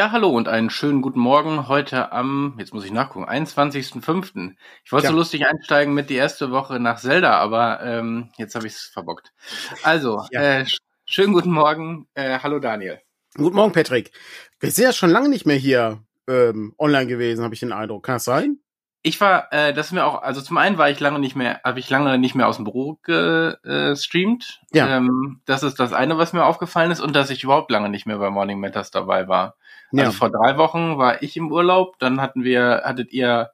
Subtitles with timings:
[0.00, 4.54] Ja, hallo und einen schönen guten Morgen heute am, jetzt muss ich nachgucken, 21.05.
[4.82, 5.10] Ich wollte ja.
[5.10, 8.84] so lustig einsteigen mit die erste Woche nach Zelda, aber ähm, jetzt habe ich es
[8.84, 9.34] verbockt.
[9.82, 10.60] Also, ja.
[10.60, 10.66] äh,
[11.04, 12.08] schönen guten Morgen.
[12.14, 13.02] Äh, hallo Daniel.
[13.36, 14.10] Guten Morgen, Patrick.
[14.58, 18.06] Wir sind ja schon lange nicht mehr hier ähm, online gewesen, habe ich den Eindruck.
[18.06, 18.56] Kann das sein?
[19.02, 21.60] Ich war, äh, das ist mir auch, also zum einen war ich lange nicht mehr,
[21.62, 24.62] habe ich lange nicht mehr aus dem Büro gestreamt.
[24.72, 24.96] Ja.
[24.96, 28.06] Ähm, das ist das eine, was mir aufgefallen ist und dass ich überhaupt lange nicht
[28.06, 29.56] mehr bei Morning Matters dabei war.
[29.92, 30.04] Ja.
[30.04, 33.50] Also vor drei Wochen war ich im Urlaub, dann hatten wir, hattet ihr,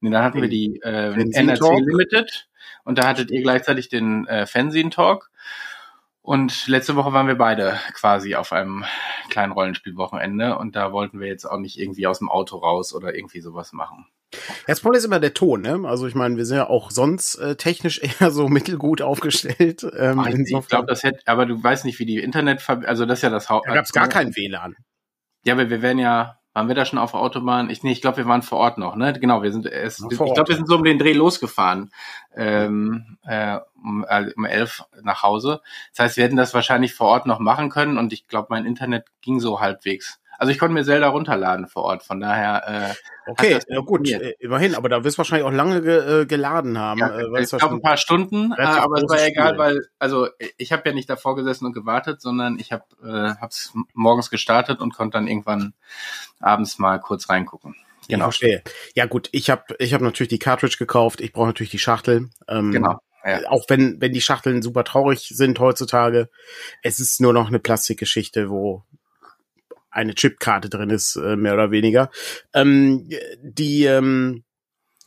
[0.00, 2.48] nee, dann hatten wir die äh, NRC Limited
[2.84, 5.30] und da hattet ihr gleichzeitig den äh, Fernsehen Talk.
[6.22, 8.84] Und letzte Woche waren wir beide quasi auf einem
[9.30, 13.14] kleinen Rollenspielwochenende und da wollten wir jetzt auch nicht irgendwie aus dem Auto raus oder
[13.14, 14.06] irgendwie sowas machen.
[14.66, 15.80] Das Problem ist immer der Ton, ne?
[15.84, 19.84] Also ich meine, wir sind ja auch sonst äh, technisch eher so mittelgut aufgestellt.
[19.96, 23.18] Ähm, Ach, ich glaube, das hätte, aber du weißt nicht, wie die Internet, also das
[23.18, 23.66] ist ja das Haupt.
[23.66, 24.76] Da gab es gar kein WLAN.
[25.44, 27.70] Ja, aber wir werden ja, waren wir da schon auf der Autobahn?
[27.70, 29.12] Ich, nee, ich glaube, wir waren vor Ort noch, ne?
[29.18, 31.90] Genau, wir sind erst, ich glaube, wir sind so um den Dreh losgefahren,
[32.34, 35.60] ähm, äh, um, äh, um elf nach Hause.
[35.94, 38.66] Das heißt, wir hätten das wahrscheinlich vor Ort noch machen können und ich glaube, mein
[38.66, 40.20] Internet ging so halbwegs.
[40.40, 42.94] Also ich konnte mir Zelda runterladen vor Ort, von daher.
[43.26, 46.24] Äh, okay, ja gut, äh, immerhin, aber da wirst du wahrscheinlich auch lange ge, äh,
[46.24, 46.98] geladen haben.
[46.98, 50.28] Ja, äh, ich glaube ein paar Stunden, äh, aber es war ja egal, weil also
[50.56, 54.80] ich habe ja nicht davor gesessen und gewartet, sondern ich habe äh, hab's morgens gestartet
[54.80, 55.74] und konnte dann irgendwann
[56.40, 57.76] abends mal kurz reingucken.
[58.08, 58.30] Genau.
[58.30, 58.62] Ich verstehe.
[58.94, 62.30] Ja gut, ich habe ich hab natürlich die Cartridge gekauft, ich brauche natürlich die Schachtel.
[62.48, 62.98] Ähm, genau.
[63.24, 63.46] Ja.
[63.50, 66.30] Auch wenn, wenn die Schachteln super traurig sind heutzutage,
[66.82, 68.84] es ist nur noch eine Plastikgeschichte, wo
[69.90, 72.10] eine Chipkarte drin ist, äh, mehr oder weniger.
[72.54, 73.08] Ähm,
[73.42, 74.44] die ähm,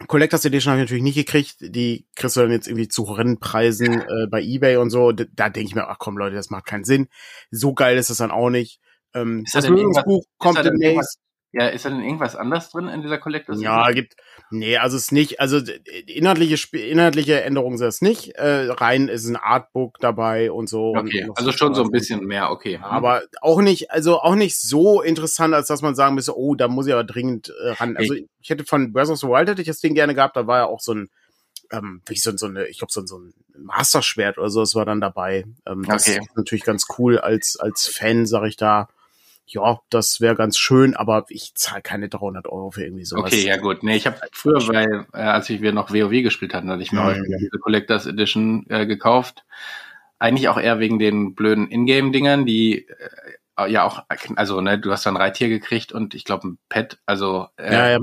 [0.07, 1.57] Collectors Edition habe ich natürlich nicht gekriegt.
[1.59, 5.11] Die kriegst du dann jetzt irgendwie zu Rennpreisen äh, bei Ebay und so.
[5.11, 7.07] Da, da denke ich mir, ach komm Leute, das macht keinen Sinn.
[7.51, 8.79] So geil ist es dann auch nicht.
[9.13, 11.19] Ähm, das Lösungsbuch kommt demnächst.
[11.55, 13.61] Ja, ist da denn irgendwas anders drin in dieser Collectors?
[13.61, 14.15] Ja, gibt,
[14.49, 15.59] nee, also es ist nicht, also
[16.07, 18.31] inhaltliche, inhaltliche Änderungen sind es nicht.
[18.31, 20.95] Äh, rein ist ein Artbook dabei und so.
[20.95, 22.79] Okay, und also schon so ein bisschen mehr, okay.
[22.79, 22.83] Mhm.
[22.85, 26.67] Aber auch nicht, also auch nicht so interessant, als dass man sagen müsste, oh, da
[26.67, 27.97] muss ich aber dringend äh, ran.
[27.97, 30.35] Also ich, ich hätte von Breath of the Wild hätte ich das Ding gerne gehabt,
[30.35, 31.11] da war ja auch so ein,
[31.71, 34.85] ähm, wie so, so eine, ich glaube, so, so ein Master-Schwert oder so, das war
[34.85, 35.45] dann dabei.
[35.67, 36.17] Ähm, das okay.
[36.17, 38.89] ist natürlich ganz cool als, als Fan, sag ich da
[39.45, 43.31] ja, das wäre ganz schön, aber ich zahle keine 300 Euro für irgendwie sowas.
[43.31, 43.83] Okay, ja gut.
[43.83, 46.91] Nee, ich habe früher, weil äh, als ich wir noch WoW gespielt hatten, hatte ich
[46.91, 47.05] mir mhm.
[47.05, 49.43] häufig diese Collectors Edition äh, gekauft.
[50.19, 52.87] Eigentlich auch eher wegen den blöden Ingame-Dingern, die
[53.57, 54.03] äh, ja auch,
[54.35, 57.89] also ne, du hast dann Reittier gekriegt und ich glaube ein Pet, also äh, ja,
[57.89, 57.99] ja.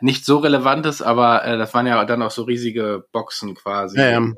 [0.00, 3.98] nicht so relevantes, aber äh, das waren ja dann auch so riesige Boxen quasi.
[3.98, 4.32] Ja, ja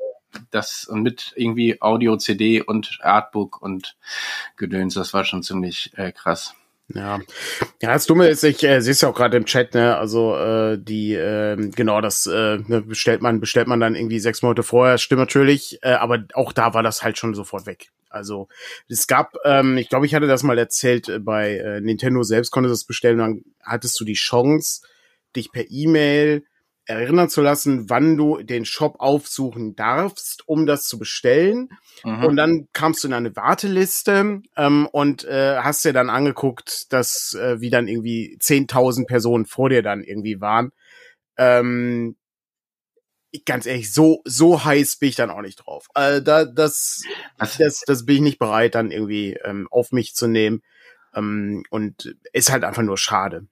[0.51, 3.95] das mit irgendwie Audio, CD und Artbook und
[4.57, 6.55] Gedöns, das war schon ziemlich äh, krass.
[6.93, 7.21] Ja,
[7.81, 10.35] ja, das Dumme ist, ich äh, sehe es ja auch gerade im Chat, ne, also
[10.35, 14.63] äh, die, äh, genau, das äh, ne, bestellt man, bestellt man dann irgendwie sechs Monate
[14.63, 17.89] vorher, stimmt natürlich, äh, aber auch da war das halt schon sofort weg.
[18.09, 18.47] Also
[18.89, 22.51] es gab, ähm, ich glaube, ich hatte das mal erzählt, äh, bei äh, Nintendo selbst
[22.51, 24.81] konntest du es bestellen, dann hattest du die Chance,
[25.35, 26.43] dich per E-Mail
[26.85, 31.69] erinnern zu lassen, wann du den Shop aufsuchen darfst, um das zu bestellen.
[32.03, 32.23] Mhm.
[32.25, 37.33] Und dann kamst du in eine Warteliste ähm, und äh, hast dir dann angeguckt, dass
[37.33, 40.71] äh, wie dann irgendwie 10.000 Personen vor dir dann irgendwie waren.
[41.37, 42.17] Ähm,
[43.45, 45.87] ganz ehrlich, so so heiß bin ich dann auch nicht drauf.
[45.95, 47.03] Äh, da, das,
[47.37, 50.61] das, das bin ich nicht bereit, dann irgendwie ähm, auf mich zu nehmen.
[51.15, 53.47] Ähm, und ist halt einfach nur schade.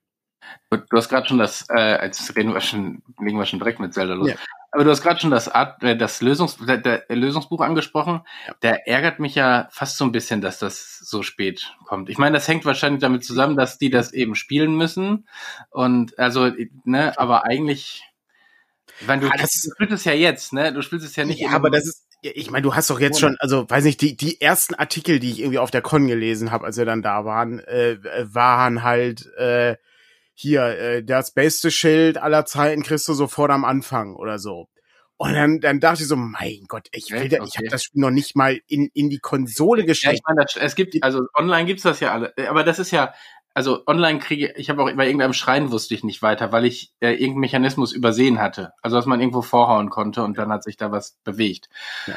[0.70, 3.94] Du hast gerade schon das, äh, als reden wir schon, legen wir schon direkt mit
[3.94, 4.30] Zelda los.
[4.30, 4.36] Ja.
[4.70, 8.22] Aber du hast gerade schon das Art, äh, das Lösungs, der, der Lösungsbuch angesprochen.
[8.46, 8.54] Ja.
[8.62, 12.08] Der ärgert mich ja fast so ein bisschen, dass das so spät kommt.
[12.08, 15.28] Ich meine, das hängt wahrscheinlich damit zusammen, dass die das eben spielen müssen.
[15.70, 16.50] Und also,
[16.84, 18.02] ne, aber eigentlich,
[19.00, 20.72] ich meine, du, ah, das, du spielst es ja jetzt, ne?
[20.72, 21.40] Du spielst es ja nicht.
[21.40, 24.16] Ja, aber das ist, ich meine, du hast doch jetzt schon, also weiß nicht, die,
[24.16, 27.24] die ersten Artikel, die ich irgendwie auf der Con gelesen habe, als wir dann da
[27.24, 29.76] waren, äh, waren halt, äh,
[30.34, 34.68] hier, äh, das beste Schild aller Zeiten kriegst du sofort am Anfang oder so.
[35.16, 37.38] Und dann, dann dachte ich so, mein Gott, ich will, okay.
[37.46, 40.06] ich habe das Spiel noch nicht mal in, in die Konsole geschickt.
[40.06, 43.14] Ja, ich meine, es gibt, also online gibt's das ja alle, aber das ist ja,
[43.54, 46.92] also online kriege ich habe auch bei irgendeinem Schrein wusste ich nicht weiter, weil ich
[47.00, 48.72] äh, irgendeinen Mechanismus übersehen hatte.
[48.82, 51.68] Also dass man irgendwo vorhauen konnte und dann hat sich da was bewegt.
[52.06, 52.14] Ja.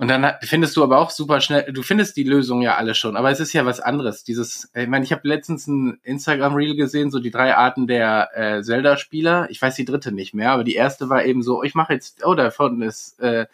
[0.00, 3.18] Und dann findest du aber auch super schnell, du findest die Lösung ja alle schon,
[3.18, 4.24] aber es ist ja was anderes.
[4.24, 8.62] Dieses, ich meine, ich habe letztens ein Instagram-Reel gesehen, so die drei Arten der äh,
[8.62, 9.48] Zelda-Spieler.
[9.50, 12.24] Ich weiß die dritte nicht mehr, aber die erste war eben so, ich mache jetzt,
[12.24, 13.44] oh, da vorne ist, äh,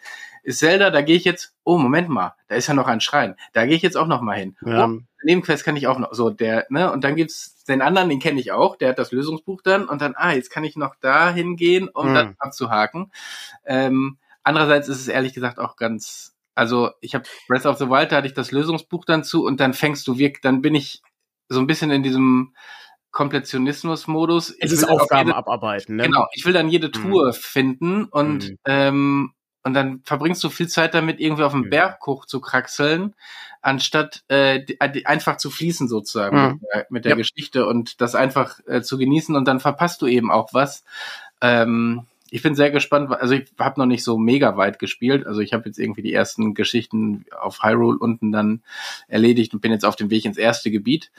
[0.41, 3.35] ist Zelda, da gehe ich jetzt, oh, Moment mal, da ist ja noch ein Schrein,
[3.51, 4.55] da gehe ich jetzt auch noch mal hin.
[4.65, 4.87] Ja.
[4.87, 8.19] Oh, Nebenquest kann ich auch noch, so der, ne, und dann gibt's den anderen, den
[8.19, 10.95] kenne ich auch, der hat das Lösungsbuch dann und dann, ah, jetzt kann ich noch
[11.01, 12.13] da hingehen, um mhm.
[12.13, 13.11] das abzuhaken.
[13.65, 18.11] Ähm, andererseits ist es ehrlich gesagt auch ganz also ich habe Breath of the Wild,
[18.11, 21.01] da hatte ich das Lösungsbuch dann zu und dann fängst du wirklich, dann bin ich
[21.49, 22.55] so ein bisschen in diesem
[23.11, 24.55] Kompletionismus-Modus.
[24.59, 26.03] Es ist Aufgaben jede, abarbeiten, ne?
[26.03, 26.91] Genau, ich will dann jede.
[26.91, 27.33] Truhe mhm.
[27.33, 28.57] finden und mhm.
[28.65, 29.33] ähm,
[29.63, 31.69] und dann verbringst du viel Zeit damit, irgendwie auf dem mhm.
[31.69, 33.13] Berg hoch zu kraxeln,
[33.61, 36.51] anstatt äh, die, die einfach zu fließen sozusagen mhm.
[36.53, 37.17] mit der, mit der ja.
[37.17, 40.85] Geschichte und das einfach äh, zu genießen und dann verpasst du eben auch was.
[41.41, 43.11] Ähm, ich bin sehr gespannt.
[43.11, 45.25] Also ich habe noch nicht so mega weit gespielt.
[45.25, 48.63] Also ich habe jetzt irgendwie die ersten Geschichten auf Hyrule unten dann
[49.07, 51.11] erledigt und bin jetzt auf dem Weg ins erste Gebiet.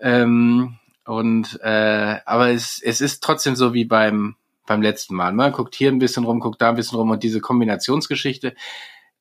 [0.00, 4.36] Ähm, und äh, aber es, es ist trotzdem so wie beim
[4.66, 5.32] beim letzten Mal.
[5.32, 8.54] Man guckt hier ein bisschen rum, guckt da ein bisschen rum und diese Kombinationsgeschichte,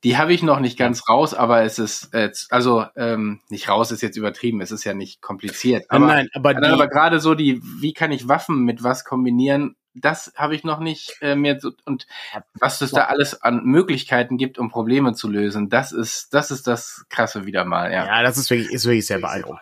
[0.04, 3.92] die habe ich noch nicht ganz raus, aber es ist äh, also ähm, nicht raus
[3.92, 5.86] ist jetzt übertrieben, es ist ja nicht kompliziert.
[5.90, 10.34] Aber, Nein, aber, aber gerade so die, wie kann ich Waffen mit was kombinieren, das
[10.36, 12.06] habe ich noch nicht äh, mehr so, und
[12.60, 16.68] was es da alles an Möglichkeiten gibt, um Probleme zu lösen, das ist das ist
[16.68, 18.06] das krasse wieder mal, ja.
[18.06, 19.62] Ja, das ist wirklich ist wirklich sehr beeindruckend.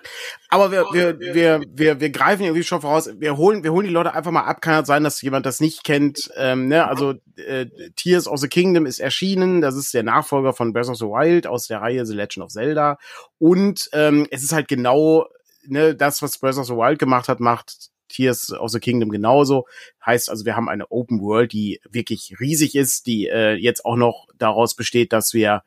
[0.50, 3.94] Aber wir wir wir wir, wir greifen irgendwie schon voraus, wir holen wir holen die
[3.94, 7.14] Leute einfach mal ab, kann halt sein, dass jemand das nicht kennt, ähm, ne, also
[7.36, 11.06] äh, Tears of the Kingdom ist erschienen, das ist der Nachfolger von Breath of the
[11.06, 12.98] Wild aus der Reihe The Legend of Zelda.
[13.38, 15.28] Und ähm, es ist halt genau
[15.66, 19.66] ne, das, was Breath of the Wild gemacht hat, macht Tears of the Kingdom genauso.
[20.06, 23.96] Heißt also, wir haben eine Open World, die wirklich riesig ist, die äh, jetzt auch
[23.96, 25.64] noch daraus besteht, dass wir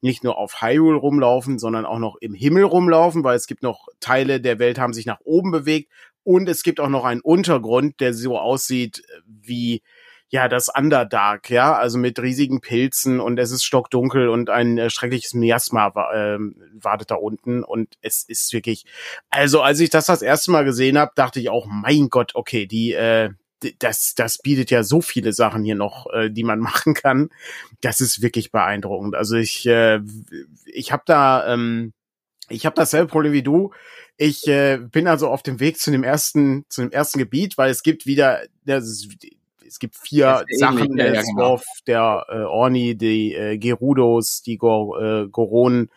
[0.00, 3.88] nicht nur auf Hyrule rumlaufen, sondern auch noch im Himmel rumlaufen, weil es gibt noch
[4.00, 5.90] Teile der Welt haben sich nach oben bewegt
[6.22, 9.82] und es gibt auch noch einen Untergrund, der so aussieht wie
[10.30, 14.90] ja, das Underdark, ja, also mit riesigen Pilzen und es ist stockdunkel und ein äh,
[14.90, 16.38] schreckliches Miasma äh,
[16.72, 18.84] wartet da unten und es ist wirklich,
[19.30, 22.66] also als ich das das erste Mal gesehen habe, dachte ich auch, mein Gott, okay,
[22.66, 23.30] die, äh,
[23.78, 27.30] das, das bietet ja so viele Sachen hier noch, äh, die man machen kann.
[27.80, 29.14] Das ist wirklich beeindruckend.
[29.14, 30.00] Also ich, äh,
[30.66, 31.92] ich habe da, ähm,
[32.50, 33.72] ich habe dasselbe Problem wie du.
[34.16, 37.70] Ich äh, bin also auf dem Weg zu dem ersten, zu dem ersten Gebiet, weil
[37.70, 39.08] es gibt wieder, das,
[39.68, 41.60] es gibt vier Sachen, der ja, genau.
[41.86, 45.90] der äh, Orni, die äh, Gerudos, die Gor, äh, Goronen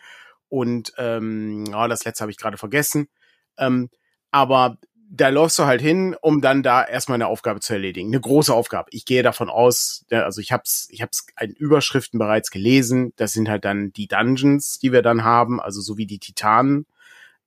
[0.48, 3.08] und ähm, oh, das letzte habe ich gerade vergessen.
[3.56, 3.88] Ähm,
[4.30, 4.78] aber
[5.14, 8.08] da läufst du halt hin, um dann da erstmal eine Aufgabe zu erledigen.
[8.08, 8.88] Eine große Aufgabe.
[8.92, 13.12] Ich gehe davon aus, also ich hab's, ich hab's in Überschriften bereits gelesen.
[13.16, 16.86] Das sind halt dann die Dungeons, die wir dann haben, also so wie die Titanen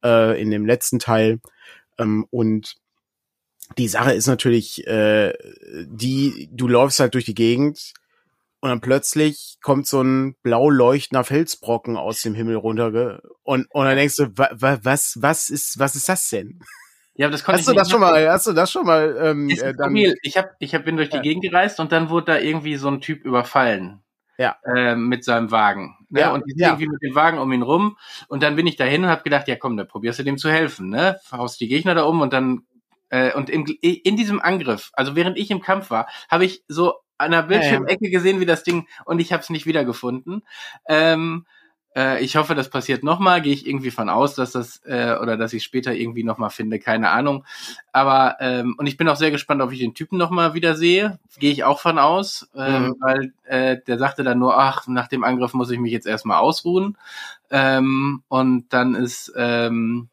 [0.04, 1.40] äh, in dem letzten Teil.
[1.98, 2.76] Ähm, und
[3.78, 5.34] die Sache ist natürlich, äh,
[5.86, 7.94] die, du läufst halt durch die Gegend
[8.60, 13.86] und dann plötzlich kommt so ein blau leuchtender Felsbrocken aus dem Himmel runter und, und
[13.86, 16.60] dann denkst du, wa, wa, was, was ist, was ist das denn?
[17.16, 19.16] Ja, aber das konnte hast ich du das schon mal, hast du das schon mal,
[19.22, 21.22] ähm, äh, dann, ich hab, ich hab, bin durch die ja.
[21.22, 24.02] Gegend gereist und dann wurde da irgendwie so ein Typ überfallen.
[24.38, 24.58] Ja.
[24.66, 25.96] Äh, mit seinem Wagen.
[26.10, 26.20] Ne?
[26.20, 26.70] Ja, und die sind ja.
[26.70, 27.98] irgendwie mit dem Wagen um ihn rum.
[28.28, 30.50] Und dann bin ich dahin und habe gedacht, ja komm, da probierst du dem zu
[30.50, 31.18] helfen, ne?
[31.32, 32.64] Haust die Gegner da um und dann
[33.16, 36.96] äh, und im, in diesem Angriff, also während ich im Kampf war, habe ich so
[37.18, 40.44] an der Bildschirmecke gesehen, wie das Ding, und ich habe es nicht wiedergefunden.
[40.86, 41.46] Ähm,
[41.96, 43.42] äh, ich hoffe, das passiert nochmal.
[43.42, 46.78] Gehe ich irgendwie von aus, dass das äh, oder dass ich später irgendwie nochmal finde,
[46.78, 47.46] keine Ahnung.
[47.94, 51.18] Aber ähm, und ich bin auch sehr gespannt, ob ich den Typen nochmal wieder sehe.
[51.40, 52.96] Gehe ich auch von aus, ähm, mhm.
[53.00, 56.40] weil äh, der sagte dann nur, ach, nach dem Angriff muss ich mich jetzt erstmal
[56.40, 56.98] ausruhen.
[57.50, 60.10] Ähm, und dann ist ähm,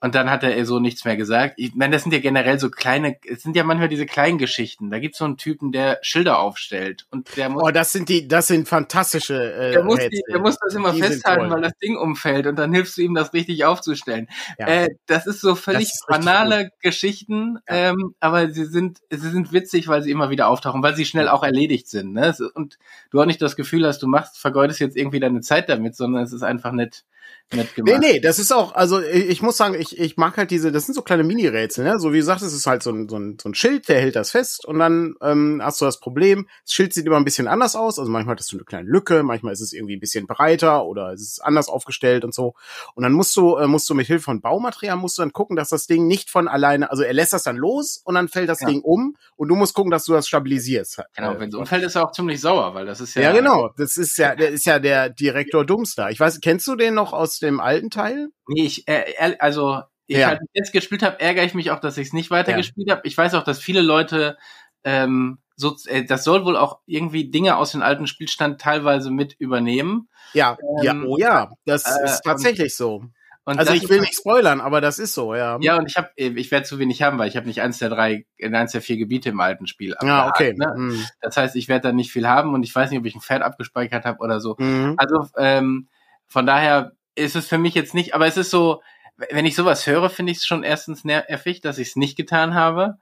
[0.00, 1.54] und dann hat er so nichts mehr gesagt.
[1.56, 4.90] Ich meine, das sind ja generell so kleine, es sind ja manchmal diese kleinen Geschichten.
[4.90, 7.62] Da gibt's so einen Typen, der Schilder aufstellt und der muss.
[7.64, 9.34] Oh, das sind die, das sind fantastische.
[9.34, 12.56] Äh, der, muss die, der muss das immer die festhalten, weil das Ding umfällt und
[12.56, 14.28] dann hilfst du ihm, das richtig aufzustellen.
[14.58, 14.66] Ja.
[14.68, 17.90] Äh, das ist so völlig ist banale Geschichten, ja.
[17.90, 21.28] ähm, aber sie sind, sie sind witzig, weil sie immer wieder auftauchen, weil sie schnell
[21.28, 22.12] auch erledigt sind.
[22.12, 22.34] Ne?
[22.54, 22.78] Und
[23.10, 26.22] du auch nicht das Gefühl hast, du machst, vergeudest jetzt irgendwie deine Zeit damit, sondern
[26.22, 27.04] es ist einfach nett
[27.52, 28.00] mitgemacht.
[28.00, 30.86] Nee, nee, das ist auch, also ich, muss sagen, ich, ich mag halt diese, das
[30.86, 31.98] sind so kleine Mini-Rätsel, ne?
[31.98, 34.00] So wie du sagst, es ist halt so ein, so, ein, so ein Schild, der
[34.00, 37.24] hält das fest und dann ähm, hast du das Problem, das Schild sieht immer ein
[37.24, 40.00] bisschen anders aus, also manchmal hast du eine kleine Lücke, manchmal ist es irgendwie ein
[40.00, 42.54] bisschen breiter oder es ist anders aufgestellt und so.
[42.94, 45.56] Und dann musst du, äh, musst du mit Hilfe von Baumaterial musst du dann gucken,
[45.56, 48.48] dass das Ding nicht von alleine, also er lässt das dann los und dann fällt
[48.48, 48.68] das ja.
[48.68, 51.02] Ding um und du musst gucken, dass du das stabilisierst.
[51.14, 53.22] Genau, wenn es umfällt, ist er auch ziemlich sauer, weil das ist ja.
[53.22, 53.70] Ja, genau.
[53.76, 56.10] Das ist ja, der ist ja der Direktor Dumpster.
[56.10, 58.28] Ich weiß, kennst du den noch aus dem alten Teil?
[58.46, 60.28] Nee, ich, äh, also ich ja.
[60.28, 62.96] halt jetzt gespielt habe, ärgere ich mich auch, dass ich es nicht weitergespielt ja.
[62.96, 63.06] habe.
[63.06, 64.38] Ich weiß auch, dass viele Leute
[64.84, 69.34] ähm, so, äh, das soll wohl auch irgendwie Dinge aus dem alten Spielstand teilweise mit
[69.38, 70.08] übernehmen.
[70.32, 73.04] Ja, ähm, ja, oh ja, das äh, ist tatsächlich so.
[73.44, 75.56] Und also ich will nicht spoilern, aber das ist so, ja.
[75.62, 77.88] Ja, und ich habe, ich werde zu wenig haben, weil ich habe nicht eins der
[77.88, 79.96] drei, eins der vier Gebiete im alten Spiel.
[80.02, 80.52] Ja, ah, okay.
[80.54, 80.74] Ne?
[80.76, 81.06] Mhm.
[81.22, 83.22] Das heißt, ich werde da nicht viel haben und ich weiß nicht, ob ich ein
[83.22, 84.54] Pferd abgespeichert habe oder so.
[84.58, 84.96] Mhm.
[84.98, 85.88] Also ähm,
[86.26, 88.82] von daher ist es für mich jetzt nicht, aber es ist so,
[89.30, 92.54] wenn ich sowas höre, finde ich es schon erstens nervig, dass ich es nicht getan
[92.54, 92.98] habe.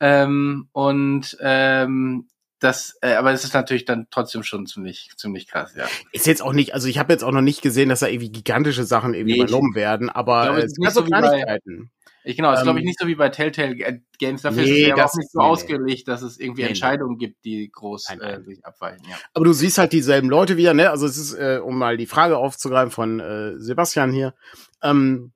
[0.00, 5.74] Ähm, und ähm, das, äh, aber es ist natürlich dann trotzdem schon ziemlich, ziemlich krass,
[5.76, 5.86] ja.
[6.12, 8.30] Ist jetzt auch nicht, also ich habe jetzt auch noch nicht gesehen, dass da irgendwie
[8.30, 11.90] gigantische Sachen irgendwie nee, übernommen werden, aber glaube, es sind so Kleinigkeiten.
[12.26, 13.76] Ich genau, es ähm, glaube ich nicht so wie bei Telltale
[14.18, 14.42] Games.
[14.42, 15.44] Dafür nee, ist es ja auch nicht so nee.
[15.44, 18.40] ausgelegt, dass es irgendwie nee, Entscheidungen gibt, die groß nein, nein.
[18.40, 19.06] Äh, sich abweichen.
[19.08, 19.14] Ja.
[19.32, 20.90] Aber du siehst halt dieselben Leute wieder, ne?
[20.90, 24.34] Also es ist, äh, um mal die Frage aufzugreifen von äh, Sebastian hier.
[24.82, 25.34] Ähm,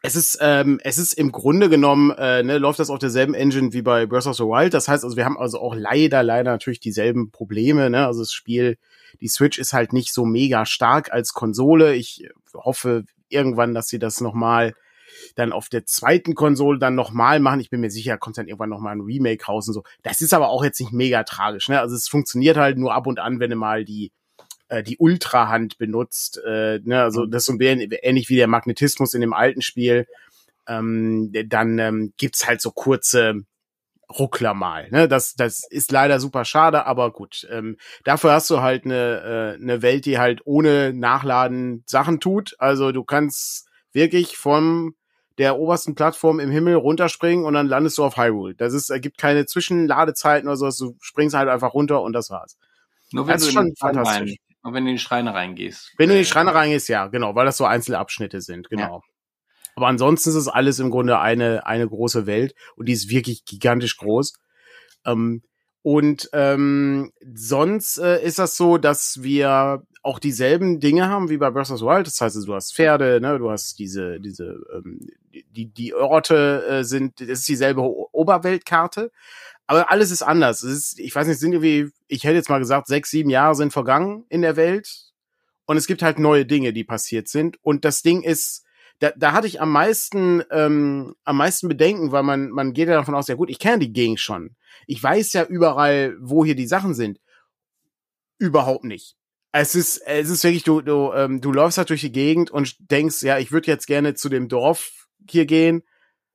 [0.00, 3.74] es ist, ähm, es ist im Grunde genommen, äh, ne, läuft das auf derselben Engine
[3.74, 4.72] wie bei Breath of the Wild.
[4.72, 7.90] Das heißt also, wir haben also auch leider, leider natürlich dieselben Probleme.
[7.90, 8.06] Ne?
[8.06, 8.78] Also das Spiel,
[9.20, 11.94] die Switch ist halt nicht so mega stark als Konsole.
[11.94, 14.72] Ich hoffe irgendwann, dass sie das nochmal
[15.34, 17.60] dann auf der zweiten Konsole dann nochmal machen.
[17.60, 19.82] Ich bin mir sicher, kommt dann irgendwann nochmal ein Remake raus und so.
[20.02, 21.68] Das ist aber auch jetzt nicht mega tragisch.
[21.68, 21.80] Ne?
[21.80, 24.12] Also es funktioniert halt nur ab und an, wenn du mal die
[24.68, 26.40] äh, die Ultrahand benutzt.
[26.46, 27.02] Äh, ne?
[27.02, 27.30] Also mhm.
[27.30, 30.06] das ist so ähnlich wie der Magnetismus in dem alten Spiel.
[30.66, 33.44] Ähm, dann ähm, gibt's halt so kurze
[34.18, 34.88] Ruckler mal.
[34.90, 35.08] Ne?
[35.08, 37.46] Das, das ist leider super schade, aber gut.
[37.50, 42.54] Ähm, dafür hast du halt eine, äh, eine Welt, die halt ohne Nachladen Sachen tut.
[42.58, 44.94] Also du kannst wirklich vom
[45.38, 48.54] der obersten Plattform im Himmel runterspringen und dann landest du auf Hyrule.
[48.54, 52.56] Das ist, ergibt keine Zwischenladezeiten oder so, du springst halt einfach runter und das war's.
[53.12, 54.36] Nur wenn das ist schon fantastisch.
[54.62, 55.92] Und wenn du in die Schreine reingehst.
[55.98, 58.96] Wenn du in die Schreine reingehst, ja, genau, weil das so Einzelabschnitte sind, genau.
[58.96, 59.12] Ja.
[59.74, 63.44] Aber ansonsten ist es alles im Grunde eine, eine große Welt und die ist wirklich
[63.44, 64.34] gigantisch groß.
[65.04, 65.42] Ähm,
[65.82, 71.50] und ähm, sonst äh, ist das so, dass wir auch dieselben Dinge haben wie bei
[71.50, 72.06] Breath of the Wild.
[72.06, 75.00] Das heißt, du hast Pferde, ne, du hast diese, diese, ähm,
[75.50, 79.10] die, die Orte äh, sind, das ist dieselbe Oberweltkarte,
[79.66, 80.62] aber alles ist anders.
[80.62, 83.54] Es ist, ich weiß nicht, sind irgendwie, ich hätte jetzt mal gesagt, sechs, sieben Jahre
[83.54, 85.12] sind vergangen in der Welt.
[85.64, 87.56] Und es gibt halt neue Dinge, die passiert sind.
[87.62, 88.64] Und das Ding ist,
[88.98, 92.94] da, da hatte ich am meisten, ähm, am meisten Bedenken, weil man, man geht ja
[92.94, 94.56] davon aus, ja gut, ich kenne die Gegend schon.
[94.86, 97.20] Ich weiß ja überall, wo hier die Sachen sind.
[98.38, 99.16] Überhaupt nicht.
[99.52, 102.76] Es ist, es ist wirklich, du, du, ähm, du läufst halt durch die Gegend und
[102.90, 105.82] denkst, ja, ich würde jetzt gerne zu dem Dorf hier gehen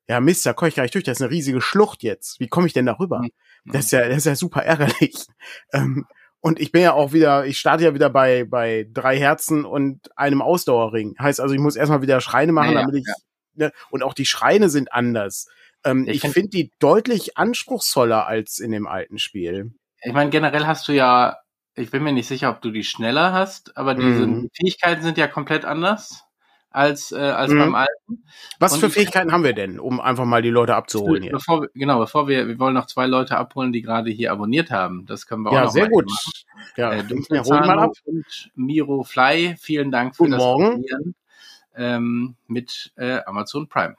[0.07, 2.39] ja Mist, da komme ich gar nicht durch, das ist eine riesige Schlucht jetzt.
[2.39, 3.19] Wie komme ich denn darüber?
[3.19, 3.31] Mhm.
[3.65, 5.15] Das ist ja, das ist ja super ärgerlich.
[5.73, 6.05] Ähm,
[6.39, 10.15] und ich bin ja auch wieder, ich starte ja wieder bei, bei drei Herzen und
[10.17, 11.15] einem Ausdauerring.
[11.19, 13.67] Heißt also, ich muss erstmal wieder Schreine machen, ja, damit ich, ja.
[13.67, 15.47] ne, und auch die Schreine sind anders.
[15.83, 19.73] Ähm, ich, ich finde find die deutlich anspruchsvoller als in dem alten Spiel.
[20.01, 21.37] Ich meine, generell hast du ja,
[21.75, 24.49] ich bin mir nicht sicher, ob du die schneller hast, aber diese mhm.
[24.55, 26.26] Fähigkeiten sind ja komplett anders
[26.69, 27.59] als, äh, als mhm.
[27.59, 28.23] beim alten.
[28.59, 31.31] Was und für Fähigkeiten haben wir denn, um einfach mal die Leute abzuholen hier?
[31.31, 34.71] Bevor, wir, genau, bevor wir, wir wollen noch zwei Leute abholen, die gerade hier abonniert
[34.71, 35.05] haben.
[35.05, 36.05] Das können wir auch ja, noch sehr gut.
[36.05, 36.31] Machen.
[36.75, 37.93] Ja, äh, ja hol mal ab.
[38.05, 40.65] Und Miro Fly, vielen Dank für Guten das Morgen.
[40.65, 41.15] Abonnieren
[41.77, 43.95] ähm, mit äh, Amazon Prime.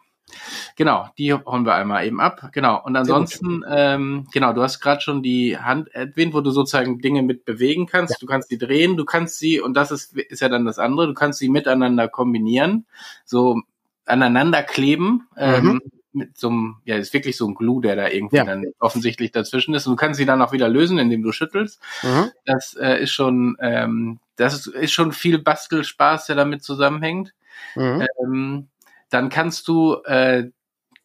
[0.77, 2.51] Genau, die holen wir einmal eben ab.
[2.53, 2.83] Genau.
[2.83, 7.23] Und ansonsten, ähm, genau, du hast gerade schon die Hand erwähnt, wo du sozusagen Dinge
[7.23, 8.13] mit bewegen kannst.
[8.13, 8.17] Ja.
[8.21, 11.07] Du kannst sie drehen, du kannst sie, und das ist, ist ja dann das andere,
[11.07, 12.87] du kannst sie miteinander kombinieren,
[13.25, 13.61] so
[14.05, 15.29] aneinander kleben.
[15.37, 15.71] Ähm, mhm.
[15.71, 15.81] Ähm,
[16.13, 18.45] mit so einem, ja, ist wirklich so ein Glue, der da irgendwie ja.
[18.45, 19.87] dann offensichtlich dazwischen ist.
[19.87, 21.81] Und du kannst sie dann auch wieder lösen, indem du schüttelst.
[22.03, 22.31] Mhm.
[22.45, 27.35] Das äh, ist schon, ähm, das ist schon viel Bastelspaß, der damit zusammenhängt.
[27.75, 28.07] Mhm.
[28.23, 28.69] Ähm,
[29.11, 30.51] dann kannst du, äh,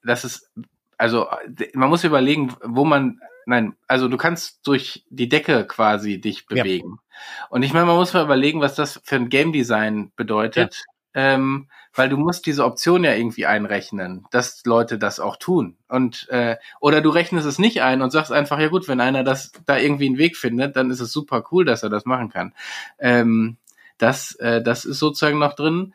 [0.04, 0.52] das ist,
[0.98, 1.28] also
[1.74, 7.00] man muss überlegen, wo man, nein, also du kannst durch die Decke quasi dich bewegen.
[7.00, 7.48] Ja.
[7.50, 10.84] Und ich meine, man muss mal überlegen, was das für ein Game Design bedeutet.
[11.16, 11.34] Ja.
[11.36, 15.78] Ähm, weil du musst diese Option ja irgendwie einrechnen, dass Leute das auch tun.
[15.88, 19.24] Und äh, oder du rechnest es nicht ein und sagst einfach, ja gut, wenn einer
[19.24, 22.30] das da irgendwie einen Weg findet, dann ist es super cool, dass er das machen
[22.30, 22.54] kann.
[22.98, 23.58] Ähm,
[24.00, 25.94] Das, äh, das ist sozusagen noch drin.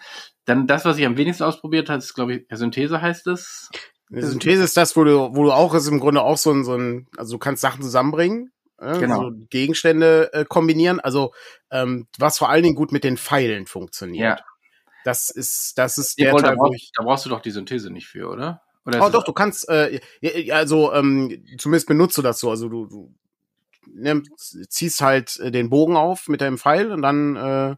[0.49, 3.69] Dann das, was ich am wenigsten ausprobiert habe, ist, glaube ich, Synthese heißt es.
[4.09, 6.75] Synthese ist das, wo du, wo du auch ist im Grunde auch so ein, so
[6.75, 9.25] ein, also du kannst Sachen zusammenbringen, äh, genau.
[9.25, 11.01] so Gegenstände äh, kombinieren.
[11.01, 11.35] Also
[11.71, 14.39] ähm, was vor allen Dingen gut mit den Pfeilen funktioniert.
[14.39, 14.45] Ja.
[15.05, 17.91] Das ist, das ist der Teil, da, brauchst, ich, da brauchst du doch die Synthese
[17.91, 18.63] nicht für, oder?
[18.87, 20.01] oder oh, doch, du kannst, äh,
[20.51, 22.49] also ähm, zumindest benutzt du das so.
[22.49, 23.15] Also du, du
[23.87, 24.23] ne,
[24.71, 27.77] ziehst halt äh, den Bogen auf mit deinem Pfeil und dann äh,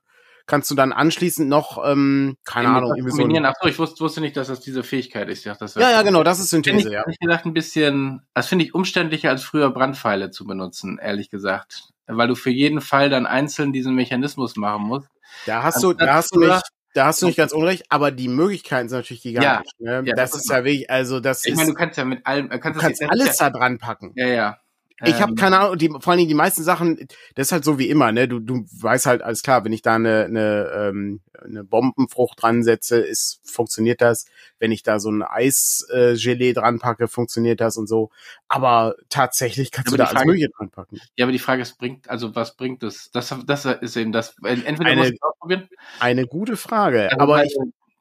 [0.51, 3.25] kannst du dann anschließend noch, ähm, keine Eben Ahnung, irgendwie so.
[3.25, 5.45] Ein, Ach so, ich wusste, wusste nicht, dass das diese Fähigkeit ist.
[5.45, 7.05] Ja, das ja, ja, genau, das ist Synthese, ich, ja.
[7.09, 11.85] Ich gesagt, ein bisschen, das finde ich umständlicher als früher Brandpfeile zu benutzen, ehrlich gesagt.
[12.07, 15.09] Weil du für jeden Fall dann einzeln diesen Mechanismus machen musst.
[15.47, 16.63] Da hast also, du, da hast du nicht,
[16.95, 19.71] da hast du nicht ganz unrecht, aber die Möglichkeiten sind natürlich gigantisch.
[19.79, 20.09] Ja, ne?
[20.09, 21.53] ja das, das, ist ja wirklich, also das ich ist.
[21.53, 24.13] Ich meine, du kannst ja mit allem, kannst, du kannst alles da dran packen.
[24.17, 24.59] Ja, ja.
[25.05, 25.37] Ich habe ähm.
[25.37, 28.13] keine Ahnung, die, vor allen Dingen die meisten Sachen, das ist halt so wie immer,
[28.13, 28.29] ne?
[28.29, 32.63] Du, du weißt halt, alles klar, wenn ich da eine, eine, ähm, eine Bombenfrucht dran
[32.63, 34.27] setze, ist, funktioniert das.
[34.59, 38.11] Wenn ich da so ein Eisgelee äh, dran packe, funktioniert das und so.
[38.49, 41.01] Aber tatsächlich kannst aber du da Frage, alles Mögliche dran packen.
[41.17, 43.11] Ja, aber die Frage ist, bringt, also was bringt das?
[43.13, 44.37] Das, das ist eben das.
[44.43, 45.69] Entweder eine, ausprobieren.
[45.99, 47.11] Eine gute Frage.
[47.11, 47.57] Also aber ich,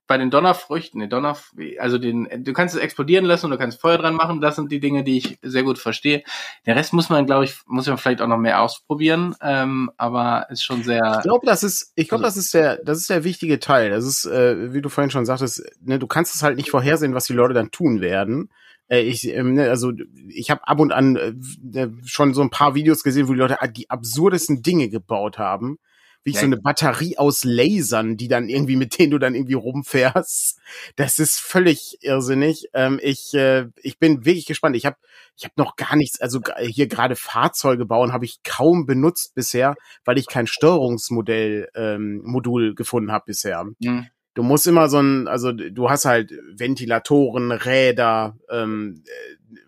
[0.10, 1.38] bei den Donnerfrüchten, den Donner,
[1.78, 4.42] also den, du kannst es explodieren lassen und du kannst Feuer dran machen.
[4.42, 6.24] Das sind die Dinge, die ich sehr gut verstehe.
[6.66, 9.36] Der Rest muss man, glaube ich, muss man vielleicht auch noch mehr ausprobieren.
[9.40, 11.18] Ähm, aber ist schon sehr.
[11.18, 13.92] Ich glaube, das ist, ich glaube, das ist der, das ist der wichtige Teil.
[13.92, 17.14] Das ist, äh, wie du vorhin schon sagtest, ne, du kannst es halt nicht vorhersehen,
[17.14, 18.50] was die Leute dann tun werden.
[18.88, 19.94] Äh, ich, ähm, ne, also
[20.28, 23.58] ich habe ab und an äh, schon so ein paar Videos gesehen, wo die Leute
[23.78, 25.78] die absurdesten Dinge gebaut haben
[26.24, 30.60] wie so eine Batterie aus Lasern, die dann irgendwie, mit denen du dann irgendwie rumfährst.
[30.96, 32.68] Das ist völlig irrsinnig.
[32.74, 34.76] Ähm, ich, äh, ich bin wirklich gespannt.
[34.76, 34.98] Ich habe
[35.36, 39.76] ich hab noch gar nichts, also hier gerade Fahrzeuge bauen habe ich kaum benutzt bisher,
[40.06, 43.66] weil ich kein Steuerungsmodell ähm, Modul gefunden habe bisher.
[43.80, 44.08] Mhm.
[44.34, 49.04] Du musst immer so ein, also du hast halt Ventilatoren, Räder, ähm,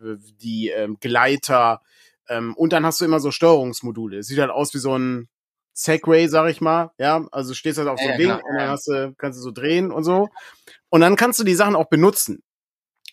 [0.03, 1.81] äh, die ähm, Gleiter,
[2.31, 4.23] ähm, und dann hast du immer so Steuerungsmodule.
[4.23, 5.27] Sieht halt aus wie so ein
[5.73, 8.57] Segway, sag ich mal, ja, also stehst halt auf so einem ja, Ding klar, und
[8.57, 10.29] dann hast du, kannst du so drehen und so.
[10.89, 12.43] Und dann kannst du die Sachen auch benutzen.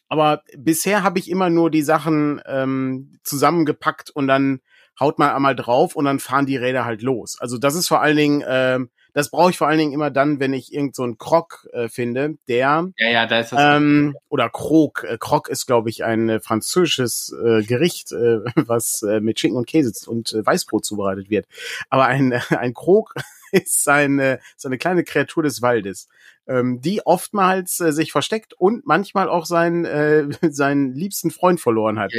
[0.08, 4.60] Aber bisher habe ich immer nur die Sachen ähm, zusammengepackt und dann
[4.98, 7.36] haut man einmal drauf und dann fahren die Räder halt los.
[7.38, 10.38] Also das ist vor allen Dingen ähm, das brauche ich vor allen Dingen immer dann,
[10.38, 14.16] wenn ich irgend so einen Krog äh, finde, der ja ja da ist das ähm,
[14.28, 15.02] oder Krog.
[15.02, 19.58] Äh, Krog ist glaube ich ein äh, französisches äh, Gericht, äh, was äh, mit Schinken
[19.58, 21.46] und Käse und äh, Weißbrot zubereitet wird.
[21.90, 23.12] Aber ein äh, ein Krog
[23.52, 26.08] ist eine, so eine kleine Kreatur des Waldes,
[26.46, 31.98] ähm, die oftmals äh, sich versteckt und manchmal auch seinen, äh, seinen liebsten Freund verloren
[31.98, 32.12] hat.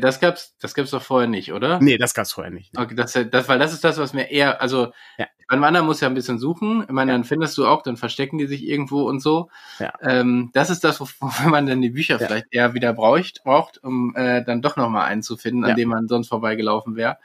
[0.00, 1.80] Das gab's, das gab's doch vorher nicht, oder?
[1.80, 2.76] Nee, das gab's vorher nicht.
[2.76, 5.26] Okay, das, das, weil das ist das, was mir eher, also ja.
[5.48, 6.82] beim anderen muss ja ein bisschen suchen.
[6.82, 7.16] Ich meine, ja.
[7.16, 9.50] dann findest du auch, dann verstecken die sich irgendwo und so.
[9.78, 9.92] Ja.
[10.02, 12.26] Ähm, das ist das, wofür man dann die Bücher ja.
[12.26, 15.88] vielleicht eher wieder braucht, braucht, um äh, dann doch nochmal einen zu finden, an dem
[15.88, 17.16] man sonst vorbeigelaufen wäre.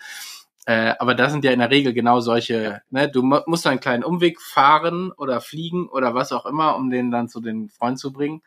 [0.67, 4.03] Äh, aber das sind ja in der Regel genau solche, ne, du musst einen kleinen
[4.03, 8.11] Umweg fahren oder fliegen oder was auch immer, um den dann zu den Freunden zu
[8.11, 8.41] bringen.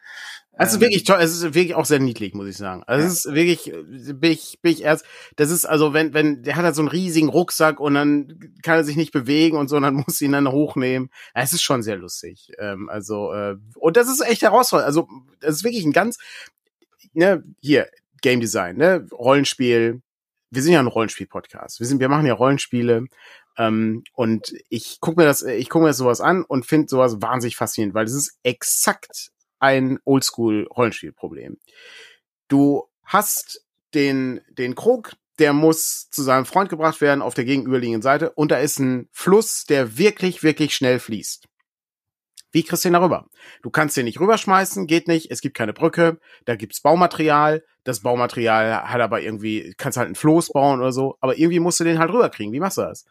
[0.60, 2.82] Es ist ähm, wirklich toll, es ist wirklich auch sehr niedlich, muss ich sagen.
[2.88, 5.04] Also es ist wirklich, bin ich, bin ich erst,
[5.36, 8.78] das ist also, wenn, wenn, der hat halt so einen riesigen Rucksack und dann kann
[8.78, 11.10] er sich nicht bewegen und so, und dann muss ihn dann hochnehmen.
[11.34, 12.50] Es ist schon sehr lustig.
[12.58, 14.88] Ähm, also, äh, und das ist echt herausfordernd.
[14.88, 16.18] Also, das ist wirklich ein ganz,
[17.12, 17.88] ne, hier,
[18.20, 20.02] Game Design, ne, Rollenspiel,
[20.50, 21.80] wir sind ja ein Rollenspiel-Podcast.
[21.80, 23.06] Wir sind, wir machen ja Rollenspiele.
[23.56, 27.20] Ähm, und ich gucke mir das, ich gucke mir das sowas an und finde sowas
[27.20, 31.58] wahnsinnig faszinierend, weil es ist exakt ein Oldschool-Rollenspielproblem.
[32.46, 38.02] Du hast den, den Krog, der muss zu seinem Freund gebracht werden auf der gegenüberliegenden
[38.02, 41.47] Seite und da ist ein Fluss, der wirklich, wirklich schnell fließt.
[42.50, 43.26] Wie kriegst du den da rüber?
[43.62, 48.00] Du kannst den nicht rüberschmeißen, geht nicht, es gibt keine Brücke, da gibt's Baumaterial, das
[48.00, 51.84] Baumaterial hat aber irgendwie, kannst halt einen Floß bauen oder so, aber irgendwie musst du
[51.84, 52.52] den halt rüberkriegen.
[52.52, 53.04] Wie machst du das?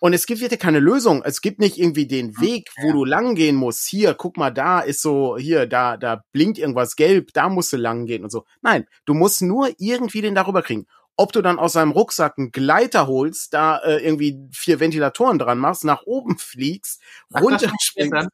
[0.00, 1.22] Und es gibt wirklich keine Lösung.
[1.24, 3.86] Es gibt nicht irgendwie den Weg, wo du lang gehen musst.
[3.88, 7.76] Hier, guck mal, da ist so, hier, da, da blinkt irgendwas gelb, da musst du
[7.76, 8.44] lang gehen und so.
[8.62, 10.86] Nein, du musst nur irgendwie den darüber kriegen.
[11.16, 15.58] Ob du dann aus seinem Rucksack einen Gleiter holst, da äh, irgendwie vier Ventilatoren dran
[15.58, 17.02] machst, nach oben fliegst,
[17.34, 18.28] runterspringst.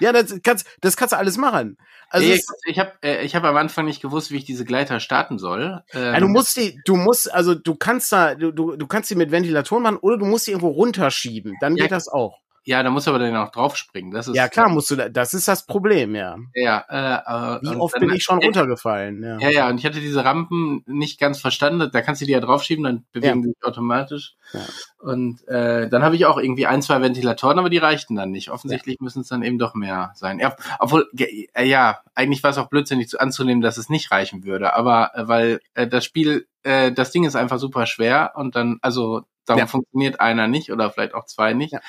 [0.00, 1.76] Ja, das kannst, das kannst du alles machen.
[2.10, 4.98] Also nee, ich habe äh, ich hab am Anfang nicht gewusst, wie ich diese Gleiter
[4.98, 5.82] starten soll.
[5.92, 9.10] Ähm, ja, du musst die, du musst, also du kannst da, du, du, du kannst
[9.10, 11.56] die mit Ventilatoren machen oder du musst die irgendwo runterschieben.
[11.60, 12.40] Dann ja, geht das auch.
[12.68, 14.10] Ja, da musst du aber dann auch draufspringen.
[14.10, 16.36] Das ist, ja, klar, musst du, da, das ist das Problem, ja.
[16.52, 19.38] Ja, äh, äh Wie oft bin ich schon runtergefallen, ja.
[19.38, 21.88] Ja, ja, und ich hatte diese Rampen nicht ganz verstanden.
[21.90, 23.48] Da kannst du die ja draufschieben, dann bewegen ja.
[23.48, 24.34] sich automatisch.
[24.52, 24.60] Ja.
[24.98, 28.50] Und äh, dann habe ich auch irgendwie ein, zwei Ventilatoren, aber die reichten dann nicht.
[28.50, 29.02] Offensichtlich ja.
[29.02, 30.38] müssen es dann eben doch mehr sein.
[30.38, 34.44] Ja, obwohl, äh, ja, eigentlich war es auch blödsinnig zu anzunehmen, dass es nicht reichen
[34.44, 34.74] würde.
[34.74, 38.76] Aber äh, weil äh, das Spiel, äh, das Ding ist einfach super schwer und dann,
[38.82, 39.66] also darum ja.
[39.66, 41.72] funktioniert einer nicht oder vielleicht auch zwei nicht.
[41.72, 41.80] Ja.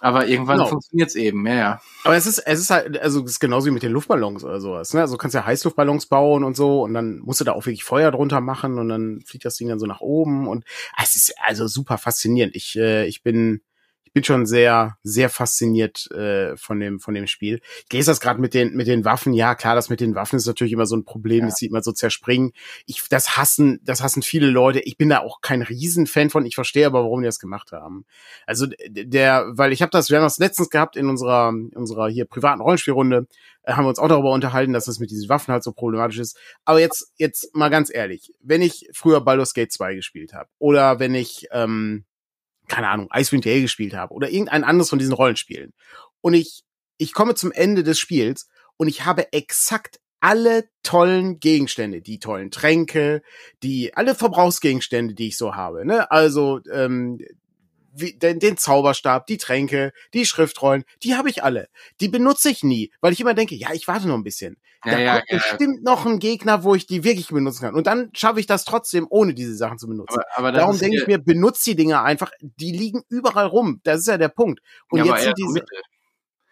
[0.00, 0.68] Aber irgendwann genau.
[0.68, 1.80] funktioniert's eben, ja, ja.
[2.04, 4.60] Aber es ist, es ist halt, also es ist genauso wie mit den Luftballons oder
[4.60, 4.94] sowas.
[4.94, 5.00] Ne?
[5.00, 7.84] Also du kannst ja Heißluftballons bauen und so und dann musst du da auch wirklich
[7.84, 11.16] Feuer drunter machen und dann fliegt das Ding dann so nach oben und ah, es
[11.16, 12.54] ist also super faszinierend.
[12.54, 13.60] Ich, äh, ich bin
[14.08, 17.60] ich bin schon sehr, sehr fasziniert äh, von dem, von dem Spiel.
[17.84, 19.34] Ich lese das gerade mit den, mit den Waffen.
[19.34, 21.40] Ja, klar, das mit den Waffen ist natürlich immer so ein Problem.
[21.40, 21.46] Ja.
[21.46, 22.52] Das sieht man so zerspringen.
[22.86, 24.80] Ich, das hassen, das hassen viele Leute.
[24.80, 26.46] Ich bin da auch kein Riesenfan von.
[26.46, 28.06] Ich verstehe aber, warum die das gemacht haben.
[28.46, 32.24] Also der, weil ich habe das, wir haben das letztens gehabt in unserer, unserer hier
[32.24, 33.26] privaten Rollenspielrunde,
[33.64, 36.18] äh, haben wir uns auch darüber unterhalten, dass das mit diesen Waffen halt so problematisch
[36.18, 36.38] ist.
[36.64, 40.98] Aber jetzt, jetzt mal ganz ehrlich, wenn ich früher Baldur's Gate 2 gespielt habe oder
[40.98, 42.06] wenn ich ähm,
[42.68, 45.72] keine Ahnung, Icewind Dale gespielt habe oder irgendein anderes von diesen Rollenspielen.
[46.20, 46.62] Und ich,
[46.98, 52.50] ich komme zum Ende des Spiels und ich habe exakt alle tollen Gegenstände, die tollen
[52.50, 53.22] Tränke,
[53.62, 55.86] die alle Verbrauchsgegenstände, die ich so habe.
[55.86, 56.10] Ne?
[56.10, 57.18] Also ähm,
[57.92, 61.68] wie, den, den Zauberstab, die Tränke, die Schriftrollen, die habe ich alle.
[62.00, 64.56] Die benutze ich nie, weil ich immer denke, ja, ich warte noch ein bisschen.
[64.84, 65.36] Ja, da ja, kommt ja.
[65.36, 67.74] bestimmt noch ein Gegner, wo ich die wirklich benutzen kann.
[67.74, 70.20] Und dann schaffe ich das trotzdem, ohne diese Sachen zu benutzen.
[70.34, 72.30] Aber, aber Darum denke ich mir, benutze die Dinger einfach.
[72.40, 73.80] Die liegen überall rum.
[73.82, 74.60] Das ist ja der Punkt.
[74.90, 75.62] Und ja, jetzt sind diese.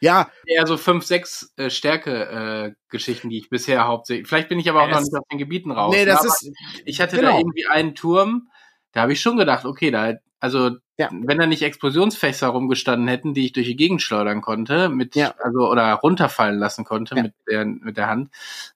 [0.00, 0.30] Ja.
[0.46, 4.28] Eher so fünf, sechs äh, Stärke-Geschichten, äh, die ich bisher hauptsächlich.
[4.28, 5.94] Vielleicht bin ich aber auch noch nicht auf den Gebieten raus.
[5.94, 6.50] Nee, das ist.
[6.84, 7.30] Ich hatte genau.
[7.30, 8.48] da irgendwie einen Turm,
[8.92, 11.08] da habe ich schon gedacht, okay, da also ja.
[11.12, 15.34] wenn da nicht Explosionsfässer rumgestanden hätten, die ich durch die Gegend schleudern konnte, mit ja.
[15.38, 17.22] also oder runterfallen lassen konnte ja.
[17.22, 18.30] mit der mit der Hand,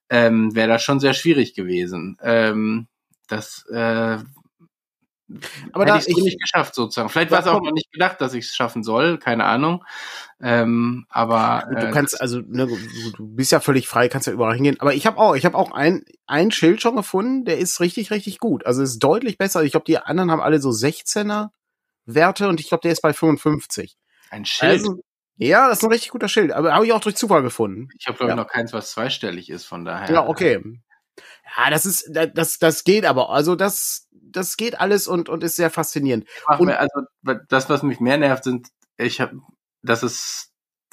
[0.09, 2.19] ähm, wäre das schon sehr schwierig gewesen.
[2.23, 2.87] Ähm,
[3.29, 4.19] das äh,
[5.73, 7.09] aber da ich es nicht geschafft sozusagen.
[7.09, 9.85] Vielleicht war es auch noch nicht gedacht, dass ich es schaffen soll, keine Ahnung.
[10.41, 12.77] Ähm, aber äh, du kannst also ne, du,
[13.17, 14.77] du bist ja völlig frei, kannst ja überall hingehen.
[14.81, 18.11] Aber ich habe auch, ich habe auch ein ein Schild schon gefunden, der ist richtig
[18.11, 18.67] richtig gut.
[18.67, 19.63] Also ist deutlich besser.
[19.63, 21.51] Ich glaube, die anderen haben alle so 16er
[22.07, 23.97] Werte und ich glaube, der ist bei 55.
[24.31, 24.73] Ein Schild.
[24.73, 25.01] Also,
[25.37, 26.53] ja, das ist ein richtig guter Schild.
[26.53, 27.89] Aber habe ich auch durch Zufall gefunden.
[27.99, 28.43] Ich habe glaube ich ja.
[28.43, 29.65] noch keins, was zweistellig ist.
[29.65, 30.13] Von daher.
[30.13, 30.61] Ja, okay.
[31.57, 33.31] Ja, das ist, das, das geht aber.
[33.31, 36.27] Also das, das geht alles und, und ist sehr faszinierend.
[36.59, 37.03] Und, mir, also
[37.49, 39.41] das, was mich mehr nervt, sind, ich habe,
[39.83, 40.51] das ist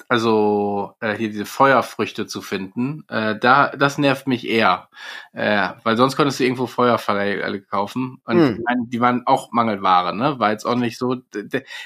[0.08, 4.88] also äh, hier diese Feuerfrüchte zu finden, äh, da das nervt mich eher,
[5.32, 8.56] äh, weil sonst konntest du irgendwo Feuerfall kaufen und hm.
[8.56, 10.38] die, die waren auch Mangelware, ne?
[10.38, 11.16] War jetzt auch nicht so.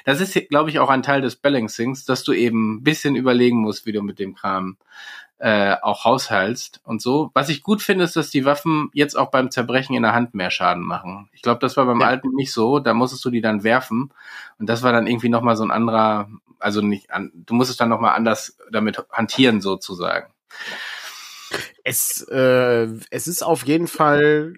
[0.05, 3.59] Das ist, glaube ich, auch ein Teil des Balancings, dass du eben ein bisschen überlegen
[3.59, 4.76] musst, wie du mit dem Kram
[5.42, 7.33] äh, auch haushaltst und so.
[7.35, 10.35] Was ich gut finde, ist, dass die Waffen jetzt auch beim Zerbrechen in der Hand
[10.35, 11.28] mehr Schaden machen.
[11.33, 12.07] Ich glaube, das war beim ja.
[12.07, 12.78] alten nicht so.
[12.78, 14.12] Da musstest du die dann werfen
[14.61, 16.28] und das war dann irgendwie noch mal so ein anderer,
[16.61, 20.33] also nicht, an, du musstest dann noch mal anders damit hantieren sozusagen.
[21.83, 24.55] Es, äh, es ist auf jeden Fall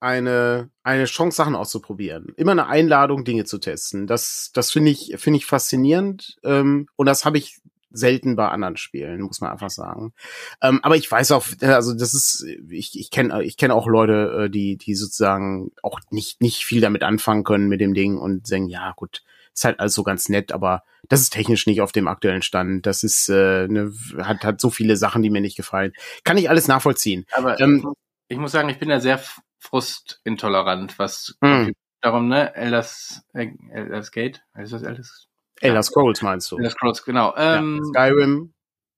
[0.00, 2.34] eine, eine Chance, Sachen auszuprobieren.
[2.36, 4.08] Immer eine Einladung, Dinge zu testen.
[4.08, 6.38] Das, das finde ich, finde ich faszinierend.
[6.42, 7.60] Ähm, und das habe ich
[7.94, 10.12] selten bei anderen Spielen, muss man einfach sagen.
[10.60, 14.44] Ähm, aber ich weiß auch, also das ist, ich, ich kenne ich kenne auch Leute,
[14.44, 18.46] äh, die, die sozusagen auch nicht, nicht viel damit anfangen können mit dem Ding und
[18.46, 19.22] sagen, ja gut,
[19.54, 22.86] ist halt alles so ganz nett, aber das ist technisch nicht auf dem aktuellen Stand.
[22.86, 25.92] Das ist, äh, ne, hat, hat so viele Sachen, die mir nicht gefallen.
[26.24, 27.26] Kann ich alles nachvollziehen.
[27.32, 27.94] Aber ähm,
[28.28, 29.20] ich muss sagen, ich bin ja sehr
[29.60, 31.72] frustintolerant, was hm.
[32.00, 35.28] darum, ne, Elders, äh, Elders Gate, ist das Elders
[35.60, 36.56] Elder Scrolls meinst du?
[36.56, 37.34] Elder Scrolls, genau.
[37.36, 38.54] Ähm, ja, Skyrim,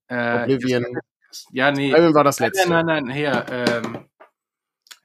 [0.09, 0.87] äh, Oblivion.
[1.51, 1.91] Ja, nee.
[1.91, 2.69] Skyrim war das letzte.
[2.69, 4.09] Nein, nein, nein, hier, ähm,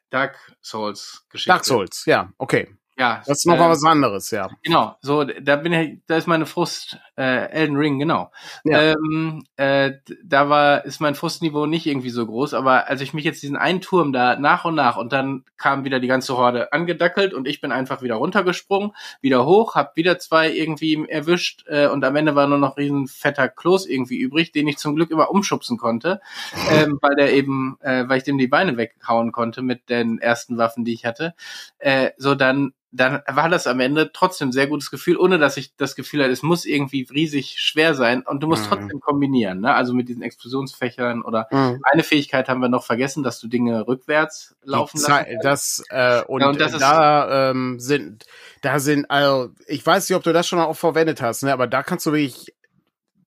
[0.10, 1.50] Dark Souls Geschichte.
[1.52, 2.76] Dark Souls, ja, okay.
[3.02, 3.24] Ja.
[3.26, 4.52] Das ist noch äh, was anderes, ja.
[4.62, 8.32] Genau, so, da bin ich, da ist meine Frust, äh, Elden Ring, genau.
[8.64, 8.92] Ja.
[8.92, 13.26] Ähm, äh, da war, ist mein Frustniveau nicht irgendwie so groß, aber als ich mich
[13.26, 16.74] jetzt diesen einen Turm da nach und nach und dann kam wieder die ganze Horde
[16.74, 21.88] angedackelt und ich bin einfach wieder runtergesprungen, wieder hoch, hab wieder zwei irgendwie erwischt äh,
[21.88, 25.10] und am Ende war nur noch riesen fetter Kloß irgendwie übrig, den ich zum Glück
[25.10, 26.22] immer umschubsen konnte,
[26.70, 30.60] ähm, weil der eben, äh, weil ich dem die Beine weghauen konnte mit den ersten
[30.60, 31.34] Waffen, die ich hatte.
[31.80, 35.56] Äh, so dann dann war das am Ende trotzdem ein sehr gutes Gefühl, ohne dass
[35.56, 38.70] ich das Gefühl hatte, es muss irgendwie riesig schwer sein und du musst mhm.
[38.70, 39.74] trotzdem kombinieren, ne?
[39.74, 41.82] Also mit diesen Explosionsfächern oder mhm.
[41.90, 45.44] eine Fähigkeit haben wir noch vergessen, dass du Dinge rückwärts laufen lässt.
[45.44, 48.26] Das äh, und, ja, und das da ähm, sind
[48.62, 51.54] da sind also ich weiß nicht, ob du das schon auch verwendet hast, ne?
[51.54, 52.54] Aber da kannst du wirklich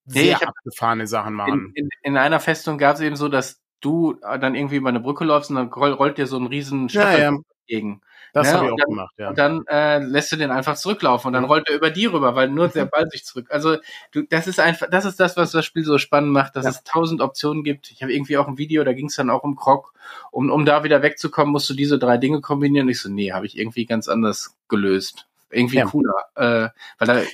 [0.06, 1.72] sehr nee, abgefahrene Sachen machen.
[1.74, 5.00] In, in, in einer Festung gab es eben so, dass du dann irgendwie über eine
[5.00, 7.38] Brücke läufst und dann rollt dir so ein riesen Stachel ja, ja.
[7.68, 8.02] entgegen.
[8.34, 8.54] Das ne?
[8.54, 9.28] habe ich auch dann, gemacht, ja.
[9.28, 12.34] Und dann äh, lässt du den einfach zurücklaufen und dann rollt er über die rüber,
[12.34, 13.46] weil nur der Ball sich zurück.
[13.48, 13.76] Also
[14.10, 16.72] du, das ist einfach, das ist das, was das Spiel so spannend macht, dass ja.
[16.72, 17.92] es tausend Optionen gibt.
[17.92, 19.94] Ich habe irgendwie auch ein Video, da ging es dann auch um Krog.
[20.32, 22.88] Um, um da wieder wegzukommen, musst du diese drei Dinge kombinieren.
[22.88, 25.28] Und ich so, nee, habe ich irgendwie ganz anders gelöst.
[25.50, 25.86] Irgendwie ja.
[25.86, 26.14] cooler.
[26.34, 26.68] Äh,
[26.98, 27.26] weil da, äh,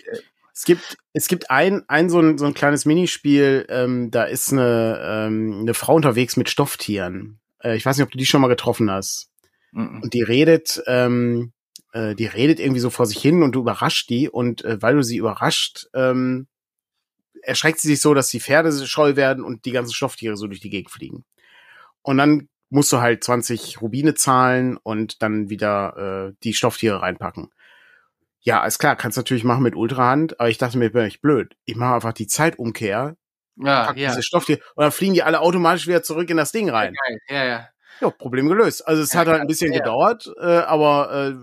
[0.52, 4.52] es gibt, es gibt ein, ein so ein, so ein kleines Minispiel, ähm, da ist
[4.52, 7.38] eine, ähm, eine Frau unterwegs mit Stofftieren.
[7.64, 9.30] Äh, ich weiß nicht, ob du die schon mal getroffen hast.
[9.72, 10.02] Mhm.
[10.02, 11.52] Und die redet, ähm,
[11.92, 14.96] äh, die redet irgendwie so vor sich hin und du überrascht die und äh, weil
[14.96, 16.46] du sie überrascht, ähm,
[17.42, 20.60] erschreckt sie sich so, dass die Pferde scheu werden und die ganzen Stofftiere so durch
[20.60, 21.24] die Gegend fliegen.
[22.02, 27.50] Und dann musst du halt 20 Rubine zahlen und dann wieder äh, die Stofftiere reinpacken.
[28.42, 31.56] Ja, ist klar, kannst natürlich machen mit Ultrahand, aber ich dachte mir, bin ich blöd.
[31.66, 33.16] Ich mache einfach die Zeitumkehr,
[33.56, 34.08] ja, pack ja.
[34.08, 36.94] diese Stofftiere und dann fliegen die alle automatisch wieder zurück in das Ding rein.
[37.28, 37.68] Ja, ja, ja.
[38.00, 38.86] Ja, Problem gelöst.
[38.86, 39.78] Also es hat halt ein bisschen ja.
[39.78, 41.34] gedauert, äh, aber äh,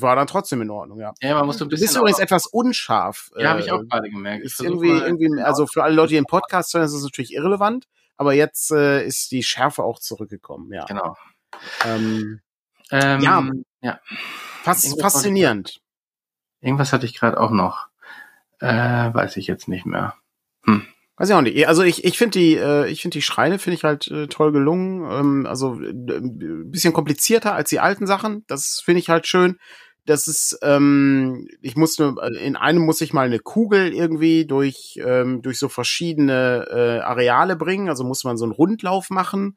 [0.00, 1.12] war dann trotzdem in Ordnung, ja.
[1.20, 1.86] Ja, man muss so ein bisschen.
[1.86, 3.30] Du bist übrigens etwas unscharf.
[3.36, 4.44] Ja, äh, habe ich auch gerade gemerkt.
[4.44, 7.86] Ist irgendwie, irgendwie, also für alle Leute, die den Podcast hören, ist es natürlich irrelevant,
[8.16, 10.84] aber jetzt äh, ist die Schärfe auch zurückgekommen, ja.
[10.84, 11.16] Genau.
[11.84, 12.40] Ähm,
[12.90, 14.00] ähm, ja, ja.
[14.62, 15.80] Fas faszinierend.
[16.60, 17.88] Irgendwas hatte ich gerade auch noch.
[18.60, 20.14] Äh, weiß ich jetzt nicht mehr.
[21.22, 21.68] Weiß ich auch nicht.
[21.68, 24.50] Also ich, ich finde die, äh, ich finde die Schreine finde ich halt äh, toll
[24.50, 25.08] gelungen.
[25.08, 25.92] Ähm, also äh,
[26.64, 28.42] bisschen komplizierter als die alten Sachen.
[28.48, 29.60] Das finde ich halt schön.
[30.04, 35.42] Das ist, ähm, ich musste, in einem muss ich mal eine Kugel irgendwie durch, ähm,
[35.42, 37.88] durch so verschiedene äh, Areale bringen.
[37.88, 39.56] Also muss man so einen Rundlauf machen.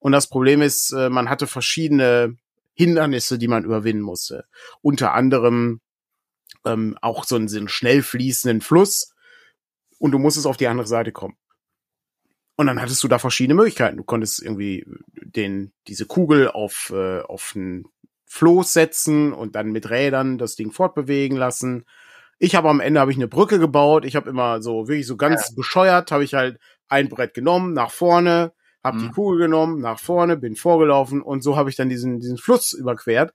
[0.00, 2.34] Und das Problem ist, äh, man hatte verschiedene
[2.72, 4.46] Hindernisse, die man überwinden musste.
[4.82, 5.80] Unter anderem
[6.64, 9.13] ähm, auch so einen, so einen schnell fließenden Fluss
[10.04, 11.38] und du musstest auf die andere Seite kommen.
[12.56, 13.96] Und dann hattest du da verschiedene Möglichkeiten.
[13.96, 17.86] Du konntest irgendwie den, diese Kugel auf, äh, auf ein
[18.26, 21.86] Floß setzen und dann mit Rädern das Ding fortbewegen lassen.
[22.38, 24.04] Ich habe am Ende habe ich eine Brücke gebaut.
[24.04, 25.54] Ich habe immer so wirklich so ganz ja.
[25.56, 29.00] bescheuert, habe ich halt ein Brett genommen, nach vorne, habe mhm.
[29.00, 32.74] die Kugel genommen, nach vorne, bin vorgelaufen und so habe ich dann diesen diesen Fluss
[32.74, 33.32] überquert.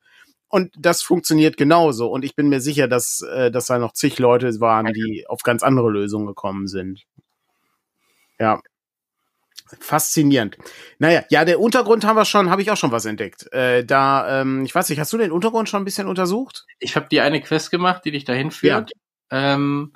[0.50, 2.12] Und das funktioniert genauso.
[2.12, 5.44] Und ich bin mir sicher, dass, äh, dass da noch zig Leute waren, die auf
[5.44, 7.06] ganz andere Lösungen gekommen sind.
[8.40, 8.60] Ja.
[9.80, 10.58] Faszinierend.
[10.98, 13.54] Naja, ja, der Untergrund haben wir schon, habe ich auch schon was entdeckt.
[13.54, 16.66] Äh, da, ähm, ich weiß nicht, hast du den Untergrund schon ein bisschen untersucht?
[16.80, 18.92] Ich habe die eine Quest gemacht, die dich dahin führt.
[19.32, 19.54] Ja.
[19.54, 19.94] Ähm,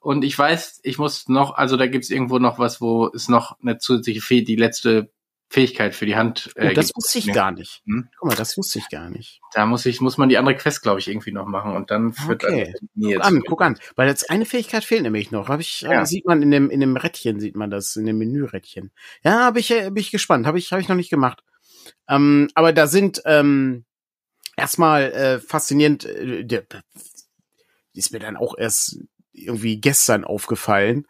[0.00, 3.58] und ich weiß, ich muss noch, also da gibt's irgendwo noch was, wo es noch
[3.60, 5.10] eine zusätzliche Fee, die letzte
[5.50, 6.50] Fähigkeit für die Hand.
[6.56, 7.82] Äh, oh, das wusste ich gar nicht.
[7.86, 8.08] Hm?
[8.18, 9.40] Guck mal, das wusste ich gar nicht.
[9.54, 12.12] Da muss ich, muss man die andere Quest, glaube ich, irgendwie noch machen und dann
[12.12, 12.74] führt okay.
[13.00, 15.48] Guck an, guck an, weil jetzt eine Fähigkeit fehlt nämlich noch.
[15.48, 16.02] Habe ich, ja.
[16.02, 18.92] äh, sieht man in dem in dem Rädchen sieht man das in dem Menürädchen.
[19.22, 20.46] Ja, habe ich, äh, bin ich gespannt.
[20.46, 21.42] Habe ich, habe ich noch nicht gemacht.
[22.08, 23.86] Ähm, aber da sind ähm,
[24.56, 26.04] erstmal äh, faszinierend.
[26.04, 26.64] Äh, der,
[27.94, 28.98] ist mir dann auch erst
[29.32, 31.06] irgendwie gestern aufgefallen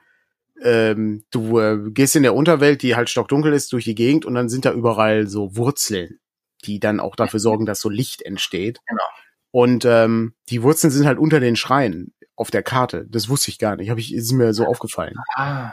[0.62, 4.34] ähm, du äh, gehst in der Unterwelt, die halt stockdunkel ist, durch die Gegend und
[4.34, 6.18] dann sind da überall so Wurzeln,
[6.64, 8.80] die dann auch dafür sorgen, dass so Licht entsteht.
[8.86, 9.04] Genau.
[9.50, 13.06] Und ähm, die Wurzeln sind halt unter den Schreien auf der Karte.
[13.08, 13.90] Das wusste ich gar nicht.
[13.90, 15.16] Hab ich, ist mir so aufgefallen.
[15.36, 15.72] Ah.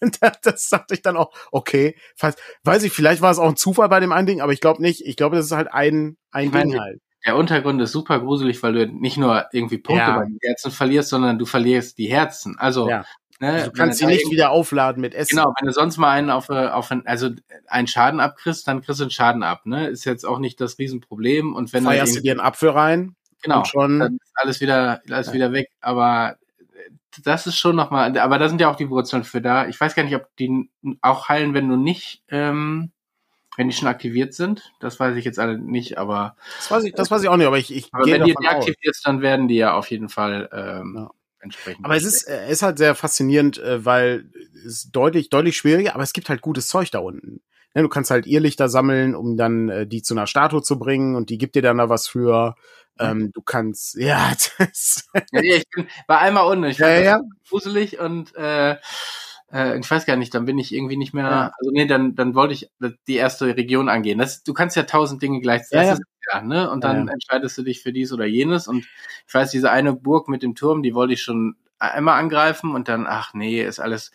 [0.42, 3.88] das dachte ich dann auch, okay, fast, weiß ich, vielleicht war es auch ein Zufall
[3.88, 5.00] bei dem einen Ding, aber ich glaube nicht.
[5.04, 7.00] Ich glaube, das ist halt ein, ein Ding halt.
[7.24, 10.18] Der Untergrund ist super gruselig, weil du nicht nur irgendwie Punkte ja.
[10.18, 12.56] bei den Herzen verlierst, sondern du verlierst die Herzen.
[12.58, 13.04] Also ja.
[13.38, 15.36] Ne, also du kannst sie nicht wieder aufladen mit Essen.
[15.36, 17.30] Genau, wenn du sonst mal einen auf, äh, auf also
[17.66, 19.66] einen Schaden abkriegst, dann kriegst du einen Schaden ab.
[19.66, 19.88] Ne?
[19.88, 21.54] Ist jetzt auch nicht das Riesenproblem.
[21.54, 23.14] Und wenn Feierst du dir einen Apfel rein?
[23.42, 25.32] Genau, schon dann ist alles wieder, alles ja.
[25.34, 25.70] wieder weg.
[25.80, 26.36] Aber
[27.22, 29.68] das ist schon nochmal, aber da sind ja auch die Wurzeln für da.
[29.68, 30.70] Ich weiß gar nicht, ob die
[31.02, 32.90] auch heilen, wenn du nicht, ähm,
[33.56, 34.72] wenn die schon aktiviert sind.
[34.80, 36.36] Das weiß ich jetzt alle nicht, aber.
[36.56, 39.06] Das weiß ich, das weiß ich auch nicht, aber ich, ich aber wenn die deaktivierst,
[39.06, 41.10] dann werden die ja auf jeden Fall ähm, ja
[41.46, 41.84] entsprechend.
[41.84, 44.30] Aber es ist, äh, ist halt sehr faszinierend, äh, weil
[44.66, 47.40] es deutlich, deutlich schwieriger, aber es gibt halt gutes Zeug da unten.
[47.74, 51.14] Ja, du kannst halt Irrlichter sammeln, um dann äh, die zu einer Statue zu bringen
[51.14, 52.54] und die gibt dir dann da was für.
[52.98, 56.64] Ähm, du kannst, ja, das ja, ich bin, war einmal unten.
[56.64, 57.20] Ich ja, ja.
[57.48, 58.76] gruselig und äh,
[59.52, 61.52] äh, ich weiß gar nicht, dann bin ich irgendwie nicht mehr, ja.
[61.58, 62.70] also nee, dann, dann wollte ich
[63.06, 64.18] die erste Region angehen.
[64.18, 65.88] Das, du kannst ja tausend Dinge gleichzeitig.
[65.88, 66.00] Ja, ja.
[66.32, 66.70] Ja, ne?
[66.70, 67.12] Und dann ja.
[67.12, 68.68] entscheidest du dich für dies oder jenes.
[68.68, 68.86] Und
[69.26, 72.88] ich weiß, diese eine Burg mit dem Turm, die wollte ich schon einmal angreifen und
[72.88, 74.10] dann, ach nee, ist alles.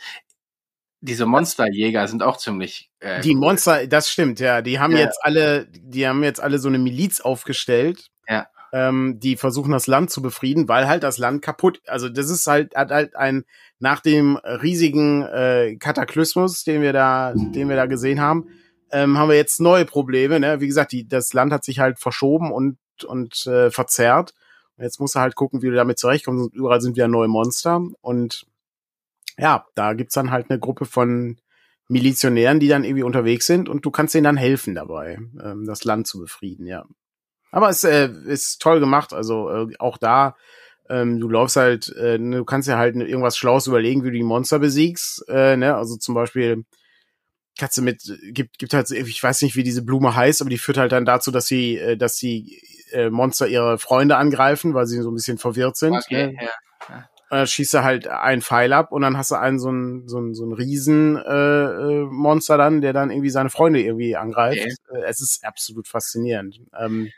[1.04, 2.92] Diese Monsterjäger sind auch ziemlich.
[3.00, 4.62] Äh, die Monster, das stimmt, ja.
[4.62, 5.00] Die haben ja.
[5.00, 8.10] jetzt alle, die haben jetzt alle so eine Miliz aufgestellt.
[8.28, 8.48] Ja.
[8.72, 11.82] Ähm, die versuchen das Land zu befrieden, weil halt das Land kaputt.
[11.88, 13.46] Also das ist halt hat halt ein
[13.80, 18.48] nach dem riesigen äh, Kataklysmus, den wir da, den wir da gesehen haben,
[18.92, 20.40] ähm, haben wir jetzt neue Probleme.
[20.40, 20.62] Ne?
[20.62, 24.34] Wie gesagt, die, das Land hat sich halt verschoben und und äh, verzerrt.
[24.78, 26.54] Und jetzt muss er halt gucken, wie du damit zurechtkommst.
[26.54, 28.46] Überall sind wieder neue Monster und
[29.38, 31.38] ja, da gibt's dann halt eine Gruppe von
[31.88, 35.84] Milizionären, die dann irgendwie unterwegs sind und du kannst denen dann helfen dabei, ähm, das
[35.84, 36.86] Land zu befrieden, ja.
[37.52, 40.38] Aber es äh, ist toll gemacht, also äh, auch da,
[40.90, 44.24] ähm, du läufst halt, äh, du kannst ja halt irgendwas Schlaues überlegen, wie du die
[44.24, 46.64] Monster besiegst, äh, ne, also zum Beispiel
[47.58, 50.78] du mit, gibt, gibt halt, ich weiß nicht, wie diese Blume heißt, aber die führt
[50.78, 52.62] halt dann dazu, dass sie, äh, dass sie
[52.92, 55.94] äh, Monster ihre Freunde angreifen, weil sie so ein bisschen verwirrt sind.
[55.94, 56.34] Okay, ne?
[56.40, 56.50] ja.
[56.90, 60.08] ja äh, schießt er halt einen Pfeil ab und dann hast du einen so einen
[60.08, 64.18] so einen, so einen riesen äh, äh, Monster dann, der dann irgendwie seine Freunde irgendwie
[64.18, 64.60] angreift.
[64.60, 65.02] Okay.
[65.02, 66.60] Äh, es ist absolut faszinierend.
[66.78, 67.10] Ähm,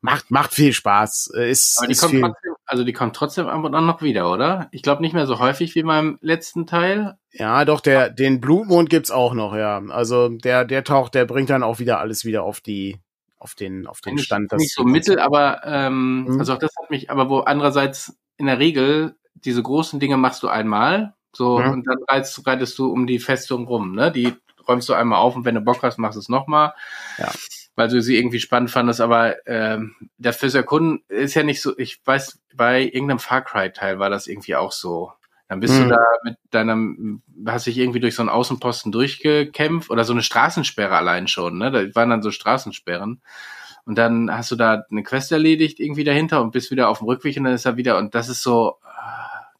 [0.00, 1.32] macht macht viel Spaß.
[1.34, 4.30] Ist, Aber die ist kommt viel also die kommt trotzdem ab und an noch wieder,
[4.30, 4.68] oder?
[4.70, 7.16] Ich glaube nicht mehr so häufig wie beim letzten Teil.
[7.32, 9.82] Ja, doch der den Blutmond gibt's auch noch, ja.
[9.88, 13.00] Also der der taucht, der bringt dann auch wieder alles wieder auf die
[13.38, 14.52] auf den auf den Stand.
[14.52, 16.38] Nicht, so mittel, aber ähm, mhm.
[16.38, 20.44] also auch das hat mich, aber wo andererseits in der Regel diese großen Dinge machst
[20.44, 21.70] du einmal, so, mhm.
[21.70, 24.12] und dann reitest, reitest du um die Festung rum, ne?
[24.12, 24.32] Die
[24.68, 26.72] räumst du einmal auf und wenn du Bock hast, machst du es nochmal.
[27.18, 27.32] Ja.
[27.76, 31.78] Weil du sie irgendwie spannend fandest, aber ähm, das fürs Erkunden ist ja nicht so,
[31.78, 35.12] ich weiß, bei irgendeinem Far Cry-Teil war das irgendwie auch so.
[35.48, 35.84] Dann bist mhm.
[35.84, 40.22] du da mit deinem, hast dich irgendwie durch so einen Außenposten durchgekämpft oder so eine
[40.22, 41.70] Straßensperre allein schon, ne?
[41.70, 43.20] Da waren dann so Straßensperren.
[43.84, 47.06] Und dann hast du da eine Quest erledigt irgendwie dahinter und bist wieder auf dem
[47.06, 48.76] Rückweg und dann ist er wieder, und das ist so,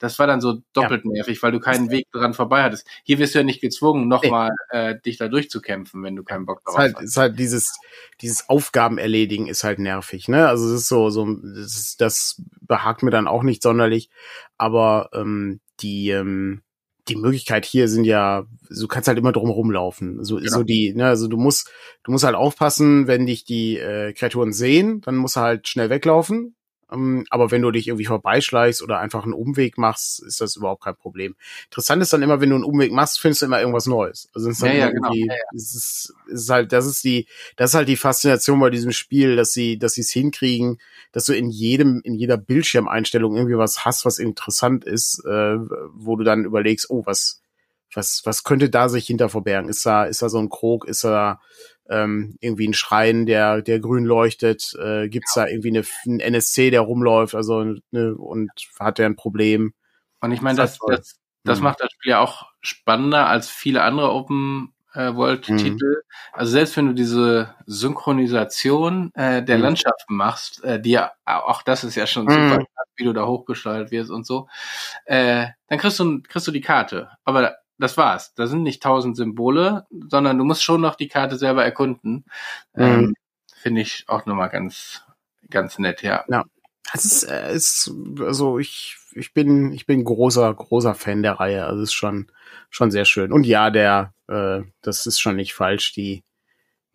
[0.00, 1.10] das war dann so doppelt ja.
[1.12, 2.86] nervig, weil du keinen Weg dran vorbei hattest.
[3.04, 6.64] Hier wirst du ja nicht gezwungen, nochmal äh, dich da durchzukämpfen, wenn du keinen Bock
[6.64, 7.04] drauf halt, hast.
[7.04, 7.78] Ist halt dieses,
[8.22, 10.48] dieses Aufgaben erledigen ist halt nervig, ne?
[10.48, 14.08] Also es ist so, so das, ist, das behagt mir dann auch nicht sonderlich.
[14.56, 16.62] Aber ähm, die, ähm,
[17.08, 20.24] die Möglichkeit hier sind ja, du kannst halt immer drum rumlaufen.
[20.24, 20.50] So, genau.
[20.50, 21.70] so die, ne, also du musst,
[22.04, 25.90] du musst halt aufpassen, wenn dich die äh, Kreaturen sehen, dann musst du halt schnell
[25.90, 26.56] weglaufen.
[26.92, 30.84] Ähm, aber wenn du dich irgendwie vorbeischleichst oder einfach einen Umweg machst, ist das überhaupt
[30.84, 31.36] kein Problem.
[31.66, 34.30] Interessant ist dann immer, wenn du einen Umweg machst, findest du immer irgendwas Neues.
[34.34, 35.12] Also ist ja, ja, genau.
[35.12, 35.34] ja.
[35.54, 37.26] Es ist, es ist halt, das ist die,
[37.56, 40.78] das ist halt die Faszination bei diesem Spiel, dass sie, dass sie es hinkriegen,
[41.12, 45.56] dass du in jedem, in jeder Bildschirmeinstellung irgendwie was hast, was interessant ist, äh,
[45.94, 47.42] wo du dann überlegst, oh, was,
[47.94, 49.68] was, was könnte da sich hinter verbergen?
[49.68, 50.86] Ist da, ist da so ein Krog?
[50.86, 51.40] Ist da
[51.90, 54.74] ähm, irgendwie ein Schrein, der, der grün leuchtet?
[54.80, 59.06] Äh, Gibt es da irgendwie eine, einen NSC, der rumläuft, also ne, und hat der
[59.06, 59.74] ein Problem?
[60.20, 61.64] Und ich meine, das, das, das, das mhm.
[61.64, 65.86] macht das Spiel ja auch spannender als viele andere Open äh, World-Titel.
[65.86, 66.02] Mhm.
[66.32, 69.62] Also selbst wenn du diese Synchronisation äh, der mhm.
[69.62, 72.50] Landschaften machst, äh, die ja, auch das ist ja schon mhm.
[72.50, 72.64] super,
[72.96, 74.48] wie du da hochgestaltet wirst und so,
[75.06, 77.10] äh, dann kriegst du, kriegst du die Karte.
[77.24, 78.34] Aber das war's.
[78.34, 82.24] Da sind nicht tausend Symbole, sondern du musst schon noch die Karte selber erkunden.
[82.74, 82.82] Mhm.
[82.82, 83.14] Ähm,
[83.54, 85.02] Finde ich auch nochmal ganz,
[85.50, 86.24] ganz nett, ja.
[86.28, 86.44] Ja.
[86.92, 91.64] Es ist, äh, ist, also ich, ich bin, ich bin großer, großer Fan der Reihe.
[91.66, 92.30] Also es ist schon,
[92.68, 93.32] schon sehr schön.
[93.32, 96.24] Und ja, der, äh, das ist schon nicht falsch, die,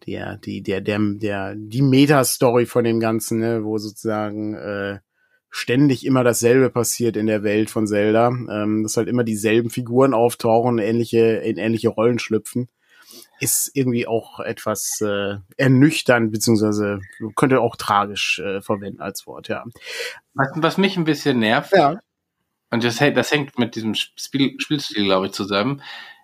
[0.06, 5.00] der, die, der, der, der, die Meta-Story von dem Ganzen, ne, wo sozusagen, äh,
[5.56, 10.14] ständig immer dasselbe passiert in der Welt von Zelda, ähm, dass halt immer dieselben Figuren
[10.14, 12.68] auftauchen, ähnliche, in ähnliche Rollen schlüpfen,
[13.40, 17.00] ist irgendwie auch etwas äh, ernüchternd, beziehungsweise
[17.38, 19.64] könnte auch tragisch äh, verwenden als Wort, ja.
[20.34, 22.00] Was, was mich ein bisschen nervt, ja.
[22.72, 25.82] und das, das hängt mit diesem Spiel, Spielstil, glaube ich, zusammen,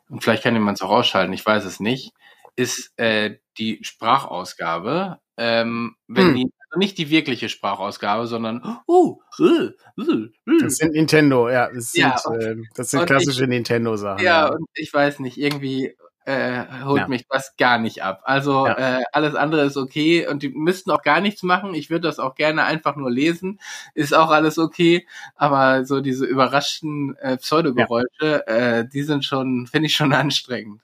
[0.10, 2.12] und vielleicht kann jemand es auch ausschalten, ich weiß es nicht,
[2.58, 5.20] ist äh, die Sprachausgabe.
[5.38, 6.36] Ähm, wenn hm.
[6.36, 10.30] die nicht die wirkliche Sprachausgabe, sondern oh, äh, äh, äh.
[10.62, 14.24] das sind Nintendo, ja, das sind, ja, und, äh, das sind klassische Nintendo-Sachen.
[14.24, 17.08] Ja, ja, und ich weiß nicht, irgendwie äh, holt ja.
[17.08, 18.22] mich das gar nicht ab.
[18.24, 21.74] Also äh, alles andere ist okay und die müssten auch gar nichts machen.
[21.74, 23.60] Ich würde das auch gerne einfach nur lesen,
[23.96, 25.08] ist auch alles okay.
[25.36, 30.82] Aber so diese überraschten äh, Pseudogeräusche, äh, die sind schon, finde ich schon anstrengend.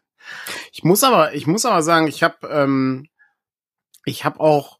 [0.73, 3.07] Ich muss aber, ich muss aber sagen, ich habe, ähm,
[4.05, 4.76] ich habe auch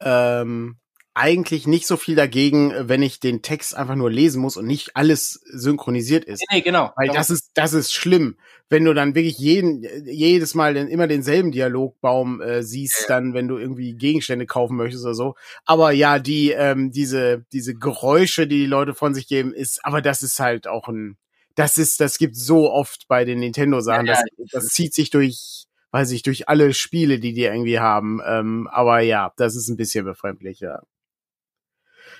[0.00, 0.76] ähm,
[1.18, 4.94] eigentlich nicht so viel dagegen, wenn ich den Text einfach nur lesen muss und nicht
[4.94, 6.44] alles synchronisiert ist.
[6.52, 6.92] Nee, genau.
[6.94, 8.36] Weil das ist, das ist schlimm.
[8.68, 13.48] Wenn du dann wirklich jeden, jedes Mal den, immer denselben Dialogbaum äh, siehst, dann, wenn
[13.48, 15.34] du irgendwie Gegenstände kaufen möchtest oder so.
[15.64, 20.00] Aber ja, die, ähm, diese, diese Geräusche, die die Leute von sich geben, ist, aber
[20.00, 21.16] das ist halt auch ein,
[21.56, 24.06] das ist, das gibt so oft bei den Nintendo-Sachen.
[24.06, 24.22] Ja, ja.
[24.36, 28.20] das, das zieht sich durch, weiß ich, durch alle Spiele, die die irgendwie haben.
[28.26, 30.80] Ähm, aber ja, das ist ein bisschen befremdlich, ja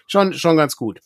[0.09, 1.01] schon, schon ganz gut.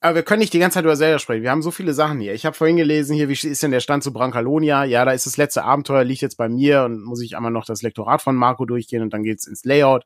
[0.00, 1.44] Aber wir können nicht die ganze Zeit über Zelda sprechen.
[1.44, 2.34] Wir haben so viele Sachen hier.
[2.34, 4.84] Ich habe vorhin gelesen, hier, wie ist denn der Stand zu Brancalonia?
[4.84, 7.64] Ja, da ist das letzte Abenteuer, liegt jetzt bei mir und muss ich einmal noch
[7.64, 10.04] das Lektorat von Marco durchgehen und dann geht's ins Layout.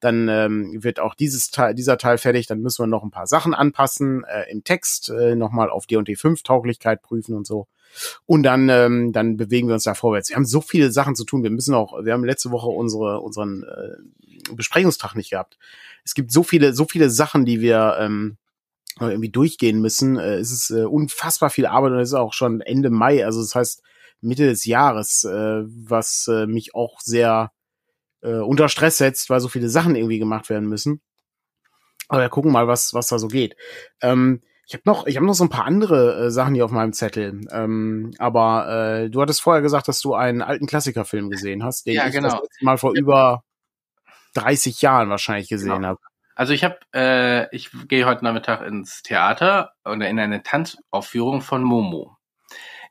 [0.00, 2.46] Dann ähm, wird auch dieses Teil, dieser Teil fertig.
[2.46, 6.14] Dann müssen wir noch ein paar Sachen anpassen äh, im Text, äh, nochmal auf D&D
[6.14, 7.68] 5 Tauglichkeit prüfen und so.
[8.26, 10.28] Und dann, ähm, dann bewegen wir uns da vorwärts.
[10.28, 11.42] Wir haben so viele Sachen zu tun.
[11.42, 15.58] Wir müssen auch, wir haben letzte Woche unsere, unseren äh, Besprechungstag nicht gehabt
[16.08, 18.38] es gibt so viele, so viele Sachen, die wir ähm,
[18.98, 20.16] irgendwie durchgehen müssen.
[20.16, 23.42] Äh, es ist äh, unfassbar viel Arbeit und es ist auch schon Ende Mai, also
[23.42, 23.82] das heißt
[24.22, 27.52] Mitte des Jahres, äh, was äh, mich auch sehr
[28.22, 31.02] äh, unter Stress setzt, weil so viele Sachen irgendwie gemacht werden müssen.
[32.08, 33.54] Aber wir gucken mal, was was da so geht.
[34.00, 36.70] Ähm, ich habe noch, ich habe noch so ein paar andere äh, Sachen hier auf
[36.70, 37.40] meinem Zettel.
[37.50, 41.94] Ähm, aber äh, du hattest vorher gesagt, dass du einen alten Klassikerfilm gesehen hast, den
[41.94, 42.28] ja, ich genau.
[42.28, 43.44] das letzte Mal vor über
[44.34, 45.88] 30 Jahren wahrscheinlich gesehen genau.
[45.88, 46.00] habe.
[46.34, 51.62] Also ich habe, äh, ich gehe heute Nachmittag ins Theater oder in eine Tanzaufführung von
[51.62, 52.17] Momo.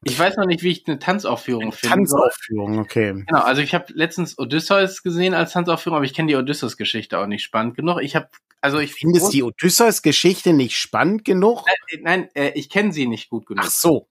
[0.04, 1.96] Ich weiß noch nicht, wie ich eine Tanzaufführung finde.
[1.96, 3.24] Tanzaufführung, okay.
[3.28, 7.28] Genau, also ich habe letztens Odysseus gesehen als Tanzaufführung, aber ich kenne die Odysseus-Geschichte auch
[7.28, 8.02] nicht spannend genug.
[8.02, 8.30] Ich habe,
[8.62, 11.64] also ich findest die Odysseus-Geschichte nicht spannend genug?
[11.66, 13.66] Nein, nein äh, ich kenne sie nicht gut genug.
[13.66, 14.08] Ach so.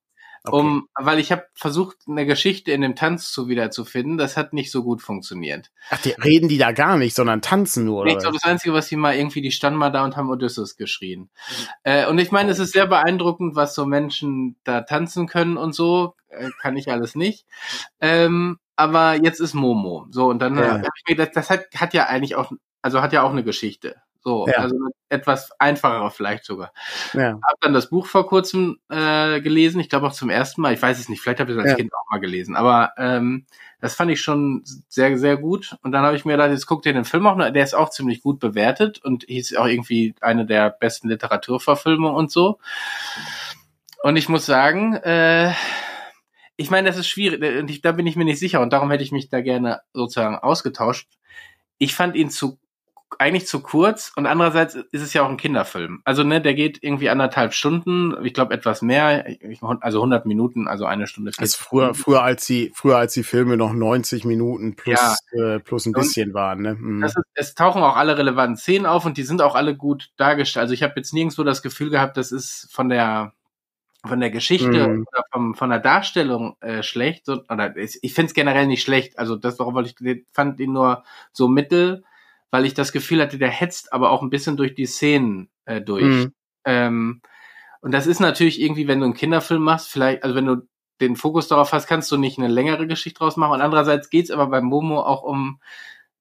[0.47, 0.57] Okay.
[0.57, 4.17] Um, weil ich habe versucht, eine Geschichte in dem Tanz zu wiederzufinden.
[4.17, 5.73] Das hat nicht so gut funktioniert.
[5.91, 8.11] Ach, die reden die da gar nicht, sondern tanzen nur, oder?
[8.11, 10.31] Nee, ich glaube, das Einzige, was sie mal irgendwie, die standen mal da und haben
[10.31, 11.23] Odysseus geschrien.
[11.23, 11.67] Mhm.
[11.83, 15.75] Äh, und ich meine, es ist sehr beeindruckend, was so Menschen da tanzen können und
[15.75, 16.15] so.
[16.29, 17.45] Äh, kann ich alles nicht.
[18.01, 20.07] Ähm, aber jetzt ist Momo.
[20.11, 20.77] So, und dann ja.
[20.77, 23.43] äh, ich mir, das, das hat, hat ja eigentlich auch, also hat ja auch eine
[23.43, 23.97] Geschichte.
[24.27, 24.55] So, ja.
[24.55, 24.75] also
[25.09, 26.73] etwas einfacher vielleicht sogar.
[27.13, 27.39] Ja.
[27.49, 30.75] Hab dann das Buch vor kurzem äh, gelesen, ich glaube auch zum ersten Mal.
[30.75, 31.77] Ich weiß es nicht, vielleicht habe ich es als ja.
[31.77, 33.47] Kind auch mal gelesen, aber ähm,
[33.81, 35.77] das fand ich schon sehr, sehr gut.
[35.85, 37.75] Und dann habe ich mir gedacht, jetzt guck dir den Film auch noch, der ist
[37.75, 42.59] auch ziemlich gut bewertet und hieß auch irgendwie eine der besten Literaturverfilmungen und so.
[44.03, 45.53] Und ich muss sagen, äh,
[46.57, 48.91] ich meine, das ist schwierig, und ich, da bin ich mir nicht sicher und darum
[48.91, 51.09] hätte ich mich da gerne sozusagen ausgetauscht.
[51.79, 52.59] Ich fand ihn zu
[53.19, 56.03] eigentlich zu kurz und andererseits ist es ja auch ein Kinderfilm.
[56.05, 59.25] Also ne, der geht irgendwie anderthalb Stunden, ich glaube etwas mehr,
[59.81, 61.33] also 100 Minuten, also eine Stunde.
[61.39, 65.55] Also früher, früher als die, früher als die Filme noch 90 Minuten plus ja.
[65.55, 66.63] äh, plus ein bisschen und waren.
[66.63, 66.75] Ne?
[66.75, 67.05] Mhm.
[67.05, 70.63] Ist, es tauchen auch alle relevanten Szenen auf und die sind auch alle gut dargestellt.
[70.63, 73.33] Also ich habe jetzt nirgendwo das Gefühl gehabt, das ist von der
[74.05, 75.05] von der Geschichte mhm.
[75.13, 77.29] oder vom, von der Darstellung äh, schlecht.
[77.29, 79.19] Oder ich, ich finde es generell nicht schlecht.
[79.19, 79.97] Also das, warum ich
[80.33, 81.03] fand ihn nur
[81.33, 82.05] so mittel
[82.51, 85.81] weil ich das Gefühl hatte, der hetzt aber auch ein bisschen durch die Szenen äh,
[85.81, 86.03] durch.
[86.03, 86.33] Mhm.
[86.65, 87.21] Ähm,
[87.81, 90.69] und das ist natürlich irgendwie, wenn du einen Kinderfilm machst, vielleicht, also wenn du
[91.01, 93.55] den Fokus darauf hast, kannst du nicht eine längere Geschichte draus machen.
[93.55, 95.61] Und andererseits geht's aber beim Momo auch um,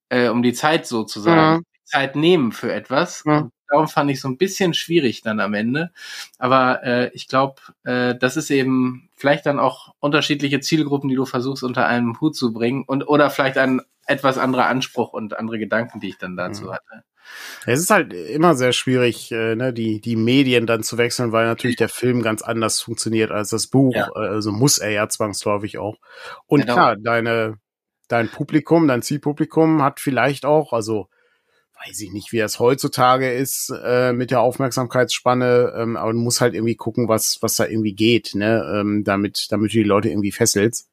[0.10, 1.58] äh, um die Zeit sozusagen.
[1.58, 1.64] Mhm.
[1.86, 3.24] Zeit nehmen für etwas.
[3.26, 3.52] Mhm.
[3.68, 5.92] Darum fand ich so ein bisschen schwierig dann am Ende.
[6.38, 11.26] Aber äh, ich glaube, äh, das ist eben vielleicht dann auch unterschiedliche Zielgruppen, die du
[11.26, 15.58] versuchst unter einem Hut zu bringen und oder vielleicht ein etwas anderer Anspruch und andere
[15.58, 16.74] Gedanken, die ich dann dazu mhm.
[16.74, 17.04] hatte.
[17.66, 21.48] Es ist halt immer sehr schwierig, äh, ne, die, die Medien dann zu wechseln, weil
[21.48, 23.96] natürlich der Film ganz anders funktioniert als das Buch.
[23.96, 24.12] Ja.
[24.14, 25.98] Also muss er ja zwangsläufig auch.
[26.46, 26.74] Und genau.
[26.74, 27.56] klar, deine,
[28.08, 31.10] dein Publikum, dein Zielpublikum hat vielleicht auch, also
[31.86, 36.42] weiß ich nicht, wie das heutzutage ist äh, mit der Aufmerksamkeitsspanne, ähm, aber du musst
[36.42, 40.10] halt irgendwie gucken, was, was da irgendwie geht, ne, ähm, damit, damit du die Leute
[40.10, 40.90] irgendwie fesselst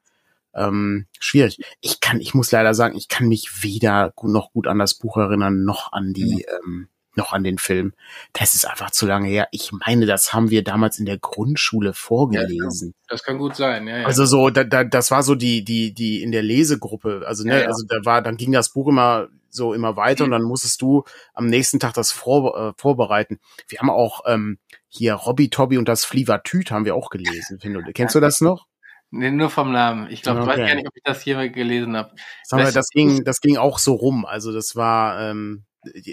[0.54, 1.58] ähm, schwierig.
[1.80, 5.16] Ich kann, ich muss leider sagen, ich kann mich weder noch gut an das Buch
[5.16, 6.64] erinnern, noch an die, mhm.
[6.64, 7.92] ähm, noch an den Film.
[8.32, 9.48] Das ist einfach zu lange her.
[9.50, 12.94] Ich meine, das haben wir damals in der Grundschule vorgelesen.
[12.94, 14.06] Ja, das kann gut sein, ja, ja.
[14.06, 17.24] Also so, da, da, das war so die, die, die in der Lesegruppe.
[17.26, 20.26] Also, ne, also da war, dann ging das Buch immer so immer weiter mhm.
[20.26, 23.38] und dann musstest du am nächsten Tag das vor, äh, vorbereiten.
[23.68, 27.58] Wir haben auch ähm, hier Robby Tobby und das Flievertüt haben wir auch gelesen.
[27.94, 28.66] Kennst du das noch?
[29.14, 30.10] Nee, nur vom Namen.
[30.10, 30.52] Ich glaube, okay.
[30.52, 32.14] ich weiß gar nicht, ob ich das hier mal gelesen habe.
[32.48, 34.24] Das, das ging, das ging auch so rum.
[34.24, 35.64] Also das war, ähm,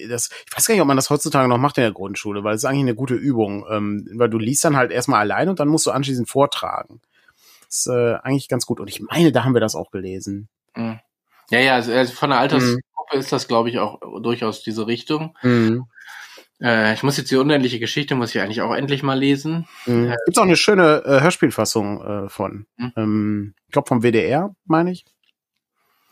[0.09, 2.55] das, ich weiß gar nicht, ob man das heutzutage noch macht in der Grundschule, weil
[2.55, 3.65] es ist eigentlich eine gute Übung.
[3.71, 6.99] Ähm, weil du liest dann halt erstmal allein und dann musst du anschließend vortragen.
[7.67, 8.81] Das ist äh, eigentlich ganz gut.
[8.81, 10.49] Und ich meine, da haben wir das auch gelesen.
[10.75, 10.99] Mhm.
[11.51, 12.39] Ja, ja, also, also von der
[13.10, 15.38] Altersgruppe ist das, glaube ich, auch durchaus diese Richtung.
[15.41, 15.86] Mhm.
[16.62, 19.68] Äh, ich muss jetzt die unendliche Geschichte, muss ich eigentlich auch endlich mal lesen.
[19.86, 20.12] Mhm.
[20.12, 22.66] Äh, Gibt auch eine schöne äh, Hörspielfassung äh, von.
[22.78, 22.93] Mhm.
[22.95, 25.05] Ähm, ich glaube vom WDR, meine ich.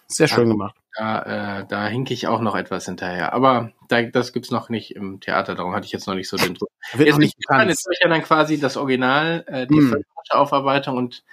[0.08, 0.76] Sehr schön ja, gemacht.
[0.96, 3.34] Da, äh, da hinke ich auch noch etwas hinterher.
[3.34, 6.38] Aber da, das gibt's noch nicht im Theater, darum hatte ich jetzt noch nicht so
[6.38, 6.70] den Druck.
[6.94, 10.04] Wird jetzt, nicht jetzt habe ich ja dann quasi das Original, äh, die hm.
[10.30, 11.24] Aufarbeitung und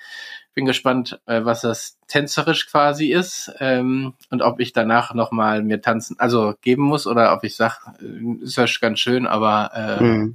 [0.54, 5.80] bin gespannt, äh, was das tänzerisch quasi ist ähm, und ob ich danach nochmal mir
[5.80, 10.00] tanzen, also geben muss oder ob ich sag, äh, ist ja ganz schön, aber äh,
[10.00, 10.34] hm.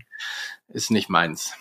[0.70, 1.54] ist nicht meins.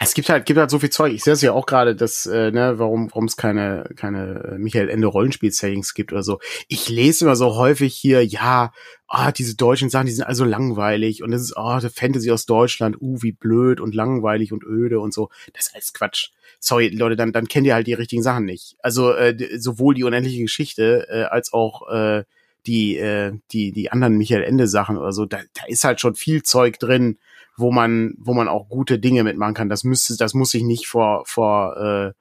[0.00, 1.12] Es gibt halt, gibt halt so viel Zeug.
[1.12, 4.58] Ich sehe es ja auch gerade, dass, äh, ne, warum, warum es keine, keine äh,
[4.58, 6.40] Michael Ende Rollenspiel-Settings gibt oder so.
[6.68, 8.72] Ich lese immer so häufig hier, ja,
[9.08, 12.30] ah, diese deutschen Sachen, die sind also langweilig und das ist, ah, oh, der Fantasy
[12.30, 15.30] aus Deutschland, uh, wie blöd und langweilig und öde und so.
[15.52, 16.30] Das ist alles Quatsch.
[16.60, 18.76] Sorry, Leute, dann, dann kennt ihr halt die richtigen Sachen nicht.
[18.80, 22.24] Also, äh, sowohl die unendliche Geschichte, äh, als auch, äh,
[22.66, 26.14] die, äh, die, die anderen Michael Ende Sachen oder so, da, da ist halt schon
[26.14, 27.18] viel Zeug drin,
[27.56, 29.68] wo man, wo man auch gute Dinge mitmachen kann.
[29.68, 32.12] Das müsste, das muss sich nicht vor, vor äh,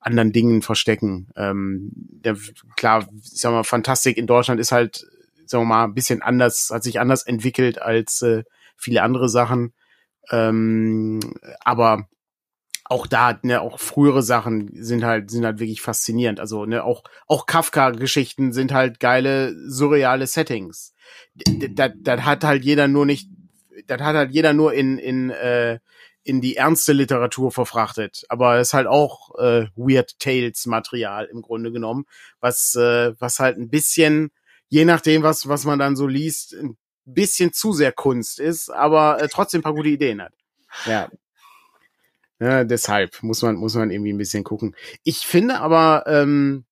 [0.00, 1.28] anderen Dingen verstecken.
[1.36, 2.36] Ähm, der,
[2.76, 5.06] klar, ich sag mal, Fantastik in Deutschland ist halt,
[5.46, 8.44] sagen wir mal, ein bisschen anders, hat sich anders entwickelt als äh,
[8.76, 9.72] viele andere Sachen.
[10.30, 11.20] Ähm,
[11.60, 12.08] aber
[12.84, 16.40] auch da, ne, auch frühere Sachen sind halt, sind halt wirklich faszinierend.
[16.40, 20.94] Also, ne, auch, auch Kafka-Geschichten sind halt geile, surreale Settings.
[21.74, 23.28] Da, da hat halt jeder nur nicht
[23.86, 25.78] das hat halt jeder nur in, in, äh,
[26.22, 28.24] in die ernste Literatur verfrachtet.
[28.28, 32.06] Aber es ist halt auch äh, Weird Tales Material im Grunde genommen,
[32.40, 34.30] was, äh, was halt ein bisschen,
[34.68, 39.22] je nachdem, was, was man dann so liest, ein bisschen zu sehr Kunst ist, aber
[39.22, 40.34] äh, trotzdem ein paar gute Ideen hat.
[40.84, 41.08] Ja.
[42.40, 44.76] Ja, deshalb muss man, muss man irgendwie ein bisschen gucken.
[45.02, 46.66] Ich finde aber, ähm,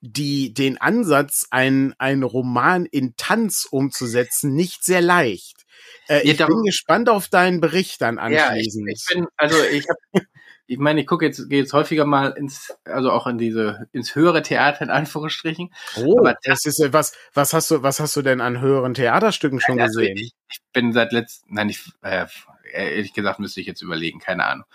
[0.00, 5.64] die, den Ansatz, ein, ein Roman in Tanz umzusetzen, nicht sehr leicht.
[6.08, 8.88] Äh, ich bin gespannt auf deinen Bericht dann anschließend.
[8.88, 10.26] Ja, ich, ich bin, also ich habe,
[10.66, 14.14] ich meine, ich gucke jetzt, gehe jetzt häufiger mal ins, also auch in diese, ins
[14.14, 15.72] höhere Theater in Anführungsstrichen.
[15.96, 18.94] Oh, Aber das, ist äh, was, was hast du, was hast du denn an höheren
[18.94, 20.16] Theaterstücken schon also gesehen?
[20.16, 22.26] Ich, ich, bin seit letzten, nein, ich, äh,
[22.72, 24.66] ehrlich gesagt müsste ich jetzt überlegen, keine Ahnung.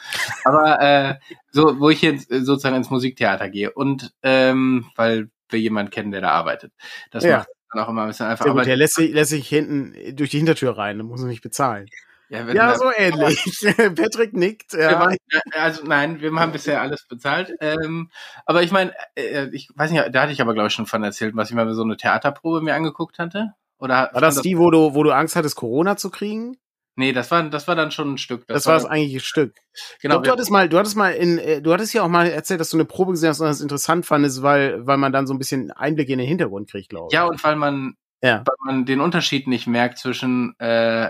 [0.43, 1.15] Aber äh,
[1.51, 6.21] so, wo ich jetzt sozusagen ins Musiktheater gehe und ähm, weil wir jemanden kennen, der
[6.21, 6.73] da arbeitet.
[7.11, 7.37] Das ja.
[7.37, 8.45] macht dann auch immer ein bisschen einfach.
[8.45, 11.41] Ja, gut, der lässt sich, lässt sich hinten durch die Hintertür rein, muss er nicht
[11.41, 11.87] bezahlen.
[12.29, 13.43] Ja, ja so ähnlich.
[13.95, 14.73] Patrick nickt.
[14.73, 14.99] Ja.
[14.99, 15.17] Waren,
[15.51, 17.53] also nein, wir haben bisher alles bezahlt.
[17.59, 18.09] Ähm,
[18.45, 21.03] aber ich meine, äh, ich weiß nicht, da hatte ich aber glaube ich schon von
[21.03, 23.53] erzählt, was ich mal so eine Theaterprobe mir angeguckt hatte.
[23.77, 26.57] Oder war das die, wo du, wo du Angst hattest, Corona zu kriegen?
[26.95, 28.45] Nee, das war, das war dann schon ein Stück.
[28.47, 29.55] Das, das war das eigentliche Stück.
[30.01, 30.15] Genau.
[30.15, 32.59] Glaub, du hattest mal, du hattest mal in, äh, du hattest ja auch mal erzählt,
[32.59, 35.33] dass du eine Probe gesehen hast und das interessant fandest, weil, weil man dann so
[35.33, 37.13] ein bisschen Einblick in den Hintergrund kriegt, glaube ich.
[37.13, 38.43] Ja, und weil man, ja.
[38.45, 41.09] weil man den Unterschied nicht merkt zwischen, äh,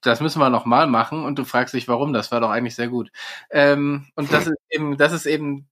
[0.00, 2.74] das müssen wir noch mal machen und du fragst dich, warum, das war doch eigentlich
[2.74, 3.10] sehr gut.
[3.50, 5.68] Ähm, und das ist eben, das ist eben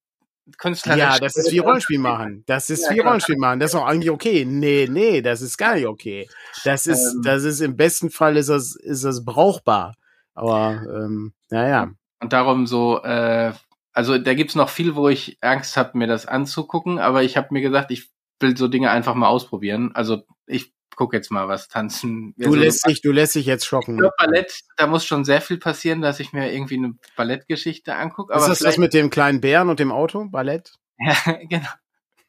[0.59, 1.01] künstlerisch.
[1.01, 2.45] Ja, das ist wie Rollenspiel machen.
[2.47, 3.01] Das ist ja, wie.
[3.01, 3.61] Rollenspiel machen.
[3.61, 4.45] Das ist auch eigentlich okay.
[4.45, 6.29] Nee, nee, das ist gar nicht okay.
[6.65, 9.95] Das ist, ähm, das ist im besten Fall ist das, ist das brauchbar.
[10.35, 11.91] Aber, ähm, naja.
[12.21, 13.53] Und darum so, äh,
[13.93, 17.49] also da gibt's noch viel, wo ich Angst habe, mir das anzugucken, aber ich habe
[17.51, 19.93] mir gesagt, ich will so Dinge einfach mal ausprobieren.
[19.95, 22.35] Also ich guck jetzt mal was tanzen.
[22.37, 24.01] Du also, lässt dich, du lässt dich jetzt schocken.
[24.19, 28.35] Ballett, da muss schon sehr viel passieren, dass ich mir irgendwie eine Ballettgeschichte angucke.
[28.35, 30.27] Ist das das mit dem kleinen Bären und dem Auto?
[30.29, 30.73] Ballett?
[30.99, 31.15] ja,
[31.49, 31.69] genau.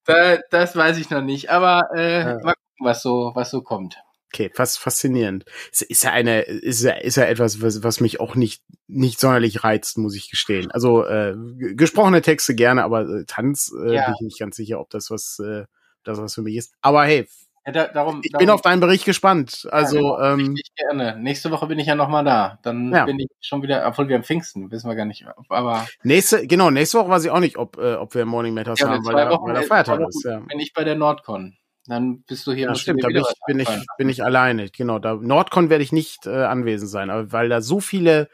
[0.04, 2.34] da, das weiß ich noch nicht, aber äh, ja.
[2.42, 3.96] mal gucken, was so, was so kommt.
[4.32, 5.44] Okay, fast faszinierend.
[5.72, 9.18] Ist, ist ja eine, ist ja, ist ja etwas, was, was mich auch nicht, nicht
[9.18, 10.70] sonderlich reizt, muss ich gestehen.
[10.70, 11.34] Also äh,
[11.74, 14.06] gesprochene Texte gerne, aber äh, Tanz äh, ja.
[14.06, 15.64] bin ich nicht ganz sicher, ob das was äh,
[16.04, 16.74] das was für mich ist.
[16.80, 17.26] Aber hey,
[17.66, 19.68] ja, da, darum, ich darum, bin auf deinen Bericht gespannt.
[19.70, 20.48] Also ja, genau.
[20.48, 21.18] ähm, gerne.
[21.18, 22.58] Nächste Woche bin ich ja noch mal da.
[22.62, 23.04] Dann ja.
[23.04, 25.26] bin ich schon wieder, obwohl wir am Pfingsten, wissen wir gar nicht.
[25.48, 28.80] Aber nächste, genau, nächste Woche weiß ich auch nicht, ob äh, ob wir Morning Matters
[28.80, 30.24] haben, weil, der, weil der Feiertag ist.
[30.24, 30.40] Ja.
[30.40, 31.56] Bin ich bei der Nordcon.
[31.90, 32.68] Dann bist du hier.
[32.68, 33.68] Ja, stimmt, da bin ich, bin ich,
[33.98, 34.68] bin ich alleine.
[34.70, 38.28] Genau, da Nordcon werde ich nicht äh, anwesend sein, aber weil da so viele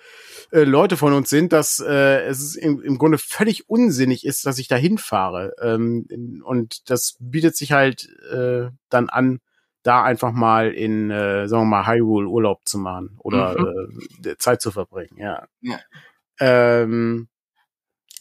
[0.53, 4.59] äh, Leute von uns sind, dass äh, es im, im Grunde völlig unsinnig ist, dass
[4.59, 5.55] ich da hinfahre.
[5.63, 6.07] Ähm,
[6.45, 9.41] und das bietet sich halt äh, dann an,
[9.83, 14.01] da einfach mal in, äh, sagen wir mal, Hyrule Urlaub zu machen oder mhm.
[14.23, 15.47] äh, Zeit zu verbringen, ja.
[15.63, 15.79] ja.
[16.41, 17.29] Ähm,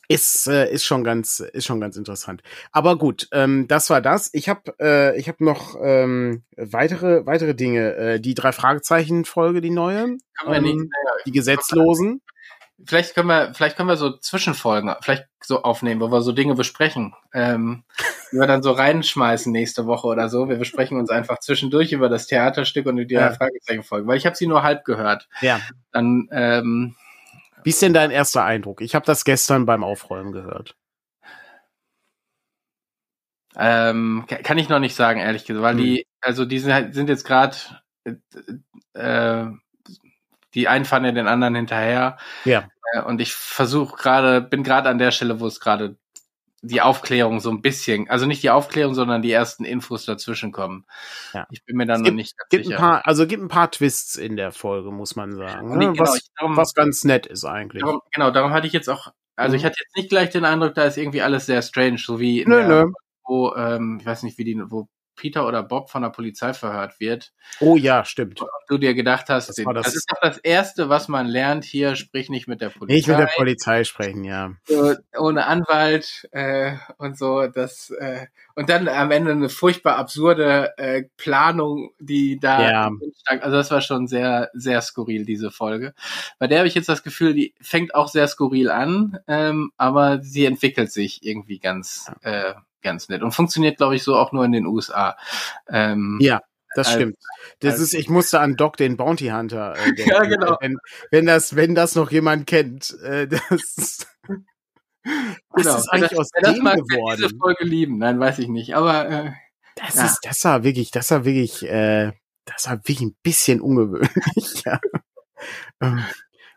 [0.07, 2.41] ist äh, ist schon ganz ist schon ganz interessant.
[2.71, 4.29] Aber gut, ähm, das war das.
[4.33, 7.95] Ich habe äh, ich habe noch ähm, weitere weitere Dinge.
[7.95, 10.89] Äh, die drei Fragezeichen Folge, die neue, ähm,
[11.25, 12.21] die Gesetzlosen.
[12.85, 16.55] vielleicht können wir, vielleicht können wir so Zwischenfolgen vielleicht so aufnehmen, wo wir so Dinge
[16.55, 17.83] besprechen, ähm,
[18.31, 20.49] die wir dann so reinschmeißen nächste Woche oder so.
[20.49, 23.31] Wir besprechen uns einfach zwischendurch über das Theaterstück und die ja.
[23.33, 25.27] Fragezeichenfolge, weil ich habe sie nur halb gehört.
[25.41, 25.59] Ja.
[25.91, 26.95] Dann, ähm,
[27.65, 28.81] wie ist denn dein erster Eindruck?
[28.81, 30.75] Ich habe das gestern beim Aufräumen gehört.
[33.57, 35.83] Ähm, kann ich noch nicht sagen, ehrlich gesagt, weil hm.
[35.83, 37.55] die, also die sind, halt, sind jetzt gerade
[38.93, 39.45] äh,
[40.53, 42.17] die einen fahren ja den anderen hinterher.
[42.43, 42.69] Ja.
[42.93, 45.97] Äh, und ich versuche gerade, bin gerade an der Stelle, wo es gerade
[46.67, 50.85] die Aufklärung so ein bisschen, also nicht die Aufklärung, sondern die ersten Infos dazwischen kommen.
[51.33, 51.47] Ja.
[51.51, 52.77] Ich bin mir dann gibt, noch nicht gibt sicher.
[52.77, 55.77] Ein paar, also gibt ein paar Twists in der Folge, muss man sagen.
[55.77, 55.87] Ne?
[55.87, 57.83] Genau, was, darum, was ganz nett ist eigentlich.
[57.83, 59.57] Darum, genau, darum hatte ich jetzt auch, also mhm.
[59.57, 62.41] ich hatte jetzt nicht gleich den Eindruck, da ist irgendwie alles sehr strange, so wie
[62.41, 62.91] in nö, der, nö.
[63.25, 66.99] wo, ähm, ich weiß nicht, wie die, wo Peter oder Bob von der Polizei verhört
[66.99, 67.33] wird.
[67.59, 68.41] Oh ja, stimmt.
[68.41, 71.63] Und du dir gedacht hast, das, das, das, ist doch das Erste, was man lernt
[71.63, 72.95] hier, sprich nicht mit der Polizei.
[72.95, 74.53] Nicht mit der Polizei sprechen, ja.
[74.65, 77.47] So, ohne Anwalt äh, und so.
[77.47, 82.91] Das, äh, und dann am Ende eine furchtbar absurde äh, Planung, die da ja.
[83.27, 85.93] Also das war schon sehr, sehr skurril, diese Folge.
[86.39, 90.21] Bei der habe ich jetzt das Gefühl, die fängt auch sehr skurril an, ähm, aber
[90.21, 92.53] sie entwickelt sich irgendwie ganz äh,
[92.85, 95.17] ganz nett und funktioniert, glaube ich, so auch nur in den USA.
[95.67, 96.41] Ähm, ja.
[96.75, 97.15] Das stimmt.
[97.59, 100.11] Das ist, ich musste an Doc den Bounty Hunter äh, denken.
[100.11, 100.57] ja, genau.
[100.59, 100.77] Wenn,
[101.09, 104.07] wenn, das, wenn das noch jemand kennt, äh, das,
[105.03, 105.77] genau.
[105.77, 107.17] ist eigentlich das, aus dem geworden?
[107.17, 108.75] Diese Folge lieben, nein, weiß ich nicht.
[108.75, 109.31] Aber äh,
[109.75, 110.05] das ja.
[110.05, 112.11] ist, das war wirklich, das war wirklich, äh,
[112.45, 114.63] das war wirklich ein bisschen ungewöhnlich.
[114.65, 114.79] ja.
[115.81, 116.03] Ähm,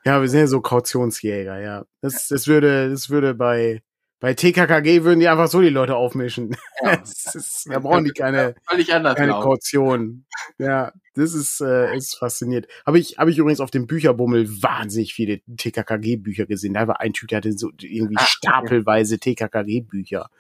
[0.05, 1.85] ja, wir sind ja so Kautionsjäger, ja.
[2.01, 3.83] Das, das würde, das würde bei
[4.21, 6.57] bei TKKG würden die einfach so die Leute aufmischen.
[6.83, 6.93] Ja.
[7.03, 10.27] ist, da brauchen die keine, keine Kaution.
[10.59, 12.67] Ja, das ist, äh, ist faszinierend.
[12.85, 16.75] Habe ich, habe ich übrigens auf dem Bücherbummel wahnsinnig viele TKKG-Bücher gesehen.
[16.75, 20.31] Da war ein Typ, der hatte so irgendwie Ach, stapelweise TKKG-Bücher.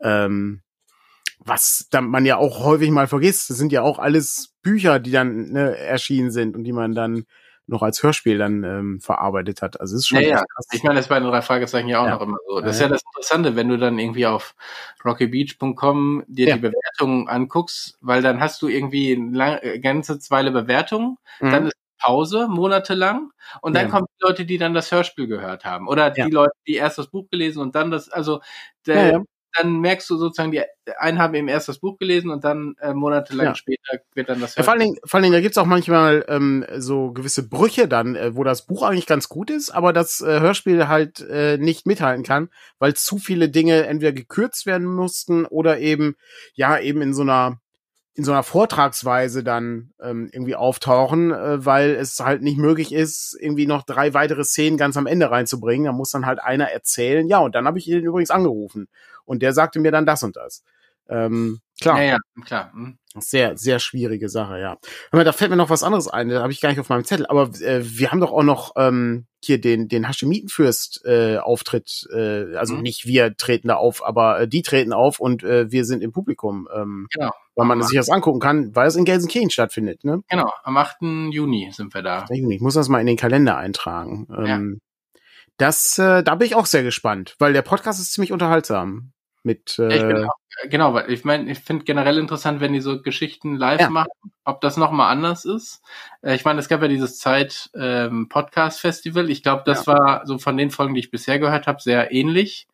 [0.00, 0.62] Ähm,
[1.38, 3.50] was dann man ja auch häufig mal vergisst.
[3.50, 7.26] Das sind ja auch alles Bücher, die dann ne, erschienen sind und die man dann
[7.66, 9.80] noch als Hörspiel dann ähm, verarbeitet hat.
[9.80, 10.20] Also es ist schon.
[10.20, 10.44] Ja, ja.
[10.72, 12.14] Ich meine, das bei den drei Fragezeichen ja auch ja.
[12.14, 12.60] noch immer so.
[12.60, 14.54] Das ist ja das Interessante, wenn du dann irgendwie auf
[15.04, 16.54] rockybeach.com dir ja.
[16.56, 21.50] die Bewertungen anguckst, weil dann hast du irgendwie eine äh, ganze Weile Bewertungen, mhm.
[21.50, 23.30] dann ist Pause monatelang
[23.62, 26.74] und dann kommen die Leute, die dann das Hörspiel gehört haben oder die Leute, die
[26.74, 28.40] erst das Buch gelesen und dann das, also
[28.86, 29.24] der,
[29.56, 30.62] dann merkst du sozusagen, die
[30.98, 33.54] einen haben eben erst das Buch gelesen und dann äh, monatelang ja.
[33.54, 34.56] später wird dann das.
[34.56, 37.88] Ja, vor allen Dingen, vor allen Dingen, da gibt's auch manchmal ähm, so gewisse Brüche
[37.88, 41.56] dann, äh, wo das Buch eigentlich ganz gut ist, aber das äh, Hörspiel halt äh,
[41.58, 42.48] nicht mithalten kann,
[42.78, 46.16] weil zu viele Dinge entweder gekürzt werden mussten oder eben
[46.54, 47.58] ja eben in so einer
[48.16, 53.36] in so einer Vortragsweise dann ähm, irgendwie auftauchen, äh, weil es halt nicht möglich ist,
[53.40, 55.86] irgendwie noch drei weitere Szenen ganz am Ende reinzubringen.
[55.86, 57.26] Da muss dann halt einer erzählen.
[57.26, 58.86] Ja, und dann habe ich ihn übrigens angerufen
[59.24, 60.62] und der sagte mir dann das und das.
[61.08, 62.02] Ähm, klar.
[62.02, 62.72] Ja, ja, klar.
[62.72, 62.98] Hm.
[63.16, 64.76] Sehr, sehr schwierige Sache, ja.
[65.12, 67.04] Aber da fällt mir noch was anderes ein, da habe ich gar nicht auf meinem
[67.04, 67.26] Zettel.
[67.26, 72.08] Aber äh, wir haben doch auch noch ähm, hier den, den Hashemitenfürst äh, Auftritt.
[72.12, 72.82] Äh, also mhm.
[72.82, 76.10] nicht wir treten da auf, aber äh, die treten auf und äh, wir sind im
[76.10, 76.68] Publikum.
[76.74, 77.30] Ähm, genau.
[77.54, 80.22] Weil man sich das angucken kann, weil es in Gelsenkirchen stattfindet, ne?
[80.28, 81.02] Genau, am 8.
[81.30, 82.26] Juni sind wir da.
[82.28, 82.56] Juni.
[82.56, 84.26] Ich muss das mal in den Kalender eintragen.
[84.36, 84.80] Ähm,
[85.14, 85.20] ja.
[85.58, 89.13] Das, äh, da bin ich auch sehr gespannt, weil der Podcast ist ziemlich unterhaltsam
[89.44, 90.34] mit äh, ich auch,
[90.68, 93.90] genau, weil ich meine, ich finde generell interessant, wenn die so Geschichten live ja.
[93.90, 94.10] machen,
[94.44, 95.82] ob das nochmal anders ist.
[96.22, 99.30] Äh, ich meine, es gab ja dieses Zeit ähm, Podcast Festival.
[99.30, 99.92] Ich glaube, das ja.
[99.92, 102.66] war so von den Folgen, die ich bisher gehört habe, sehr ähnlich.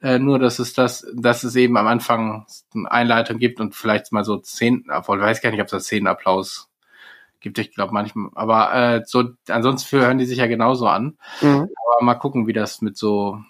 [0.00, 4.12] Äh, nur, dass es das, dass es eben am Anfang eine Einleitung gibt und vielleicht
[4.12, 6.68] mal so zehn, obwohl ich weiß gar nicht, ob es da zehn Applaus
[7.40, 7.58] gibt.
[7.58, 11.16] Ich glaube manchmal, aber äh, so ansonsten hören die sich ja genauso an.
[11.40, 11.68] Mhm.
[11.94, 13.40] Aber mal gucken, wie das mit so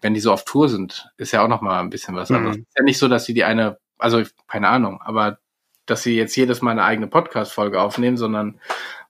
[0.00, 2.36] wenn die so auf Tour sind, ist ja auch noch mal ein bisschen was mhm.
[2.36, 2.56] anderes.
[2.58, 5.38] Ist ja nicht so, dass sie die eine, also keine Ahnung, aber
[5.86, 8.60] dass sie jetzt jedes Mal eine eigene Podcast-Folge aufnehmen, sondern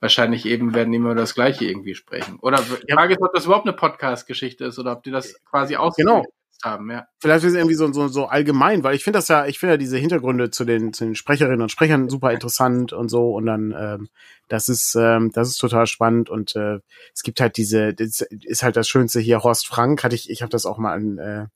[0.01, 2.39] wahrscheinlich eben werden die immer das Gleiche irgendwie sprechen.
[2.41, 5.77] Oder die Frage ist, ob das überhaupt eine Podcast-Geschichte ist oder ob die das quasi
[5.77, 6.25] aus genau.
[6.65, 7.07] Haben, ja.
[7.19, 9.75] Vielleicht ist es irgendwie so, so, so allgemein, weil ich finde das ja, ich finde
[9.75, 13.47] ja diese Hintergründe zu den, zu den Sprecherinnen und Sprechern super interessant und so und
[13.47, 14.09] dann ähm,
[14.49, 16.79] das ist, ähm, das ist total spannend und äh,
[17.15, 20.43] es gibt halt diese, das ist halt das Schönste hier, Horst Frank, hatte ich, ich
[20.43, 21.47] habe das auch mal an, äh,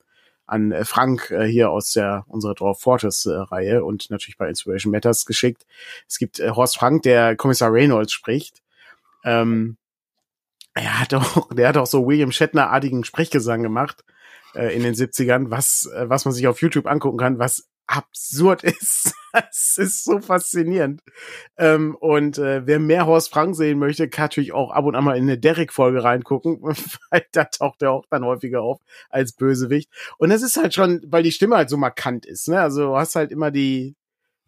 [0.46, 4.90] an Frank äh, hier aus der unserer Dwarf Fortress äh, Reihe und natürlich bei Inspiration
[4.90, 5.64] Matters geschickt.
[6.08, 8.60] Es gibt äh, Horst Frank, der Kommissar Reynolds spricht.
[9.24, 9.76] Ähm,
[10.74, 14.04] er hat auch, der hat auch so William Shatner-artigen Sprechgesang gemacht
[14.54, 18.62] äh, in den 70ern, was, äh, was man sich auf YouTube angucken kann, was absurd
[18.64, 19.14] ist.
[19.50, 21.02] Es ist so faszinierend.
[21.56, 25.04] Ähm, und äh, wer mehr Horst Frank sehen möchte, kann natürlich auch ab und an
[25.04, 26.60] mal in eine Derek-Folge reingucken,
[27.10, 29.90] weil da taucht er auch dann häufiger auf als Bösewicht.
[30.18, 32.48] Und das ist halt schon, weil die Stimme halt so markant ist.
[32.48, 32.60] Ne?
[32.60, 33.94] Also du hast halt immer die,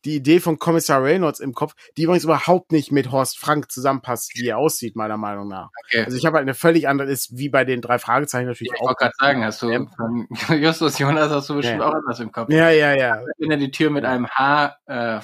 [0.04, 4.32] die Idee von Kommissar Reynolds im Kopf, die übrigens überhaupt nicht mit Horst Frank zusammenpasst,
[4.34, 5.70] wie er aussieht, meiner Meinung nach.
[5.86, 6.04] Okay.
[6.04, 8.80] Also ich habe halt eine völlig andere, ist wie bei den drei Fragezeichen natürlich ich
[8.80, 8.82] auch.
[8.82, 10.28] Ich wollte gerade sagen, hast du von
[10.60, 11.88] Justus Jonas hast du bestimmt ja.
[11.88, 12.50] auch anders im Kopf.
[12.50, 13.22] Ja, ja, ja.
[13.38, 15.20] Wenn er die Tür mit einem H äh,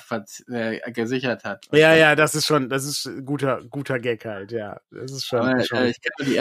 [0.48, 1.66] äh, gesichert hat.
[1.72, 4.80] Ja, ja, das ist schon, das ist guter, guter Gag halt, ja.
[4.90, 5.40] Das ist schon.
[5.40, 5.94] Aber, schon äh,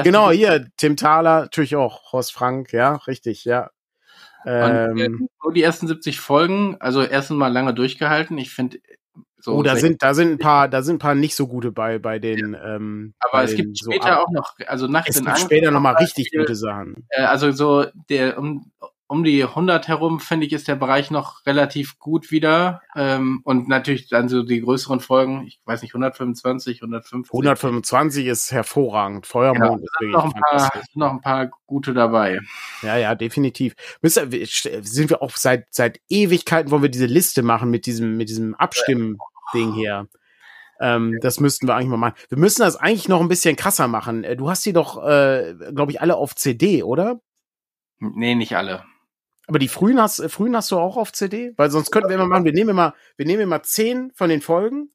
[0.04, 3.72] genau, hier, Tim Thaler, natürlich auch, Horst Frank, ja, richtig, ja.
[4.46, 8.38] Ähm, nur die ersten 70 Folgen, also erstens mal lange durchgehalten.
[8.38, 8.80] Ich finde,
[9.40, 11.72] so oh, da sind, da sind ein paar, da sind ein paar nicht so gute
[11.72, 12.54] bei, bei den.
[12.54, 12.76] Ja.
[12.76, 15.80] Ähm, Aber es gibt später so auch noch, also nach es den gibt später noch
[15.80, 17.08] mal richtig gute Sachen.
[17.10, 18.72] Äh, also so der um
[19.08, 22.82] um die 100 herum, finde ich, ist der Bereich noch relativ gut wieder.
[22.96, 27.34] Ähm, und natürlich dann so die größeren Folgen, ich weiß nicht, 125, 150.
[27.34, 29.26] 125 ist hervorragend.
[29.26, 32.40] Feuermond genau, ist wirklich noch ein paar, noch ein paar gute dabei.
[32.82, 33.76] Ja, ja, definitiv.
[34.02, 38.28] Müssen, sind wir auch seit, seit Ewigkeiten wollen wir diese Liste machen mit diesem, mit
[38.28, 40.08] diesem Abstimmen-Ding hier.
[40.80, 42.16] Ähm, das müssten wir eigentlich mal machen.
[42.30, 44.24] Wir müssen das eigentlich noch ein bisschen krasser machen.
[44.24, 47.20] Äh, du hast die doch, äh, glaube ich, alle auf CD, oder?
[48.00, 48.84] Nee, nicht alle.
[49.48, 51.54] Aber die frühen hast, frühen hast du auch auf CD?
[51.56, 54.42] Weil sonst könnten wir immer machen, wir nehmen immer, wir nehmen immer zehn von den
[54.42, 54.92] Folgen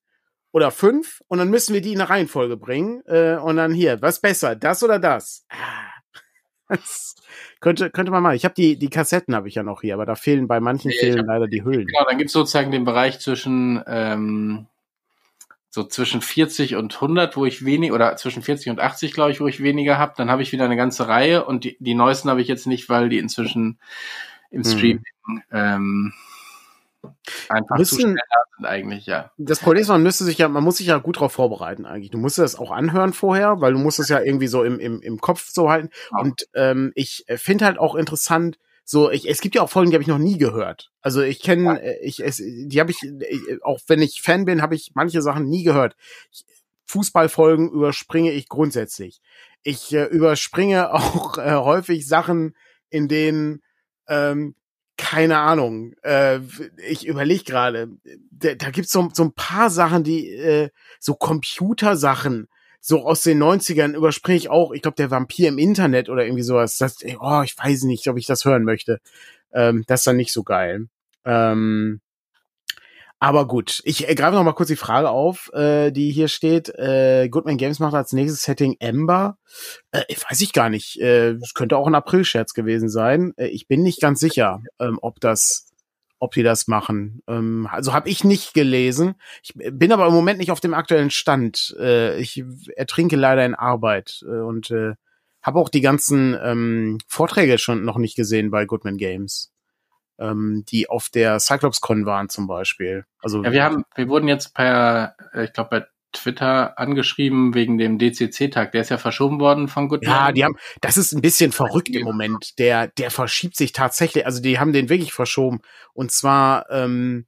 [0.52, 3.02] oder fünf und dann müssen wir die in eine Reihenfolge bringen.
[3.06, 5.46] Äh, und dann hier, was besser, das oder das?
[5.48, 6.02] Ah,
[6.68, 7.16] das
[7.60, 8.36] könnte, könnte man mal.
[8.36, 10.90] Ich habe die, die Kassetten habe ich ja noch hier, aber da fehlen bei manchen
[10.90, 11.86] ja, fehlen hab, leider die Hüllen.
[11.86, 14.66] Genau, dann gibt's sozusagen den Bereich zwischen ähm,
[15.70, 19.40] so zwischen 40 und 100, wo ich wenig oder zwischen 40 und 80, glaube ich,
[19.40, 20.12] wo ich weniger habe.
[20.18, 22.90] Dann habe ich wieder eine ganze Reihe und die, die neuesten habe ich jetzt nicht,
[22.90, 23.78] weil die inzwischen
[24.52, 24.70] im hm.
[24.70, 25.42] Streaming hm.
[25.50, 26.12] ähm,
[27.48, 28.16] einfach müssen, zu schnell
[28.56, 29.32] sind eigentlich, ja.
[29.38, 32.10] Das Problem ist, man müsste sich ja, man muss sich ja gut darauf vorbereiten eigentlich.
[32.10, 35.00] Du musst das auch anhören vorher, weil du musst es ja irgendwie so im, im,
[35.02, 35.90] im Kopf so halten.
[36.12, 36.18] Ja.
[36.20, 39.94] Und ähm, ich finde halt auch interessant, so, ich, es gibt ja auch Folgen, die
[39.94, 40.90] habe ich noch nie gehört.
[41.00, 41.74] Also ich kenne, ja.
[41.76, 45.22] Äh, ich, es, die habe ich, ich, auch wenn ich Fan bin, habe ich manche
[45.22, 45.96] Sachen nie gehört.
[46.30, 46.44] Ich,
[46.86, 49.22] Fußballfolgen überspringe ich grundsätzlich.
[49.62, 52.54] Ich äh, überspringe auch äh, häufig Sachen,
[52.90, 53.62] in denen
[54.08, 54.54] ähm,
[54.96, 55.94] keine Ahnung.
[56.02, 56.40] Äh,
[56.88, 57.88] ich überlege gerade,
[58.30, 62.48] da, da gibt's so, so ein paar Sachen, die äh, so Computersachen,
[62.80, 64.72] so aus den 90ern überspringe ich auch.
[64.72, 66.78] Ich glaube, der Vampir im Internet oder irgendwie sowas.
[66.78, 69.00] Das, oh, ich weiß nicht, ob ich das hören möchte.
[69.52, 70.88] Ähm, das ist dann nicht so geil.
[71.24, 72.00] Ähm,
[73.22, 76.68] aber gut, ich äh, greife noch mal kurz die Frage auf, äh, die hier steht.
[76.70, 79.38] Äh, Goodman Games macht als nächstes Setting Ember.
[79.92, 81.00] Äh, weiß ich gar nicht.
[81.00, 83.32] Äh, könnte auch ein April-Scherz gewesen sein.
[83.36, 85.70] Äh, ich bin nicht ganz sicher, ähm, ob das,
[86.18, 87.22] ob die das machen.
[87.28, 89.14] Ähm, also habe ich nicht gelesen.
[89.44, 91.76] Ich bin aber im Moment nicht auf dem aktuellen Stand.
[91.78, 92.42] Äh, ich
[92.74, 94.94] ertrinke leider in Arbeit äh, und äh,
[95.42, 99.51] habe auch die ganzen ähm, Vorträge schon noch nicht gesehen bei Goodman Games
[100.22, 103.04] ähm, die auf der CyclopsCon waren zum Beispiel.
[103.20, 107.78] Also ja, wir haben, wir wurden jetzt per, äh, ich glaube bei Twitter angeschrieben wegen
[107.78, 108.72] dem DCC-Tag.
[108.72, 110.14] Der ist ja verschoben worden von Goodman.
[110.14, 112.58] Ja, die haben, das ist ein bisschen verrückt im Moment.
[112.58, 114.26] Der, der verschiebt sich tatsächlich.
[114.26, 115.60] Also die haben den wirklich verschoben.
[115.94, 117.26] Und zwar ähm,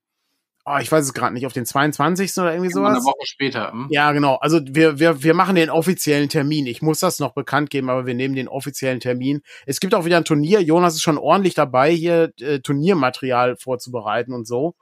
[0.66, 2.36] oh, ich weiß es gerade nicht, auf den 22.
[2.38, 2.96] oder irgendwie sowas.
[2.96, 3.72] Eine Woche später.
[3.72, 3.88] Hm?
[3.90, 4.36] Ja, genau.
[4.36, 6.66] Also wir, wir, wir machen den offiziellen Termin.
[6.66, 9.42] Ich muss das noch bekannt geben, aber wir nehmen den offiziellen Termin.
[9.66, 10.60] Es gibt auch wieder ein Turnier.
[10.60, 14.74] Jonas ist schon ordentlich dabei, hier äh, Turniermaterial vorzubereiten und so.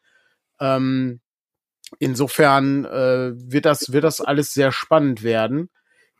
[0.60, 1.20] Ähm,
[1.98, 5.68] insofern äh, wird das, wird das alles sehr spannend werden.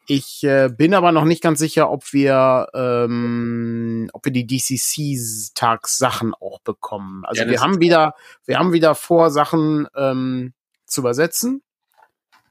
[0.07, 6.35] Ich äh, bin aber noch nicht ganz sicher, ob wir, ähm, ob wir die DCC-Tagssachen
[6.35, 7.25] auch bekommen.
[7.25, 10.55] Also ja, wir haben wieder, wir haben wieder vor, Sachen ähm,
[10.87, 11.63] zu übersetzen,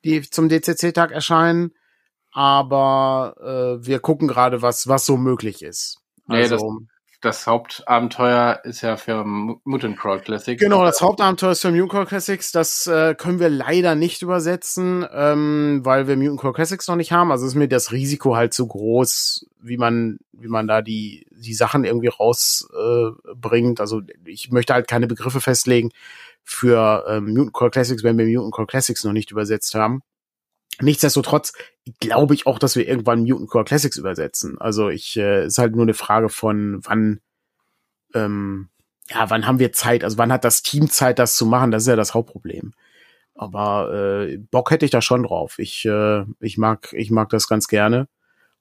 [0.05, 1.73] die zum DCC-Tag erscheinen.
[2.31, 3.35] Aber
[3.81, 5.99] äh, wir gucken gerade, was was so möglich ist.
[6.27, 6.63] Also, ja, das
[7.45, 10.61] Hauptabenteuer ist ja für Mutant Crawl Classics.
[10.61, 12.51] Genau, das Hauptabenteuer ist für Mutant Crawl Classics.
[12.51, 17.11] Das äh, können wir leider nicht übersetzen, ähm, weil wir Mutant Crawl Classics noch nicht
[17.11, 17.31] haben.
[17.31, 21.53] Also ist mir das Risiko halt zu groß, wie man, wie man da die, die
[21.53, 23.79] Sachen irgendwie rausbringt.
[23.79, 25.91] Äh, also ich möchte halt keine Begriffe festlegen
[26.43, 30.01] für ähm, Mutant Crawl Classics, wenn wir Mutant Crawl Classics noch nicht übersetzt haben.
[30.81, 31.53] Nichtsdestotrotz
[31.99, 34.59] glaube ich auch, dass wir irgendwann Mutant Core Classics übersetzen.
[34.59, 37.21] Also ich äh, ist halt nur eine Frage von wann
[38.13, 38.69] ähm,
[39.09, 40.03] ja, wann haben wir Zeit?
[40.03, 41.71] Also wann hat das Team Zeit, das zu machen?
[41.71, 42.73] Das ist ja das Hauptproblem.
[43.35, 43.93] Aber
[44.27, 45.59] äh, Bock hätte ich da schon drauf.
[45.59, 48.07] Ich äh, ich mag ich mag das ganz gerne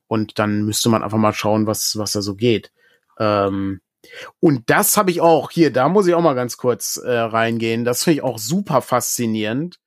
[0.09, 2.73] und dann müsste man einfach mal schauen, was was da so geht.
[3.19, 3.81] Ähm,
[4.41, 7.85] Und das habe ich auch hier, da muss ich auch mal ganz kurz äh, reingehen.
[7.85, 9.79] Das finde ich auch super faszinierend.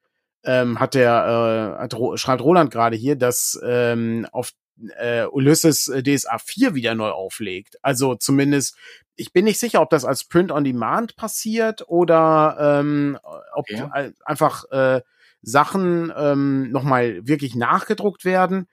[0.45, 4.51] Ähm, hat der, äh, hat, schreibt Roland gerade hier, dass ähm, auf
[4.97, 7.77] äh, Ulysses äh, DSA 4 wieder neu auflegt.
[7.81, 8.75] Also zumindest,
[9.15, 13.17] ich bin nicht sicher, ob das als Print on Demand passiert oder ähm,
[13.53, 14.11] ob okay.
[14.25, 15.01] einfach äh,
[15.41, 18.67] Sachen ähm, nochmal wirklich nachgedruckt werden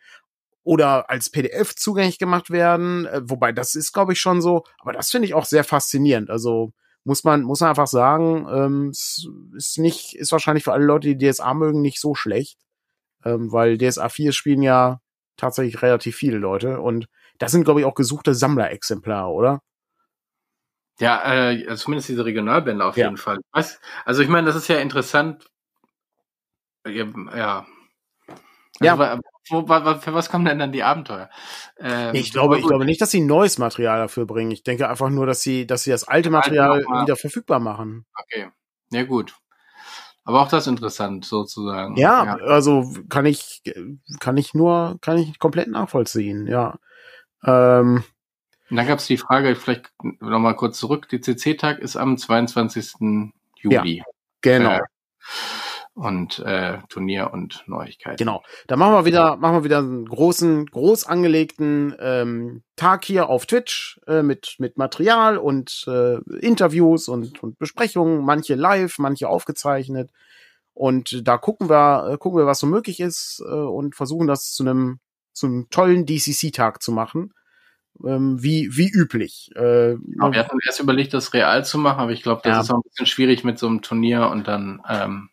[0.62, 3.06] oder als PDF zugänglich gemacht werden.
[3.06, 4.64] Äh, wobei das ist, glaube ich, schon so.
[4.78, 6.30] Aber das finde ich auch sehr faszinierend.
[6.30, 6.72] Also
[7.04, 11.14] muss man muss man einfach sagen, ähm, es ist nicht ist wahrscheinlich für alle Leute,
[11.14, 12.58] die DSA mögen, nicht so schlecht,
[13.24, 15.00] ähm, weil DSA 4 spielen ja
[15.36, 17.06] tatsächlich relativ viele Leute und
[17.38, 19.60] das sind glaube ich auch gesuchte Sammlerexemplare, oder?
[20.98, 23.06] Ja, äh, zumindest diese Regionalbände auf ja.
[23.06, 23.38] jeden Fall.
[23.52, 23.80] Was?
[24.04, 25.46] Also ich meine, das ist ja interessant.
[26.86, 27.06] Ja.
[27.06, 27.66] Also,
[28.82, 29.20] ja.
[29.48, 31.28] Wo, wo, für was kommen denn dann die Abenteuer?
[31.78, 34.50] Ähm, ich glaube, ich glaube nicht, dass sie neues Material dafür bringen.
[34.52, 38.06] Ich denke einfach nur, dass sie, dass sie das alte Material wieder verfügbar machen.
[38.14, 38.48] Okay.
[38.92, 39.34] Ja, gut.
[40.24, 41.96] Aber auch das interessant, sozusagen.
[41.96, 43.62] Ja, ja, also kann ich,
[44.20, 46.78] kann ich nur, kann ich komplett nachvollziehen, ja.
[47.44, 48.04] Ähm,
[48.70, 52.94] und dann gab es die Frage, vielleicht nochmal kurz zurück, die CC-Tag ist am 22.
[53.56, 53.96] Juli.
[53.96, 54.04] Ja,
[54.42, 54.70] genau.
[54.70, 54.80] Äh,
[56.00, 58.16] und äh, Turnier und Neuigkeiten.
[58.16, 58.42] Genau.
[58.66, 63.44] Da machen wir wieder, machen wir wieder einen großen, groß angelegten ähm, Tag hier auf
[63.44, 70.10] Twitch äh, mit mit Material und äh, Interviews und, und Besprechungen, manche live, manche aufgezeichnet.
[70.72, 74.52] Und da gucken wir, äh, gucken wir, was so möglich ist äh, und versuchen das
[74.52, 75.00] zu einem
[75.34, 77.34] zu einem tollen DCC-Tag zu machen
[78.04, 79.50] ähm, wie, wie üblich.
[79.54, 82.60] Äh, wir hatten erst überlegt, das real zu machen, aber ich glaube, das ja.
[82.60, 85.30] ist auch ein bisschen schwierig mit so einem Turnier und dann, ähm,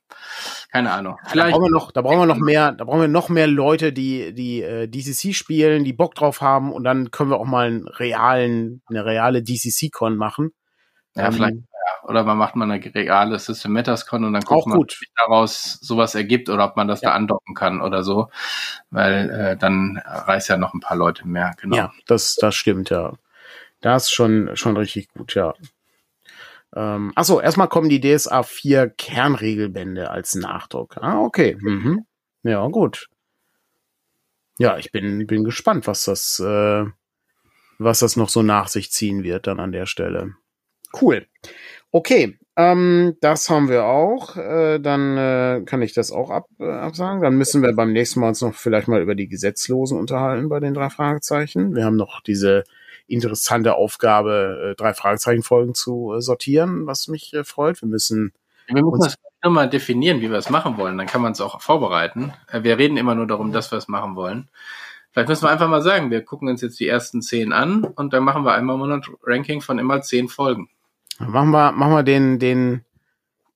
[0.72, 1.18] keine Ahnung.
[1.28, 3.47] Vielleicht da brauchen wir noch, da brauchen wir noch mehr, da brauchen wir noch mehr
[3.47, 7.45] Leute, die, die äh, DCC spielen, die Bock drauf haben und dann können wir auch
[7.45, 10.51] mal einen realen, eine reale DCC-Con machen.
[11.15, 11.57] Ja, ähm, vielleicht
[12.03, 15.74] oder man macht mal eine reale System Metascon und dann guckt man, ob sich daraus
[15.74, 17.09] sowas ergibt oder ob man das ja.
[17.09, 18.30] da andocken kann oder so.
[18.89, 21.76] Weil äh, dann reißt ja noch ein paar Leute mehr, genau.
[21.76, 23.13] Ja, das, das stimmt, ja.
[23.82, 25.53] Das ist schon, schon richtig gut, ja.
[26.76, 30.97] Ähm, achso, erstmal kommen die DSA 4 Kernregelbände als Nachdruck.
[30.97, 31.57] Ah, okay.
[31.59, 32.05] Mhm.
[32.43, 33.07] Ja, gut.
[34.59, 36.86] Ja, ich bin, bin gespannt, was das, äh,
[37.78, 40.34] was das noch so nach sich ziehen wird dann an der Stelle.
[40.99, 41.28] Cool.
[41.91, 44.36] Okay, ähm, das haben wir auch.
[44.36, 47.22] Äh, dann äh, kann ich das auch ab, äh, absagen.
[47.22, 50.59] Dann müssen wir beim nächsten Mal uns noch vielleicht mal über die Gesetzlosen unterhalten bei
[50.59, 51.76] den drei Fragezeichen.
[51.76, 52.63] Wir haben noch diese
[53.07, 57.81] interessante Aufgabe, äh, drei Fragezeichen-Folgen zu äh, sortieren, was mich äh, freut.
[57.81, 58.33] Wir müssen.
[58.67, 60.97] Wir müssen das nur mal definieren, wie wir es machen wollen.
[60.97, 62.33] Dann kann man es auch vorbereiten.
[62.51, 64.49] Äh, wir reden immer nur darum, dass wir es machen wollen.
[65.11, 68.13] Vielleicht müssen wir einfach mal sagen, wir gucken uns jetzt die ersten zehn an und
[68.13, 70.69] dann machen wir einmal im Monat Ranking von immer zehn Folgen.
[71.17, 72.85] Machen wir, machen wir den, den,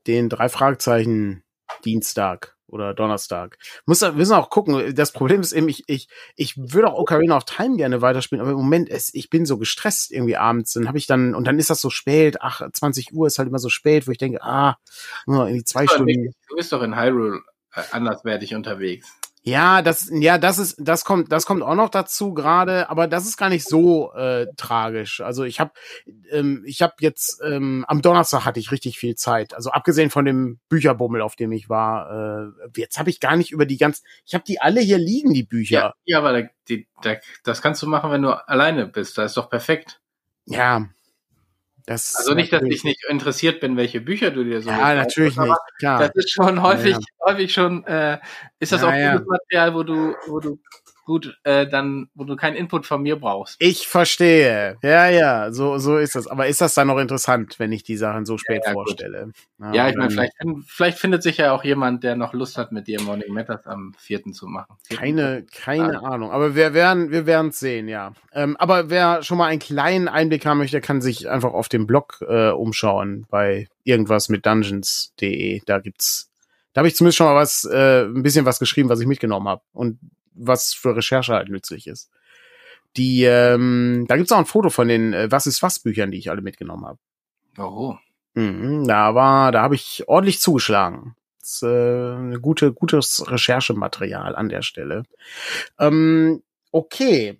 [0.07, 1.43] den drei Fragezeichen
[1.85, 3.57] Dienstag oder Donnerstag.
[3.85, 4.95] Muss, wir müssen auch gucken.
[4.95, 8.51] Das Problem ist eben, ich, ich, ich würde auch Ocarina of Time gerne weiterspielen, aber
[8.51, 10.73] im Moment, ist, ich bin so gestresst irgendwie abends.
[10.73, 13.49] Dann habe ich dann, und dann ist das so spät, ach, 20 Uhr ist halt
[13.49, 14.77] immer so spät, wo ich denke, ah,
[15.25, 16.33] nur irgendwie zwei Stunden.
[16.49, 17.41] Du bist doch in Hyrule
[17.73, 19.07] äh, anderswertig unterwegs.
[19.43, 23.25] Ja, das, ja, das ist, das kommt, das kommt auch noch dazu gerade, aber das
[23.25, 25.19] ist gar nicht so äh, tragisch.
[25.21, 25.71] Also ich habe,
[26.29, 29.55] ähm, ich habe jetzt ähm, am Donnerstag hatte ich richtig viel Zeit.
[29.55, 33.51] Also abgesehen von dem Bücherbummel, auf dem ich war, äh, jetzt habe ich gar nicht
[33.51, 35.79] über die ganz, ich habe die alle hier liegen, die Bücher.
[35.79, 39.17] Ja, ja aber da, die, da, das kannst du machen, wenn du alleine bist.
[39.17, 40.01] Da ist doch perfekt.
[40.45, 40.87] Ja,
[41.85, 45.37] das also nicht, dass ich nicht interessiert bin, welche Bücher du dir so Ja, natürlich
[45.37, 45.57] nicht.
[45.79, 45.99] Klar.
[45.99, 47.33] Das ist schon häufig, ja, ja.
[47.33, 48.19] häufig schon, äh,
[48.59, 50.59] ist das ja, auch gutes Material, wo du, wo du
[51.05, 53.55] gut, äh, dann, wo du keinen Input von mir brauchst.
[53.59, 54.77] Ich verstehe.
[54.83, 56.27] Ja, ja, so, so ist das.
[56.27, 59.31] Aber ist das dann noch interessant, wenn ich die Sachen so spät ja, ja, vorstelle?
[59.59, 60.33] Ja, ja ich meine, vielleicht,
[60.67, 63.93] vielleicht findet sich ja auch jemand, der noch Lust hat, mit dir Morning Matters am
[63.97, 64.75] vierten zu machen.
[64.89, 66.31] Keine, keine Ahnung.
[66.31, 68.13] Aber wir werden, wir werden es sehen, ja.
[68.33, 71.87] Ähm, aber wer schon mal einen kleinen Einblick haben möchte, kann sich einfach auf dem
[71.87, 75.61] Blog äh, umschauen bei irgendwas mit Dungeons.de.
[75.65, 76.31] Da gibt's
[76.73, 79.47] da habe ich zumindest schon mal was, äh, ein bisschen was geschrieben, was ich mitgenommen
[79.47, 79.61] habe.
[79.73, 79.99] Und
[80.33, 82.09] was für Recherche halt nützlich ist.
[82.97, 86.17] Die, ähm, da gibt's auch ein Foto von den äh, Was ist was Büchern, die
[86.17, 86.99] ich alle mitgenommen habe.
[87.57, 87.95] Oh.
[88.33, 91.15] Mhm, da war, da habe ich ordentlich zugeschlagen.
[91.39, 95.03] Das ist, äh, eine gute, gutes Recherchematerial an der Stelle.
[95.79, 97.37] Ähm, okay.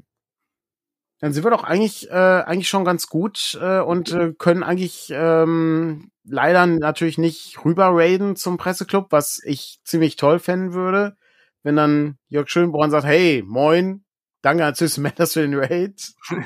[1.20, 5.12] Dann sind wir doch eigentlich, äh, eigentlich schon ganz gut äh, und äh, können eigentlich
[5.14, 11.16] ähm, leider natürlich nicht rüber raiden zum Presseclub, was ich ziemlich toll fänden würde
[11.64, 14.04] wenn dann Jörg Schönborn sagt, hey, moin,
[14.42, 16.14] Danke an System Matters für den Raid.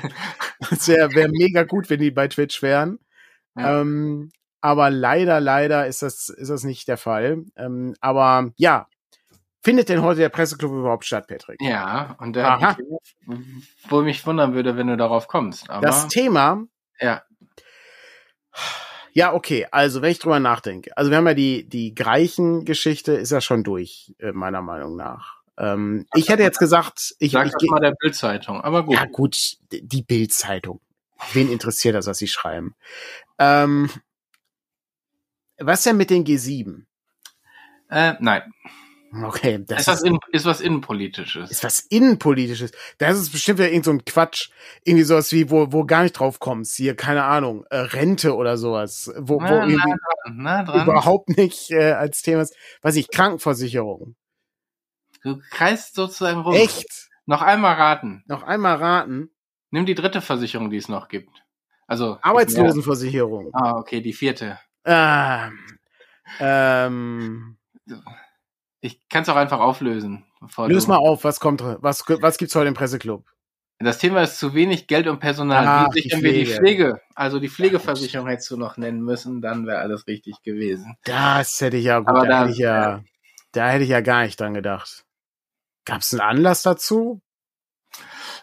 [0.70, 2.98] Das wäre wär mega gut, wenn die bei Twitch wären.
[3.56, 3.80] Ja.
[3.80, 4.30] Ähm,
[4.62, 7.44] aber leider, leider ist das, ist das nicht der Fall.
[7.56, 8.86] Ähm, aber ja,
[9.62, 11.60] findet denn heute der Presseclub überhaupt statt, Patrick?
[11.60, 12.76] Ja, und der
[13.88, 15.68] wo mich wundern würde, wenn du darauf kommst.
[15.68, 16.64] Aber, das Thema.
[17.00, 17.22] Ja.
[19.16, 19.66] Ja, okay.
[19.70, 20.94] Also, wenn ich drüber nachdenke.
[20.94, 25.36] Also, wir haben ja die, die Greichen-Geschichte ist ja schon durch, äh, meiner Meinung nach.
[25.56, 28.94] Ähm, ich hätte jetzt gesagt, ich, Sag ich, das mal der Bildzeitung, aber gut.
[28.94, 30.82] Ja, gut, die Bildzeitung.
[31.32, 32.74] Wen interessiert das, was sie schreiben?
[33.38, 33.88] Ähm,
[35.56, 36.82] was denn mit den G7?
[37.88, 38.42] Äh, nein.
[39.24, 41.50] Okay, das ist was, in, ist was Innenpolitisches.
[41.50, 42.72] Ist was Innenpolitisches.
[42.98, 44.50] Das ist bestimmt ja irgend so ein Quatsch.
[44.84, 46.76] Irgendwie sowas wie, wo, wo gar nicht drauf kommst.
[46.76, 49.12] Hier, keine Ahnung, äh, Rente oder sowas.
[49.18, 50.88] Wo, na, wo irgendwie na dran, na dran.
[50.88, 52.56] überhaupt nicht äh, als Thema ist.
[52.82, 54.16] Weiß ich, Krankenversicherung.
[55.22, 56.54] Du kreist sozusagen rum.
[56.54, 57.08] Echt?
[57.26, 58.22] Noch einmal raten.
[58.26, 59.30] Noch einmal raten.
[59.70, 61.42] Nimm die dritte Versicherung, die es noch gibt.
[61.86, 62.18] Also.
[62.22, 63.50] Arbeitslosenversicherung.
[63.52, 64.58] Ah, okay, die vierte.
[64.84, 65.58] Ähm.
[66.40, 67.56] Ähm.
[68.86, 70.24] Ich kann es auch einfach auflösen.
[70.66, 73.24] Löse mal auf, was kommt, was, was gibt's heute im Presseclub?
[73.78, 75.66] Das Thema ist zu wenig Geld und Personal.
[75.66, 77.00] Ah, Wie sichern wir die Pflege?
[77.14, 80.96] Also die Pflegeversicherung hättest du noch nennen müssen, dann wäre alles richtig gewesen.
[81.04, 83.02] Das hätte ich ja gut, Aber da, hätte ich ja,
[83.52, 85.04] da hätte ich ja gar nicht dran gedacht.
[85.84, 87.20] Gab es einen Anlass dazu?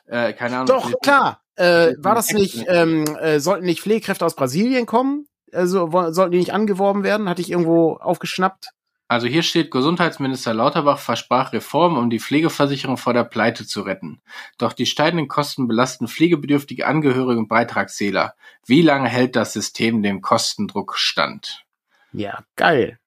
[0.05, 0.67] Äh, keine Ahnung.
[0.67, 1.41] Doch, klar.
[1.55, 5.27] Äh, war das nicht, ähm, äh, sollten nicht Pflegekräfte aus Brasilien kommen?
[5.51, 7.29] Also sollten die nicht angeworben werden?
[7.29, 8.69] Hatte ich irgendwo aufgeschnappt?
[9.13, 14.23] Also hier steht, Gesundheitsminister Lauterbach versprach Reformen, um die Pflegeversicherung vor der Pleite zu retten.
[14.57, 18.33] Doch die steigenden Kosten belasten pflegebedürftige Angehörige und Beitragszähler.
[18.65, 21.63] Wie lange hält das System dem Kostendruck stand?
[22.11, 22.97] Ja, geil.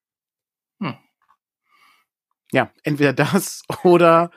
[0.78, 0.94] Hm.
[2.52, 4.30] Ja, entweder das oder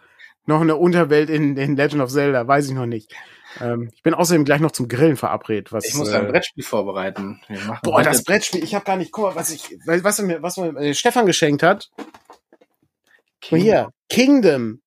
[0.47, 3.13] noch eine Unterwelt in, in Legend of Zelda, weiß ich noch nicht.
[3.60, 5.72] Ähm, ich bin außerdem gleich noch zum Grillen verabredet.
[5.72, 7.41] Was, ich muss ein äh, Brettspiel vorbereiten.
[7.84, 10.76] Boah, das Brettspiel, ich habe gar nicht, guck mal, was ich, was mir, was mir
[10.78, 11.89] äh, Stefan geschenkt hat.
[13.41, 13.62] King.
[13.62, 14.82] Hier, Kingdom.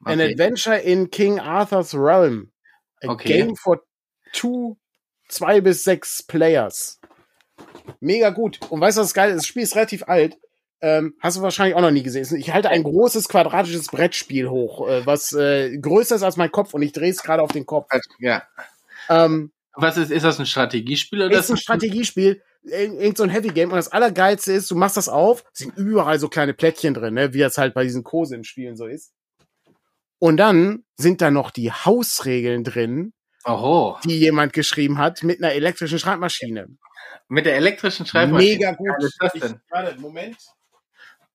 [0.00, 0.12] Okay.
[0.12, 2.52] An Adventure in King Arthur's Realm.
[3.02, 3.28] A okay.
[3.28, 3.80] game for
[4.32, 4.76] two,
[5.28, 7.00] zwei bis sechs Players.
[8.00, 8.60] Mega gut.
[8.70, 9.38] Und weißt du, was geil ist?
[9.38, 10.36] Das Spiel ist relativ alt.
[10.84, 12.26] Ähm, hast du wahrscheinlich auch noch nie gesehen.
[12.36, 16.74] Ich halte ein großes quadratisches Brettspiel hoch, äh, was äh, größer ist als mein Kopf
[16.74, 17.88] und ich drehe es gerade auf den Kopf.
[18.18, 18.42] Ja.
[19.08, 21.38] Ähm, was ist, ist das ein Strategiespiel oder?
[21.38, 25.08] Ist ein Strategiespiel, irgend so ein Heavy Game und das Allergeilste ist, du machst das
[25.08, 28.84] auf, sind überall so kleine Plättchen drin, ne, wie das halt bei diesen Kosin-Spielen so
[28.84, 29.14] ist.
[30.18, 33.14] Und dann sind da noch die Hausregeln drin,
[33.46, 33.96] Oho.
[34.04, 36.68] die jemand geschrieben hat mit einer elektrischen Schreibmaschine.
[37.28, 38.52] Mit der elektrischen Schreibmaschine?
[38.52, 38.90] Mega gut.
[38.98, 39.52] Was ist das denn?
[39.52, 40.36] Ich, warte, Moment.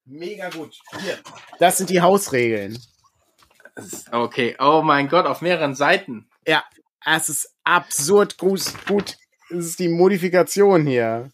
[0.10, 0.80] Mega gut.
[1.02, 1.20] Hier.
[1.60, 2.78] Das sind die Hausregeln.
[4.12, 4.56] Okay.
[4.60, 6.28] Oh mein Gott, auf mehreren Seiten.
[6.48, 6.64] Ja,
[7.06, 8.62] es ist absurd gut.
[8.88, 9.18] gut.
[9.52, 11.32] Es ist die Modifikation hier.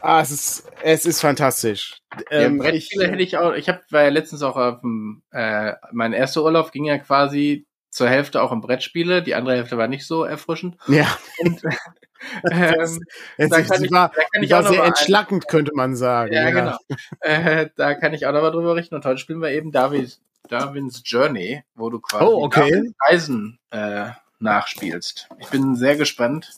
[0.00, 2.00] Ah, es ist, es ist fantastisch.
[2.30, 6.44] Ähm, ja, hätte ich auch, ich habe ja letztens auch auf dem, äh, mein erster
[6.44, 7.66] Urlaub ging ja quasi
[7.96, 10.76] zur Hälfte auch im Brettspiele, die andere Hälfte war nicht so erfrischend.
[10.86, 11.06] Ja.
[11.38, 11.62] Und,
[12.50, 13.00] ähm,
[13.38, 16.34] das, da kann ich, war, da kann ich war sehr entschlackend, ein, könnte man sagen.
[16.34, 16.50] Ja, ja.
[16.50, 16.76] genau.
[17.20, 18.96] Äh, da kann ich auch noch mal drüber berichten.
[18.96, 20.18] Und heute spielen wir eben David,
[20.50, 22.92] Darwins Journey, wo du quasi oh, okay.
[23.08, 25.30] Reisen äh, nachspielst.
[25.38, 26.50] Ich bin sehr gespannt.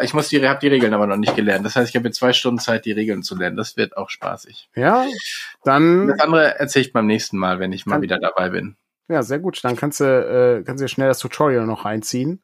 [0.00, 1.66] Ich muss die, habe die Regeln aber noch nicht gelernt.
[1.66, 3.56] Das heißt, ich habe jetzt zwei Stunden Zeit, die Regeln zu lernen.
[3.56, 4.68] Das wird auch spaßig.
[4.76, 5.06] Ja,
[5.64, 6.06] dann.
[6.06, 8.76] Das andere erzähle ich beim nächsten Mal, wenn ich mal wieder dabei bin.
[9.08, 9.62] Ja, sehr gut.
[9.64, 12.42] Dann kannst du, äh, kannst du schnell das Tutorial noch reinziehen.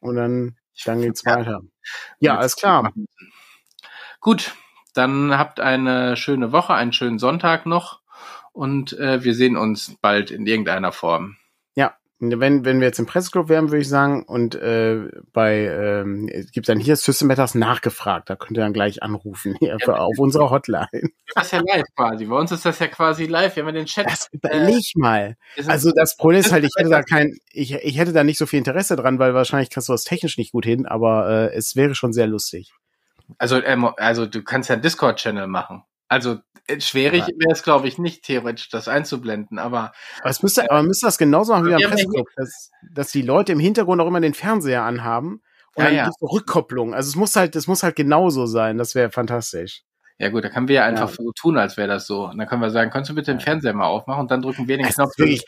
[0.00, 1.36] Und dann dann geht's ja.
[1.36, 1.60] weiter.
[2.18, 2.92] Ja, alles klar.
[4.20, 4.54] Gut,
[4.94, 8.00] dann habt eine schöne Woche, einen schönen Sonntag noch
[8.52, 11.36] und äh, wir sehen uns bald in irgendeiner Form.
[12.22, 16.68] Wenn, wenn wir jetzt im Presseclub wären, würde ich sagen, und äh, bei ähm, gibt
[16.68, 20.50] dann hier System Matters nachgefragt, da könnt ihr dann gleich anrufen hier ja, auf unserer
[20.50, 20.88] Hotline.
[21.34, 22.26] Das ist ja live quasi.
[22.26, 23.54] Bei uns ist das ja quasi live.
[23.54, 24.06] Wir haben den Chat.
[24.06, 25.36] Das überleg äh, mal.
[25.66, 28.46] Also das Problem ist halt, ich hätte da kein, ich, ich hätte da nicht so
[28.46, 31.76] viel Interesse dran, weil wahrscheinlich kannst du das technisch nicht gut hin, aber äh, es
[31.76, 32.72] wäre schon sehr lustig.
[33.38, 35.84] Also, ähm, also du kannst ja einen Discord-Channel machen.
[36.08, 36.40] Also äh,
[36.78, 37.28] schwierig ja.
[37.36, 39.92] wäre es, glaube ich, nicht theoretisch, das einzublenden, aber.
[40.20, 43.52] Aber, es müsste, aber müsste das genauso machen wie am Presseclub, dass, dass die Leute
[43.52, 45.42] im Hintergrund auch immer den Fernseher anhaben
[45.74, 46.10] und ja, dann ja.
[46.22, 46.94] Rückkopplung.
[46.94, 48.78] Also es muss halt, es muss halt genauso sein.
[48.78, 49.82] Das wäre fantastisch.
[50.18, 51.16] Ja gut, da können wir ja einfach ja.
[51.16, 52.26] so tun, als wäre das so.
[52.26, 54.68] Und dann können wir sagen, kannst du bitte den Fernseher mal aufmachen und dann drücken
[54.68, 55.16] wir den Knopf.
[55.16, 55.42] Wirklich,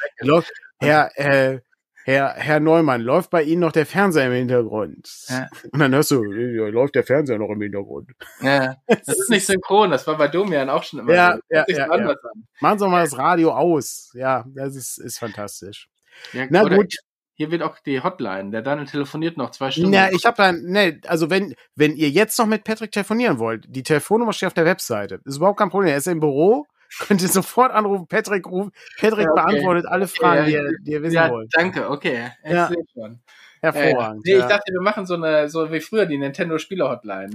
[0.78, 1.60] Herr, äh,
[2.04, 5.08] Herr, Herr Neumann, läuft bei Ihnen noch der Fernseher im Hintergrund?
[5.28, 5.48] Ja.
[5.70, 8.10] Und dann hörst du, ja, läuft der Fernseher noch im Hintergrund.
[8.40, 11.40] Ja, das ist nicht synchron, das war bei Domian auch schon immer ja, so.
[11.50, 12.14] Ja, ja, ja.
[12.60, 14.10] Machen Sie mal das Radio aus.
[14.14, 15.88] Ja, das ist, ist fantastisch.
[16.32, 16.94] Ja, Na gut.
[17.34, 18.50] Hier wird auch die Hotline.
[18.50, 19.92] Der Daniel telefoniert noch zwei Stunden.
[19.92, 23.64] Ja, ich habe dann, ne, also wenn, wenn ihr jetzt noch mit Patrick telefonieren wollt,
[23.68, 25.18] die Telefonnummer steht auf der Webseite.
[25.24, 25.90] Das ist überhaupt kein Problem.
[25.90, 26.66] Er ist im Büro,
[27.00, 28.06] könnt ihr sofort anrufen.
[28.06, 29.42] Patrick ruft, Patrick ja, okay.
[29.42, 31.50] beantwortet alle Fragen, ja, die, ihr, wissen ja, wollt.
[31.54, 32.30] Danke, okay.
[32.44, 32.70] Ich ja.
[32.92, 33.20] schon.
[33.60, 34.26] Hervorragend.
[34.26, 37.30] Äh, nee, ich dachte, wir machen so eine, so wie früher die Nintendo Spieler Hotline.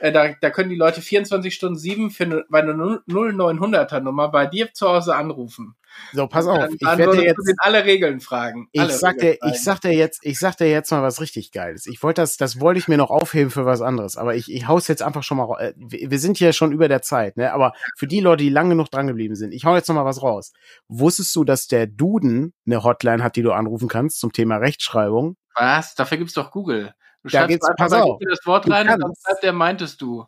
[0.00, 4.28] Äh, da, da können die Leute 24 Stunden 7 für eine, bei einer 0900er Nummer
[4.28, 5.74] bei dir zu Hause anrufen.
[6.12, 6.58] So, pass auf.
[6.58, 8.68] Dann, ich werde jetzt alle Regeln fragen.
[8.72, 11.86] Ich sag dir, ich sag dir jetzt, ich sag dir jetzt mal was richtig Geiles.
[11.86, 14.16] Ich wollte das, das wollte ich mir noch aufheben für was anderes.
[14.16, 15.58] Aber ich, ich hau's jetzt einfach schon mal.
[15.58, 17.52] Äh, wir sind hier schon über der Zeit, ne?
[17.52, 20.04] Aber für die Leute, die lange genug dran geblieben sind, ich hau jetzt noch mal
[20.04, 20.52] was raus.
[20.88, 25.36] Wusstest du, dass der Duden eine Hotline hat, die du anrufen kannst zum Thema Rechtschreibung?
[25.54, 25.94] Was?
[25.94, 26.94] Dafür gibt's doch Google.
[27.22, 28.20] Du da geht's, pass auf.
[28.20, 30.26] das Wort rein kannst, und dann schreibt der meintest du.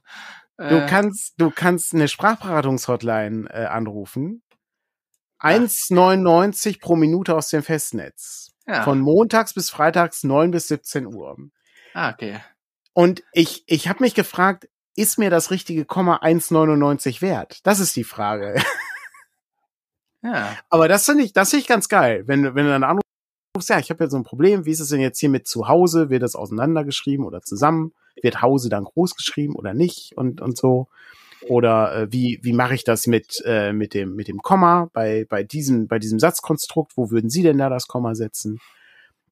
[0.57, 4.43] Du äh, kannst, du kannst eine Sprachberatungshotline äh, anrufen.
[5.41, 8.53] 1,99 pro Minute aus dem Festnetz.
[8.67, 8.83] Ja.
[8.83, 11.37] Von montags bis freitags 9 bis 17 Uhr.
[11.95, 12.41] Ah, okay.
[12.93, 17.67] Und ich, ich habe mich gefragt, ist mir das richtige Komma 1,99 wert?
[17.67, 18.63] Das ist die Frage.
[20.23, 20.57] Ja.
[20.69, 23.07] Aber das finde ich, das finde ich ganz geil, wenn, wenn du dann anrufst,
[23.69, 25.69] ja, ich habe ja so ein Problem, wie ist es denn jetzt hier mit zu
[25.69, 26.11] Hause?
[26.11, 27.93] Wird das auseinandergeschrieben oder zusammen?
[28.23, 30.13] Wird Hause dann groß geschrieben oder nicht?
[30.17, 30.89] Und, und so.
[31.49, 35.27] Oder äh, wie, wie mache ich das mit, äh, mit, dem, mit dem Komma bei,
[35.29, 36.97] bei, diesem, bei diesem Satzkonstrukt?
[36.97, 38.61] Wo würden Sie denn da das Komma setzen?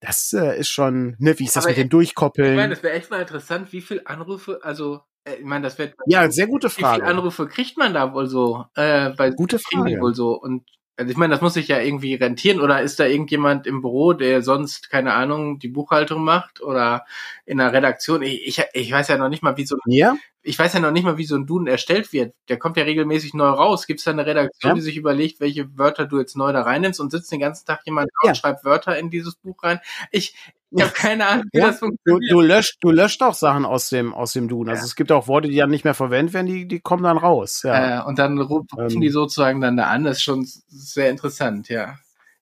[0.01, 2.53] Das äh, ist schon, ne, wie ist das Aber mit dem Durchkoppeln?
[2.53, 5.79] Ich meine, das wäre echt mal interessant, wie viel Anrufe, also äh, ich meine, das
[5.79, 7.03] wird ja sehr gute Frage.
[7.03, 8.65] Wie viele Anrufe kriegt man da wohl so?
[8.75, 10.01] Äh, bei gute Frage.
[10.01, 10.65] Wohl so und
[10.99, 14.15] also ich meine, das muss sich ja irgendwie rentieren oder ist da irgendjemand im Büro,
[14.15, 17.05] der sonst, keine Ahnung, die Buchhaltung macht oder
[17.47, 18.21] in der Redaktion?
[18.23, 20.17] Ich, ich, ich weiß ja noch nicht mal, wie so ein, ja?
[20.43, 22.35] ich weiß ja noch nicht mal, wie so ein Duden erstellt wird.
[22.49, 23.87] Der kommt ja regelmäßig neu raus.
[23.87, 24.75] Gibt es da eine Redaktion, ja?
[24.75, 27.83] die sich überlegt, welche Wörter du jetzt neu da reinnimmst und sitzt den ganzen Tag
[27.87, 28.31] jemand ja.
[28.31, 29.79] und schreibt Wörter in dieses Buch rein?
[30.11, 30.35] Ich,
[30.71, 32.33] ich habe keine Ahnung, wie ja, das funktioniert.
[32.33, 34.71] Du, du, löscht, du löscht auch Sachen aus dem, aus dem Duden.
[34.71, 34.87] Also ja.
[34.87, 37.63] es gibt auch Worte, die dann nicht mehr verwendet werden, die, die kommen dann raus.
[37.65, 38.03] Ja.
[38.03, 39.01] Äh, und dann rufen ähm.
[39.01, 40.05] die sozusagen dann da an.
[40.05, 41.97] Das ist schon sehr interessant, ja.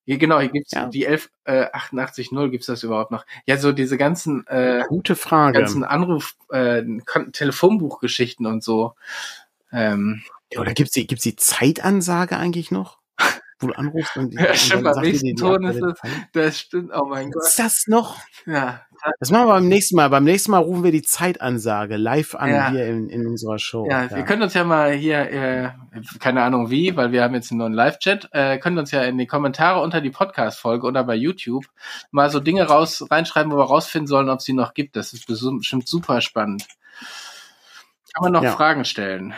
[0.07, 0.87] Hier, genau, hier gibt's ja.
[0.87, 3.27] die 11, äh, 88 0 gibt's das überhaupt noch.
[3.45, 6.85] Ja, so diese ganzen, äh, gute Frage, ganzen Anruf, äh,
[7.33, 8.95] Telefonbuchgeschichten und so.
[9.73, 10.23] Ähm,
[10.53, 12.99] ja, oder gibt's die, gibt's die Zeitansage eigentlich noch?
[13.59, 16.01] wo du anrufst und, ja, und stimmt, dann sagt die, Ton ist es,
[16.33, 17.43] das stimmt, oh mein Gott.
[17.45, 18.19] Ist das noch?
[18.45, 18.83] Ja.
[19.21, 20.09] Das machen wir beim nächsten Mal.
[20.09, 22.71] Beim nächsten Mal rufen wir die Zeitansage live an ja.
[22.71, 23.87] hier in, in unserer Show.
[23.89, 25.71] Ja, ja, wir können uns ja mal hier, äh,
[26.19, 29.19] keine Ahnung wie, weil wir haben jetzt einen neuen Live-Chat, äh, können uns ja in
[29.19, 31.67] die Kommentare unter die Podcast-Folge oder bei YouTube
[32.11, 34.97] mal so Dinge raus reinschreiben, wo wir rausfinden sollen, ob es sie noch gibt.
[34.97, 36.67] Das ist bestimmt super spannend.
[38.15, 38.53] Kann man noch ja.
[38.53, 39.35] Fragen stellen?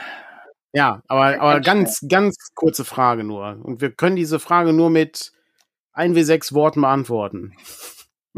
[0.72, 3.58] Ja, aber, aber ganz, ganz kurze Frage nur.
[3.62, 5.32] Und wir können diese Frage nur mit
[5.94, 7.54] 1W6 Worten beantworten.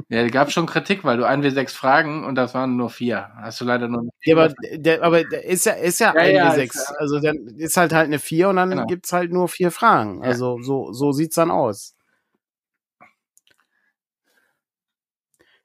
[0.08, 3.30] Ja, gab schon Kritik, weil du 1W6 Fragen und das waren nur vier.
[3.36, 6.74] Hast du leider nur Ja, aber der, aber der ist ja, ist ja, ja 1W6.
[6.74, 8.86] Ja, also dann ist halt halt eine 4 und dann genau.
[8.86, 10.22] gibt's halt nur vier Fragen.
[10.22, 10.64] Also ja.
[10.64, 11.96] so, so sieht's dann aus.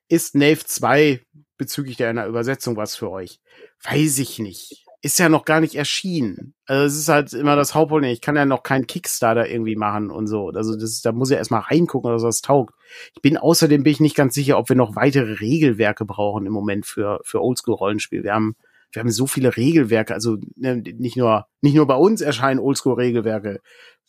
[0.09, 1.21] Ist Nave 2
[1.57, 3.39] bezüglich einer Übersetzung was für euch?
[3.83, 6.55] Weiß ich nicht ist ja noch gar nicht erschienen.
[6.65, 8.09] Also es ist halt immer das Hauptproblem.
[8.09, 10.49] Ich kann ja noch keinen Kickstarter irgendwie machen und so.
[10.49, 12.73] Also das, da muss ich erstmal reingucken, dass das taugt.
[13.13, 16.53] Ich bin außerdem bin ich nicht ganz sicher, ob wir noch weitere Regelwerke brauchen im
[16.53, 18.23] Moment für für Oldschool-Rollenspiel.
[18.23, 18.55] Wir haben
[18.93, 20.15] wir haben so viele Regelwerke.
[20.15, 23.59] Also ne, nicht nur nicht nur bei uns erscheinen Oldschool-Regelwerke.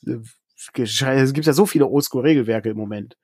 [0.03, 3.19] Es gibt ja so viele Oldschool-Regelwerke im Moment.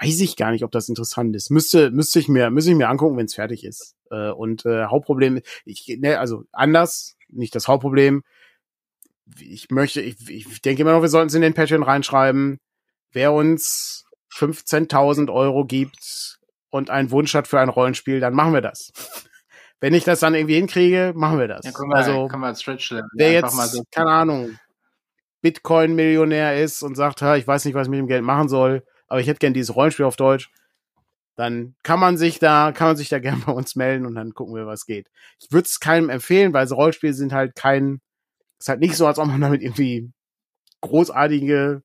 [0.00, 1.50] Weiß ich gar nicht, ob das interessant ist.
[1.50, 3.96] Müsste müsste ich mir müsste ich mir angucken, wenn es fertig ist.
[4.10, 8.22] Äh, und äh, Hauptproblem, ich ne, also anders nicht das Hauptproblem.
[9.40, 12.58] Ich möchte, ich, ich denke immer noch, wir sollten es in den Patreon reinschreiben.
[13.12, 14.04] Wer uns
[14.34, 16.38] 15.000 Euro gibt
[16.70, 18.92] und einen Wunsch hat für ein Rollenspiel, dann machen wir das.
[19.80, 21.64] Wenn ich das dann irgendwie hinkriege, machen wir das.
[21.64, 24.58] Ja, wir, also, wir als Stretch wer jetzt, so keine Ahnung,
[25.42, 29.20] Bitcoin-Millionär ist und sagt, ich weiß nicht, was ich mit dem Geld machen soll, aber
[29.20, 30.50] ich hätte gern dieses Rollenspiel auf Deutsch,
[31.38, 34.34] dann kann man sich da, kann man sich da gerne bei uns melden und dann
[34.34, 35.08] gucken wir, was geht.
[35.40, 38.00] Ich würde es keinem empfehlen, weil so Rollenspiele sind halt kein,
[38.58, 40.10] ist halt nicht so, als ob man damit irgendwie
[40.80, 41.82] großartige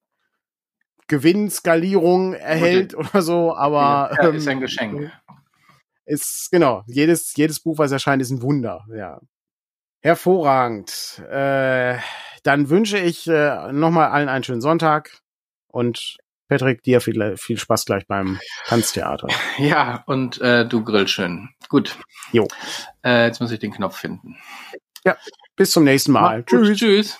[1.07, 5.11] Gewinnskalierung erhält oder so, aber ja, ist ein ähm, Geschenk.
[6.05, 8.85] Ist genau jedes jedes Buch, was erscheint, ist ein Wunder.
[8.89, 9.21] Ja,
[10.01, 11.21] hervorragend.
[11.29, 11.99] Äh,
[12.41, 15.21] dann wünsche ich äh, nochmal allen einen schönen Sonntag
[15.67, 16.17] und
[16.53, 19.27] Patrick, dir viel, viel Spaß gleich beim Tanztheater.
[19.57, 21.49] Ja, und äh, du grill schön.
[21.67, 21.97] Gut.
[22.31, 22.47] Jo.
[23.03, 24.37] Äh, jetzt muss ich den Knopf finden.
[25.03, 25.17] Ja,
[25.55, 26.43] bis zum nächsten Mal.
[26.43, 26.77] Tschüss.
[26.77, 27.19] Tschüss.